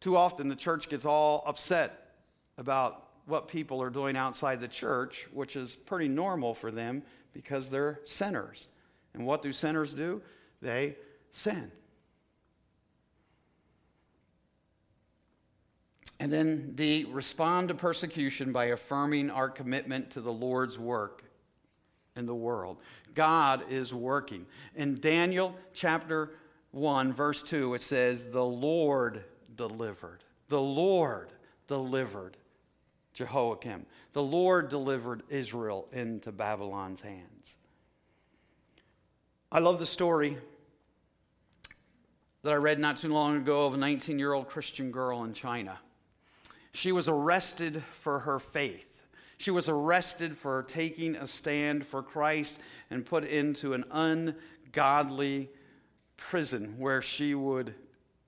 Too 0.00 0.16
often, 0.16 0.48
the 0.48 0.56
church 0.56 0.88
gets 0.88 1.04
all 1.04 1.44
upset 1.46 2.12
about 2.56 3.08
what 3.26 3.48
people 3.48 3.82
are 3.82 3.90
doing 3.90 4.16
outside 4.16 4.60
the 4.60 4.68
church, 4.68 5.28
which 5.32 5.56
is 5.56 5.76
pretty 5.76 6.08
normal 6.08 6.54
for 6.54 6.70
them 6.70 7.02
because 7.32 7.70
they're 7.70 8.00
sinners. 8.04 8.66
And 9.14 9.26
what 9.26 9.42
do 9.42 9.52
sinners 9.52 9.94
do? 9.94 10.22
They 10.62 10.96
sin. 11.30 11.70
And 16.18 16.30
then 16.30 16.72
D, 16.74 17.06
respond 17.10 17.68
to 17.68 17.74
persecution 17.74 18.52
by 18.52 18.66
affirming 18.66 19.30
our 19.30 19.48
commitment 19.48 20.10
to 20.12 20.20
the 20.20 20.32
Lord's 20.32 20.78
work 20.78 21.24
in 22.14 22.26
the 22.26 22.34
world. 22.34 22.76
God 23.14 23.64
is 23.70 23.94
working. 23.94 24.44
In 24.74 25.00
Daniel 25.00 25.56
chapter 25.72 26.30
1, 26.72 27.14
verse 27.14 27.42
2, 27.42 27.74
it 27.74 27.80
says, 27.80 28.30
The 28.30 28.44
Lord 28.44 29.24
delivered. 29.60 30.24
The 30.48 30.60
Lord 30.60 31.28
delivered 31.68 32.38
Jehoiakim. 33.12 33.84
The 34.14 34.22
Lord 34.22 34.70
delivered 34.70 35.22
Israel 35.28 35.86
into 35.92 36.32
Babylon's 36.32 37.02
hands. 37.02 37.56
I 39.52 39.58
love 39.58 39.78
the 39.78 39.84
story 39.84 40.38
that 42.42 42.54
I 42.54 42.56
read 42.56 42.78
not 42.78 42.96
too 42.96 43.12
long 43.12 43.36
ago 43.36 43.66
of 43.66 43.74
a 43.74 43.76
19 43.76 44.18
year 44.18 44.32
old 44.32 44.48
Christian 44.48 44.90
girl 44.90 45.24
in 45.24 45.34
China. 45.34 45.78
She 46.72 46.90
was 46.90 47.06
arrested 47.06 47.82
for 47.92 48.20
her 48.20 48.38
faith. 48.38 49.04
She 49.36 49.50
was 49.50 49.68
arrested 49.68 50.38
for 50.38 50.62
taking 50.62 51.16
a 51.16 51.26
stand 51.26 51.84
for 51.84 52.02
Christ 52.02 52.58
and 52.88 53.04
put 53.04 53.24
into 53.24 53.74
an 53.74 53.84
ungodly 53.90 55.50
prison 56.16 56.76
where 56.78 57.02
she 57.02 57.34
would 57.34 57.74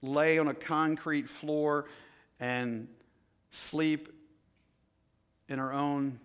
lay 0.03 0.39
on 0.39 0.49
a 0.49 0.55
concrete 0.55 1.29
floor 1.29 1.87
and 2.41 2.89
sleep 3.51 4.09
in 5.49 5.59
her 5.59 5.73
own 5.73 6.19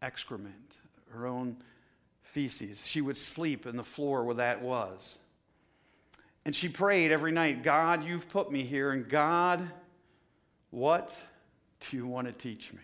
excrement, 0.00 0.78
her 1.10 1.26
own 1.26 1.56
feces. 2.22 2.86
She 2.86 3.00
would 3.00 3.16
sleep 3.16 3.66
in 3.66 3.76
the 3.76 3.84
floor 3.84 4.24
where 4.24 4.36
that 4.36 4.62
was. 4.62 5.18
And 6.44 6.54
she 6.54 6.68
prayed 6.68 7.10
every 7.10 7.32
night 7.32 7.62
God, 7.62 8.04
you've 8.04 8.28
put 8.28 8.50
me 8.50 8.64
here, 8.64 8.90
and 8.90 9.08
God, 9.08 9.66
what 10.70 11.22
do 11.80 11.96
you 11.96 12.06
want 12.06 12.26
to 12.26 12.32
teach 12.32 12.72
me? 12.72 12.80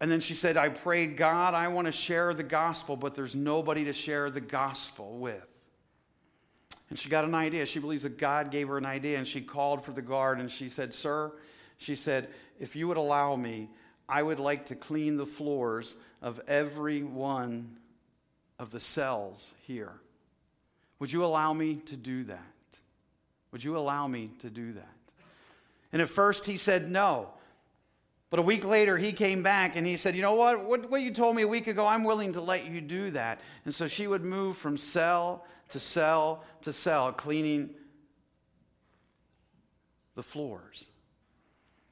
And 0.00 0.10
then 0.10 0.20
she 0.20 0.34
said, 0.34 0.56
I 0.56 0.68
prayed, 0.68 1.16
God, 1.16 1.54
I 1.54 1.68
want 1.68 1.86
to 1.86 1.92
share 1.92 2.34
the 2.34 2.42
gospel, 2.42 2.96
but 2.96 3.14
there's 3.14 3.34
nobody 3.34 3.84
to 3.84 3.92
share 3.92 4.30
the 4.30 4.42
gospel 4.42 5.16
with. 5.18 5.46
And 6.90 6.98
she 6.98 7.08
got 7.08 7.24
an 7.24 7.34
idea. 7.34 7.66
She 7.66 7.78
believes 7.78 8.02
that 8.02 8.18
God 8.18 8.50
gave 8.50 8.68
her 8.68 8.78
an 8.78 8.86
idea, 8.86 9.18
and 9.18 9.26
she 9.26 9.40
called 9.40 9.84
for 9.84 9.92
the 9.92 10.02
guard 10.02 10.38
and 10.38 10.50
she 10.50 10.68
said, 10.68 10.92
Sir, 10.92 11.32
she 11.78 11.94
said, 11.94 12.28
if 12.60 12.76
you 12.76 12.88
would 12.88 12.96
allow 12.96 13.36
me, 13.36 13.68
I 14.08 14.22
would 14.22 14.38
like 14.38 14.66
to 14.66 14.74
clean 14.74 15.16
the 15.16 15.26
floors 15.26 15.96
of 16.22 16.40
every 16.46 17.02
one 17.02 17.78
of 18.58 18.70
the 18.70 18.80
cells 18.80 19.50
here. 19.66 19.92
Would 20.98 21.12
you 21.12 21.24
allow 21.24 21.52
me 21.52 21.76
to 21.86 21.96
do 21.96 22.24
that? 22.24 22.40
Would 23.52 23.64
you 23.64 23.76
allow 23.76 24.06
me 24.06 24.30
to 24.40 24.50
do 24.50 24.72
that? 24.72 24.88
And 25.92 26.00
at 26.00 26.08
first 26.08 26.46
he 26.46 26.56
said 26.56 26.90
no. 26.90 27.30
But 28.28 28.40
a 28.40 28.42
week 28.42 28.64
later, 28.64 28.98
he 28.98 29.12
came 29.12 29.42
back 29.42 29.76
and 29.76 29.86
he 29.86 29.96
said, 29.96 30.16
You 30.16 30.22
know 30.22 30.34
what? 30.34 30.64
what? 30.64 30.90
What 30.90 31.02
you 31.02 31.12
told 31.12 31.36
me 31.36 31.42
a 31.42 31.48
week 31.48 31.68
ago, 31.68 31.86
I'm 31.86 32.04
willing 32.04 32.32
to 32.32 32.40
let 32.40 32.66
you 32.66 32.80
do 32.80 33.10
that. 33.10 33.40
And 33.64 33.72
so 33.72 33.86
she 33.86 34.06
would 34.06 34.24
move 34.24 34.56
from 34.56 34.76
cell 34.76 35.44
to 35.68 35.80
cell 35.80 36.44
to 36.62 36.72
cell, 36.72 37.12
cleaning 37.12 37.70
the 40.16 40.22
floors. 40.22 40.86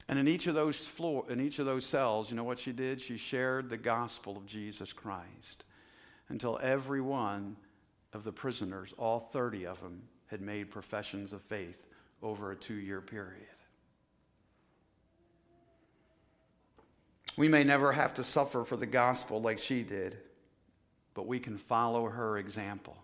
And 0.07 0.19
in 0.19 0.27
each 0.27 0.47
of 0.47 0.55
those 0.55 0.87
floor, 0.87 1.25
in 1.29 1.39
each 1.39 1.59
of 1.59 1.65
those 1.65 1.85
cells, 1.85 2.29
you 2.29 2.35
know 2.35 2.43
what 2.43 2.59
she 2.59 2.71
did? 2.71 2.99
She 3.01 3.17
shared 3.17 3.69
the 3.69 3.77
gospel 3.77 4.37
of 4.37 4.45
Jesus 4.45 4.93
Christ 4.93 5.63
until 6.29 6.59
every 6.61 7.01
one 7.01 7.55
of 8.13 8.23
the 8.23 8.31
prisoners, 8.31 8.93
all 8.97 9.19
30 9.19 9.65
of 9.65 9.81
them, 9.81 10.03
had 10.27 10.41
made 10.41 10.69
professions 10.69 11.33
of 11.33 11.41
faith 11.41 11.87
over 12.21 12.51
a 12.51 12.55
two 12.55 12.75
year 12.75 13.01
period. 13.01 13.47
We 17.37 17.47
may 17.47 17.63
never 17.63 17.91
have 17.91 18.13
to 18.15 18.23
suffer 18.23 18.63
for 18.63 18.77
the 18.77 18.85
gospel 18.85 19.41
like 19.41 19.59
she 19.59 19.83
did, 19.83 20.17
but 21.13 21.27
we 21.27 21.39
can 21.39 21.57
follow 21.57 22.05
her 22.05 22.37
example 22.37 22.97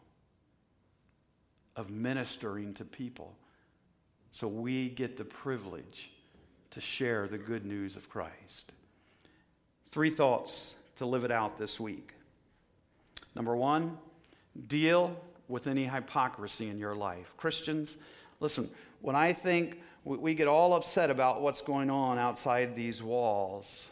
of 1.75 1.89
ministering 1.89 2.73
to 2.75 2.85
people 2.85 3.35
so 4.31 4.47
we 4.47 4.89
get 4.89 5.17
the 5.17 5.25
privilege 5.25 6.11
to 6.71 6.81
share 6.81 7.27
the 7.27 7.37
good 7.37 7.65
news 7.65 7.95
of 7.95 8.09
Christ. 8.09 8.71
Three 9.91 10.09
thoughts 10.09 10.75
to 10.95 11.05
live 11.05 11.25
it 11.25 11.31
out 11.31 11.57
this 11.57 11.79
week. 11.79 12.13
Number 13.35 13.55
one, 13.55 13.97
deal 14.67 15.17
with 15.49 15.67
any 15.67 15.85
hypocrisy 15.85 16.69
in 16.69 16.77
your 16.77 16.95
life. 16.95 17.33
Christians, 17.35 17.97
listen, 18.39 18.69
when 19.01 19.15
I 19.15 19.33
think 19.33 19.81
we 20.05 20.33
get 20.33 20.47
all 20.47 20.73
upset 20.73 21.09
about 21.09 21.41
what's 21.41 21.61
going 21.61 21.89
on 21.89 22.17
outside 22.17 22.73
these 22.75 23.03
walls, 23.03 23.89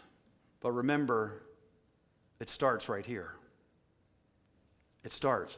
but 0.61 0.71
remember, 0.71 1.41
it 2.39 2.49
starts 2.49 2.89
right 2.89 3.05
here. 3.05 3.33
It 5.03 5.11
starts. 5.11 5.57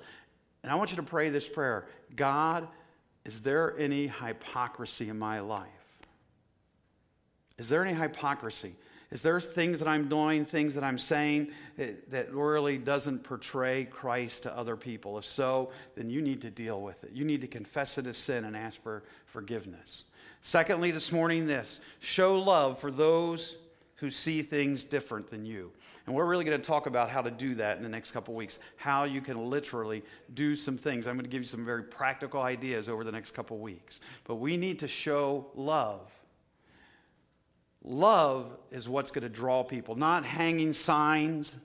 And 0.64 0.72
I 0.72 0.76
want 0.76 0.92
you 0.92 0.98
to 0.98 1.04
pray 1.04 1.30
this 1.30 1.48
prayer 1.48 1.86
God, 2.16 2.68
is 3.26 3.42
there 3.42 3.78
any 3.78 4.08
hypocrisy 4.08 5.10
in 5.10 5.18
my 5.18 5.40
life? 5.40 5.68
Is 7.58 7.70
there 7.70 7.86
any 7.86 7.94
hypocrisy? 7.94 8.76
Is 9.12 9.22
there 9.22 9.40
things 9.42 9.80
that 9.80 9.90
I'm 9.90 10.08
doing, 10.08 10.46
things 10.46 10.74
that 10.76 10.86
I'm 10.86 10.98
saying 10.98 11.50
eh, 11.78 11.92
that 12.10 12.34
really 12.34 12.78
doesn't 12.78 13.24
portray 13.24 13.84
Christ 13.84 14.44
to 14.44 14.58
other 14.58 14.78
people? 14.78 15.18
If 15.18 15.26
so, 15.26 15.72
then 15.96 16.10
you 16.10 16.22
need 16.22 16.42
to 16.42 16.50
deal 16.50 16.82
with 16.82 17.04
it. 17.04 17.12
You 17.12 17.26
need 17.26 17.42
to 17.42 17.48
confess 17.48 17.98
it 17.98 18.06
as 18.08 18.16
sin 18.16 18.46
and 18.46 18.56
ask 18.56 18.82
for 18.82 19.04
forgiveness. 19.26 20.06
Secondly, 20.42 20.92
this 20.92 21.12
morning, 21.12 21.46
this 21.46 21.82
show 22.00 22.40
love 22.40 22.80
for 22.80 22.90
those 22.90 23.58
who 24.02 24.10
see 24.10 24.42
things 24.42 24.84
different 24.84 25.30
than 25.30 25.46
you. 25.46 25.72
And 26.08 26.16
we're 26.16 26.26
really 26.26 26.44
going 26.44 26.60
to 26.60 26.68
talk 26.68 26.88
about 26.88 27.12
how 27.12 27.22
to 27.22 27.30
do 27.30 27.54
that 27.56 27.78
in 27.78 27.84
the 27.84 27.90
next 27.90 28.12
couple 28.12 28.34
weeks, 28.34 28.58
how 28.76 29.04
you 29.04 29.22
can 29.22 29.50
literally 29.52 30.02
do 30.34 30.56
some 30.56 30.76
things. 30.76 31.06
I'm 31.06 31.16
going 31.16 31.24
to 31.24 31.30
give 31.30 31.44
you 31.44 31.48
some 31.48 31.64
very 31.64 31.84
practical 31.84 32.42
ideas 32.42 32.90
over 32.90 33.04
the 33.04 33.12
next 33.12 33.36
couple 33.36 33.60
weeks. 33.60 34.00
But 34.24 34.36
we 34.36 34.58
need 34.58 34.80
to 34.80 34.88
show 34.88 35.46
love. 35.54 36.12
Love 37.84 38.58
is 38.72 38.90
what's 38.90 39.12
going 39.12 39.22
to 39.22 39.30
draw 39.30 39.64
people, 39.64 39.96
not 39.96 40.26
hanging 40.26 40.74
signs, 40.74 41.56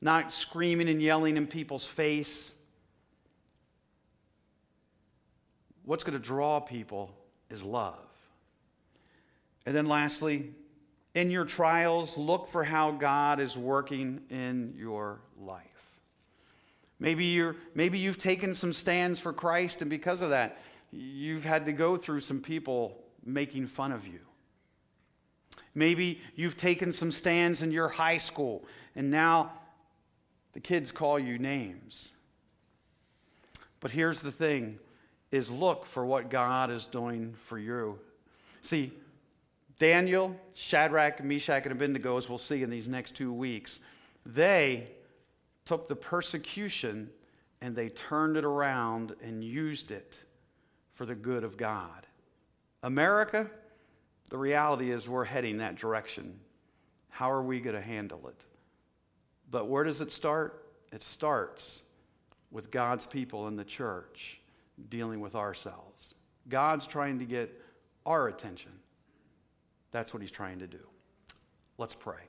not 0.00 0.32
screaming 0.32 0.88
and 0.88 1.02
yelling 1.02 1.36
in 1.36 1.46
people's 1.46 1.86
face. 1.86 2.54
What's 5.84 6.04
going 6.04 6.18
to 6.18 6.24
draw 6.24 6.58
people 6.58 7.14
is 7.50 7.62
love. 7.62 7.98
And 9.66 9.76
then 9.76 9.84
lastly, 9.84 10.54
in 11.18 11.32
your 11.32 11.44
trials, 11.44 12.16
look 12.16 12.46
for 12.46 12.62
how 12.62 12.92
God 12.92 13.40
is 13.40 13.56
working 13.56 14.20
in 14.30 14.72
your 14.78 15.18
life. 15.40 15.64
Maybe, 17.00 17.24
you're, 17.24 17.56
maybe 17.74 17.98
you've 17.98 18.18
taken 18.18 18.54
some 18.54 18.72
stands 18.72 19.18
for 19.18 19.32
Christ, 19.32 19.80
and 19.80 19.90
because 19.90 20.22
of 20.22 20.30
that, 20.30 20.62
you've 20.92 21.44
had 21.44 21.66
to 21.66 21.72
go 21.72 21.96
through 21.96 22.20
some 22.20 22.40
people 22.40 23.02
making 23.24 23.66
fun 23.66 23.90
of 23.90 24.06
you. 24.06 24.20
Maybe 25.74 26.20
you've 26.36 26.56
taken 26.56 26.92
some 26.92 27.10
stands 27.10 27.62
in 27.62 27.72
your 27.72 27.88
high 27.88 28.18
school, 28.18 28.64
and 28.94 29.10
now 29.10 29.50
the 30.52 30.60
kids 30.60 30.92
call 30.92 31.18
you 31.18 31.36
names. 31.36 32.12
But 33.80 33.90
here's 33.90 34.22
the 34.22 34.32
thing 34.32 34.78
is 35.32 35.50
look 35.50 35.84
for 35.84 36.06
what 36.06 36.30
God 36.30 36.70
is 36.70 36.86
doing 36.86 37.34
for 37.46 37.58
you. 37.58 37.98
See, 38.62 38.92
Daniel, 39.78 40.34
Shadrach, 40.54 41.22
Meshach, 41.22 41.64
and 41.64 41.72
Abednego, 41.72 42.16
as 42.16 42.28
we'll 42.28 42.38
see 42.38 42.62
in 42.62 42.70
these 42.70 42.88
next 42.88 43.14
two 43.14 43.32
weeks, 43.32 43.80
they 44.26 44.90
took 45.64 45.86
the 45.88 45.96
persecution 45.96 47.10
and 47.60 47.76
they 47.76 47.88
turned 47.88 48.36
it 48.36 48.44
around 48.44 49.14
and 49.22 49.42
used 49.42 49.90
it 49.90 50.18
for 50.94 51.06
the 51.06 51.14
good 51.14 51.44
of 51.44 51.56
God. 51.56 52.06
America, 52.82 53.48
the 54.30 54.38
reality 54.38 54.90
is 54.90 55.08
we're 55.08 55.24
heading 55.24 55.58
that 55.58 55.76
direction. 55.76 56.38
How 57.10 57.30
are 57.30 57.42
we 57.42 57.60
going 57.60 57.76
to 57.76 57.82
handle 57.82 58.28
it? 58.28 58.44
But 59.50 59.68
where 59.68 59.84
does 59.84 60.00
it 60.00 60.12
start? 60.12 60.66
It 60.92 61.02
starts 61.02 61.82
with 62.50 62.70
God's 62.70 63.06
people 63.06 63.48
in 63.48 63.56
the 63.56 63.64
church 63.64 64.40
dealing 64.88 65.20
with 65.20 65.34
ourselves. 65.34 66.14
God's 66.48 66.86
trying 66.86 67.18
to 67.18 67.24
get 67.24 67.60
our 68.06 68.28
attention. 68.28 68.72
That's 69.90 70.12
what 70.12 70.20
he's 70.20 70.30
trying 70.30 70.58
to 70.60 70.66
do. 70.66 70.80
Let's 71.78 71.94
pray. 71.94 72.20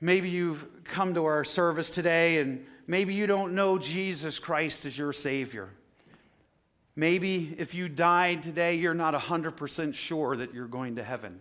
Maybe 0.00 0.30
you've 0.30 0.84
come 0.84 1.14
to 1.14 1.24
our 1.24 1.44
service 1.44 1.90
today 1.90 2.38
and 2.38 2.64
maybe 2.86 3.14
you 3.14 3.26
don't 3.26 3.54
know 3.54 3.78
Jesus 3.78 4.38
Christ 4.38 4.86
as 4.86 4.96
your 4.96 5.12
Savior. 5.12 5.70
Maybe 6.94 7.54
if 7.58 7.74
you 7.74 7.88
died 7.88 8.42
today, 8.42 8.76
you're 8.76 8.94
not 8.94 9.14
100% 9.14 9.94
sure 9.94 10.36
that 10.36 10.54
you're 10.54 10.66
going 10.66 10.96
to 10.96 11.02
heaven. 11.02 11.40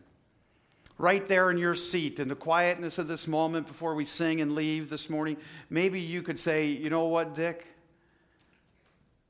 Right 0.99 1.27
there 1.27 1.51
in 1.51 1.57
your 1.57 1.75
seat, 1.75 2.19
in 2.19 2.27
the 2.27 2.35
quietness 2.35 2.97
of 2.97 3.07
this 3.07 3.27
moment 3.27 3.67
before 3.67 3.93
we 3.93 4.03
sing 4.03 4.41
and 4.41 4.53
leave 4.53 4.89
this 4.89 5.09
morning, 5.09 5.37
maybe 5.69 5.99
you 5.99 6.23
could 6.23 6.39
say, 6.39 6.65
You 6.65 6.89
know 6.89 7.05
what, 7.05 7.35
Dick? 7.35 7.65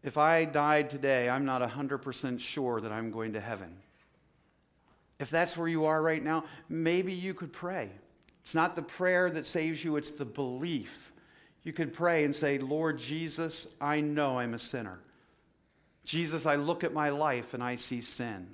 If 0.04 0.18
I 0.18 0.46
died 0.46 0.90
today, 0.90 1.30
I'm 1.30 1.44
not 1.44 1.62
100% 1.62 2.40
sure 2.40 2.80
that 2.80 2.92
I'm 2.92 3.12
going 3.12 3.34
to 3.34 3.42
heaven. 3.42 3.76
If 5.20 5.30
that's 5.30 5.58
where 5.58 5.68
you 5.68 5.86
are 5.86 6.02
right 6.02 6.24
now, 6.24 6.44
maybe 6.70 7.14
you 7.14 7.34
could 7.34 7.52
pray. 7.52 7.90
It's 8.42 8.56
not 8.56 8.76
the 8.76 8.82
prayer 8.82 9.30
that 9.30 9.46
saves 9.46 9.84
you, 9.84 9.98
it's 9.98 10.12
the 10.12 10.26
belief. 10.26 11.12
You 11.64 11.74
could 11.74 11.94
pray 11.94 12.24
and 12.24 12.36
say, 12.36 12.60
Lord 12.60 12.98
Jesus, 12.98 13.68
I 13.82 14.00
know 14.00 14.40
I'm 14.40 14.54
a 14.54 14.60
sinner. 14.60 15.00
Jesus, 16.06 16.46
I 16.46 16.56
look 16.56 16.86
at 16.86 16.94
my 16.94 17.10
life 17.10 17.54
and 17.54 17.62
I 17.62 17.76
see 17.76 18.00
sin. 18.00 18.48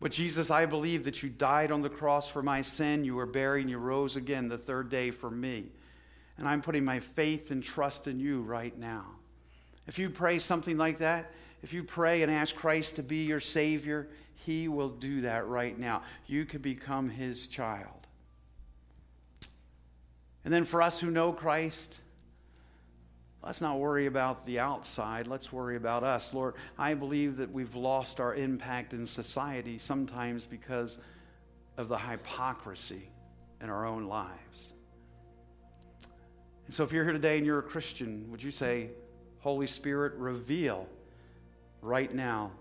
But 0.00 0.12
Jesus, 0.12 0.50
I 0.50 0.66
believe 0.66 1.04
that 1.04 1.22
you 1.22 1.28
died 1.28 1.70
on 1.70 1.82
the 1.82 1.90
cross 1.90 2.28
for 2.28 2.42
my 2.42 2.62
sin. 2.62 3.04
You 3.04 3.16
were 3.16 3.26
buried 3.26 3.60
and 3.60 3.70
you 3.70 3.78
rose 3.78 4.16
again 4.16 4.48
the 4.48 4.58
third 4.58 4.88
day 4.88 5.10
for 5.10 5.30
me. 5.30 5.66
And 6.38 6.48
I'm 6.48 6.62
putting 6.62 6.84
my 6.84 7.00
faith 7.00 7.50
and 7.50 7.62
trust 7.62 8.08
in 8.08 8.18
you 8.18 8.40
right 8.40 8.76
now. 8.76 9.04
If 9.86 9.98
you 9.98 10.10
pray 10.10 10.38
something 10.38 10.78
like 10.78 10.98
that, 10.98 11.30
if 11.62 11.72
you 11.72 11.84
pray 11.84 12.22
and 12.22 12.30
ask 12.30 12.54
Christ 12.54 12.96
to 12.96 13.02
be 13.02 13.24
your 13.24 13.40
Savior, 13.40 14.08
He 14.34 14.68
will 14.68 14.88
do 14.88 15.22
that 15.22 15.46
right 15.46 15.78
now. 15.78 16.02
You 16.26 16.44
could 16.44 16.62
become 16.62 17.08
His 17.08 17.46
child. 17.46 18.06
And 20.44 20.52
then 20.52 20.64
for 20.64 20.82
us 20.82 20.98
who 20.98 21.10
know 21.10 21.32
Christ, 21.32 22.00
let's 23.44 23.60
not 23.60 23.78
worry 23.78 24.06
about 24.06 24.44
the 24.44 24.58
outside. 24.58 25.28
Let's 25.28 25.52
worry 25.52 25.76
about 25.76 26.02
us. 26.02 26.34
Lord, 26.34 26.54
I 26.76 26.94
believe 26.94 27.36
that 27.36 27.52
we've 27.52 27.76
lost 27.76 28.18
our 28.18 28.34
impact 28.34 28.92
in 28.92 29.06
society 29.06 29.78
sometimes 29.78 30.46
because 30.46 30.98
of 31.76 31.88
the 31.88 31.98
hypocrisy 31.98 33.08
in 33.60 33.70
our 33.70 33.86
own 33.86 34.08
lives. 34.08 34.72
And 36.66 36.74
so, 36.74 36.82
if 36.82 36.92
you're 36.92 37.04
here 37.04 37.12
today 37.12 37.36
and 37.36 37.46
you're 37.46 37.60
a 37.60 37.62
Christian, 37.62 38.28
would 38.30 38.42
you 38.42 38.50
say, 38.50 38.90
Holy 39.40 39.66
Spirit, 39.68 40.14
reveal 40.14 40.88
right 41.82 42.14
now 42.14 42.52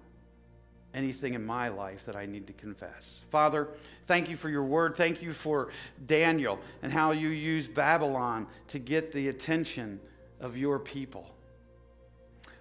anything 0.93 1.35
in 1.35 1.45
my 1.45 1.69
life 1.69 2.05
that 2.05 2.15
I 2.15 2.25
need 2.25 2.47
to 2.47 2.53
confess? 2.53 3.23
Father, 3.29 3.69
thank 4.07 4.29
you 4.29 4.35
for 4.35 4.49
your 4.49 4.63
word. 4.63 4.95
Thank 4.95 5.21
you 5.21 5.31
for 5.31 5.69
Daniel 6.05 6.59
and 6.81 6.91
how 6.91 7.11
you 7.11 7.29
used 7.29 7.73
Babylon 7.73 8.47
to 8.67 8.79
get 8.79 9.13
the 9.13 9.29
attention 9.29 10.01
of 10.41 10.57
your 10.57 10.79
people. 10.79 11.25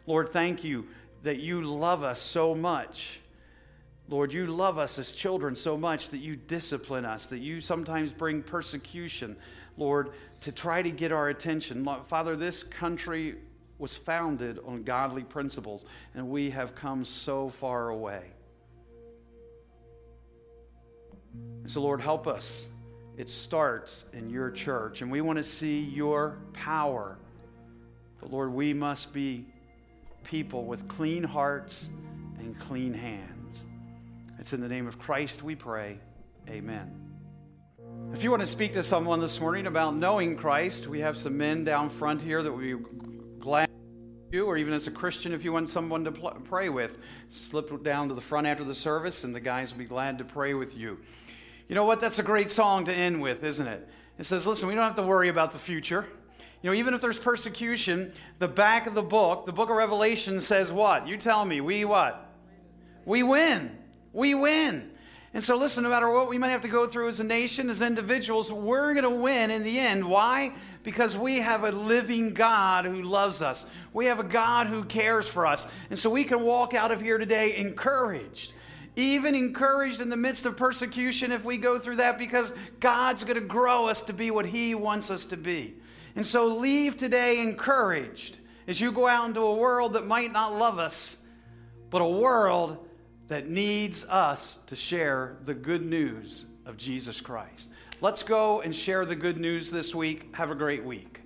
Lord, 0.07 0.29
thank 0.29 0.63
you 0.63 0.87
that 1.23 1.41
you 1.41 1.63
love 1.63 2.03
us 2.03 2.21
so 2.21 2.55
much. 2.55 3.21
Lord, 4.09 4.33
you 4.33 4.47
love 4.47 4.79
us 4.79 4.99
as 4.99 5.13
children 5.13 5.55
so 5.55 5.77
much 5.77 6.11
that 6.11 6.19
you 6.19 6.35
discipline 6.35 7.05
us, 7.05 7.27
that 7.27 7.39
you 7.39 7.61
sometimes 7.61 8.13
bring 8.13 8.43
persecution, 8.43 9.37
Lord, 9.77 10.11
to 10.41 10.53
try 10.53 10.83
to 10.83 10.91
get 10.91 11.13
our 11.13 11.29
attention. 11.29 11.89
Father, 12.07 12.35
this 12.35 12.63
country 12.65 13.37
was 13.81 13.97
founded 13.97 14.59
on 14.67 14.83
godly 14.83 15.25
principles, 15.25 15.85
and 16.15 16.29
we 16.29 16.51
have 16.51 16.75
come 16.75 17.05
so 17.05 17.49
far 17.49 17.89
away. 17.89 18.23
So, 21.67 21.81
Lord, 21.81 22.01
help 22.01 22.27
us. 22.27 22.69
It 23.17 23.31
starts 23.31 24.05
in 24.13 24.31
your 24.31 24.51
church, 24.51 25.03
and 25.03 25.11
we 25.11 25.21
want 25.21 25.39
to 25.39 25.45
see 25.45 25.81
your 25.81 26.39
power. 26.53 27.19
But, 28.21 28.33
Lord, 28.33 28.53
we 28.53 28.75
must 28.75 29.13
be 29.13 29.47
people 30.25 30.65
with 30.65 30.87
clean 30.89 31.25
hearts 31.25 31.89
and 32.39 32.59
clean 32.59 32.93
hands. 32.93 33.65
It's 34.39 34.53
in 34.53 34.61
the 34.61 34.69
name 34.69 34.87
of 34.87 34.99
Christ 34.99 35.43
we 35.43 35.55
pray. 35.55 35.99
Amen. 36.49 37.01
If 38.13 38.25
you 38.25 38.31
want 38.31 38.41
to 38.41 38.47
speak 38.47 38.73
to 38.73 38.83
someone 38.83 39.21
this 39.21 39.41
morning 39.41 39.67
about 39.67 39.95
knowing 39.95 40.37
Christ, 40.37 40.87
we 40.87 41.01
have 41.01 41.17
some 41.17 41.37
men 41.37 41.65
down 41.65 41.91
front 41.91 42.21
here 42.21 42.43
that 42.43 42.53
we 42.53 42.75
glad 43.41 43.71
you, 44.33 44.47
or 44.47 44.57
even 44.57 44.73
as 44.73 44.87
a 44.87 44.91
Christian, 44.91 45.33
if 45.33 45.45
you 45.45 45.53
want 45.53 45.69
someone 45.69 46.05
to 46.05 46.13
pl- 46.13 46.39
pray 46.45 46.69
with, 46.69 46.99
slip 47.31 47.83
down 47.83 48.09
to 48.09 48.15
the 48.15 48.21
front 48.21 48.47
after 48.47 48.63
the 48.63 48.75
service, 48.75 49.25
and 49.25 49.35
the 49.35 49.41
guys 49.41 49.73
will 49.73 49.79
be 49.79 49.87
glad 49.87 50.19
to 50.19 50.25
pray 50.25 50.55
with 50.55 50.77
you. 50.77 50.99
You 51.69 51.75
know 51.75 51.85
what? 51.85 52.01
That's 52.01 52.19
a 52.19 52.23
great 52.23 52.51
song 52.51 52.85
to 52.85 52.93
end 52.93 53.21
with, 53.21 53.43
isn't 53.43 53.67
it? 53.67 53.89
It 54.19 54.25
says, 54.25 54.47
listen, 54.47 54.69
we 54.69 54.75
don't 54.75 54.85
have 54.85 54.97
to 54.97 55.03
worry 55.03 55.29
about 55.29 55.53
the 55.53 55.59
future. 55.59 56.07
You 56.63 56.71
know, 56.71 56.77
even 56.77 56.93
if 56.93 57.01
there's 57.01 57.19
persecution, 57.19 58.13
the 58.39 58.49
back 58.49 58.87
of 58.87 58.95
the 58.95 59.03
book, 59.03 59.47
the 59.47 59.53
book 59.53 59.71
of 59.71 59.77
Revelation 59.77 60.41
says 60.41 60.71
what? 60.71 61.09
You 61.09 61.17
tell 61.17 61.45
me, 61.45 61.61
we 61.61 61.85
what? 61.85 62.31
We 63.07 63.23
win. 63.23 63.77
We 64.13 64.35
win. 64.35 64.91
And 65.33 65.43
so, 65.43 65.57
listen, 65.57 65.85
no 65.85 65.91
matter 65.91 66.11
what 66.11 66.29
we 66.29 66.39
might 66.39 66.49
have 66.49 66.63
to 66.63 66.69
go 66.69 66.87
through 66.87 67.09
as 67.09 67.21
a 67.21 67.25
nation, 67.25 67.71
as 67.71 67.81
individuals, 67.83 68.53
we're 68.53 68.93
going 68.95 69.05
to 69.05 69.11
win 69.11 69.51
in 69.51 69.63
the 69.63 69.79
end. 69.79 70.05
Why? 70.05 70.53
Because 70.83 71.17
we 71.17 71.39
have 71.39 71.65
a 71.65 71.73
living 71.73 72.33
God 72.33 72.85
who 72.85 73.03
loves 73.03 73.43
us. 73.43 73.67
We 73.93 74.07
have 74.07 74.19
a 74.19 74.25
God 74.25 74.67
who 74.67 74.85
cares 74.85 75.29
for 75.29 75.47
us. 75.47 75.67
And 75.91 75.99
so 75.99 76.09
we 76.11 76.25
can 76.25 76.43
walk 76.43 76.75
out 76.75 76.91
of 76.91 77.01
here 77.01 77.19
today 77.19 77.57
encouraged. 77.57 78.55
Even 78.97 79.35
encouraged 79.35 80.01
in 80.01 80.09
the 80.09 80.17
midst 80.17 80.47
of 80.47 80.57
persecution 80.57 81.33
if 81.33 81.45
we 81.45 81.59
go 81.59 81.79
through 81.79 81.97
that 81.97 82.19
because 82.19 82.53
God's 82.81 83.25
going 83.25 83.37
to 83.37 83.41
grow 83.41 83.87
us 83.87 84.03
to 84.03 84.13
be 84.13 84.31
what 84.31 84.47
He 84.47 84.75
wants 84.75 85.11
us 85.11 85.27
to 85.27 85.37
be. 85.37 85.77
And 86.17 86.27
so 86.27 86.47
leave 86.47 86.97
today 86.97 87.41
encouraged 87.41 88.39
as 88.67 88.81
you 88.81 88.93
go 88.93 89.07
out 89.07 89.29
into 89.29 89.41
a 89.41 89.55
world 89.55 89.93
that 89.93 90.07
might 90.07 90.33
not 90.33 90.59
love 90.59 90.79
us, 90.79 91.19
but 91.91 92.03
a 92.03 92.09
world 92.09 92.87
that 93.29 93.49
needs 93.49 94.05
us 94.07 94.59
to 94.67 94.75
share 94.75 95.37
the 95.45 95.55
good 95.55 95.85
news 95.85 96.47
of 96.67 96.77
Jesus 96.77 97.21
Christ. 97.21 97.69
Let's 98.03 98.23
go 98.23 98.63
and 98.63 98.75
share 98.75 99.05
the 99.05 99.15
good 99.15 99.37
news 99.37 99.71
this 99.71 99.95
week. 99.95 100.35
Have 100.35 100.51
a 100.51 100.55
great 100.55 100.83
week. 100.83 101.20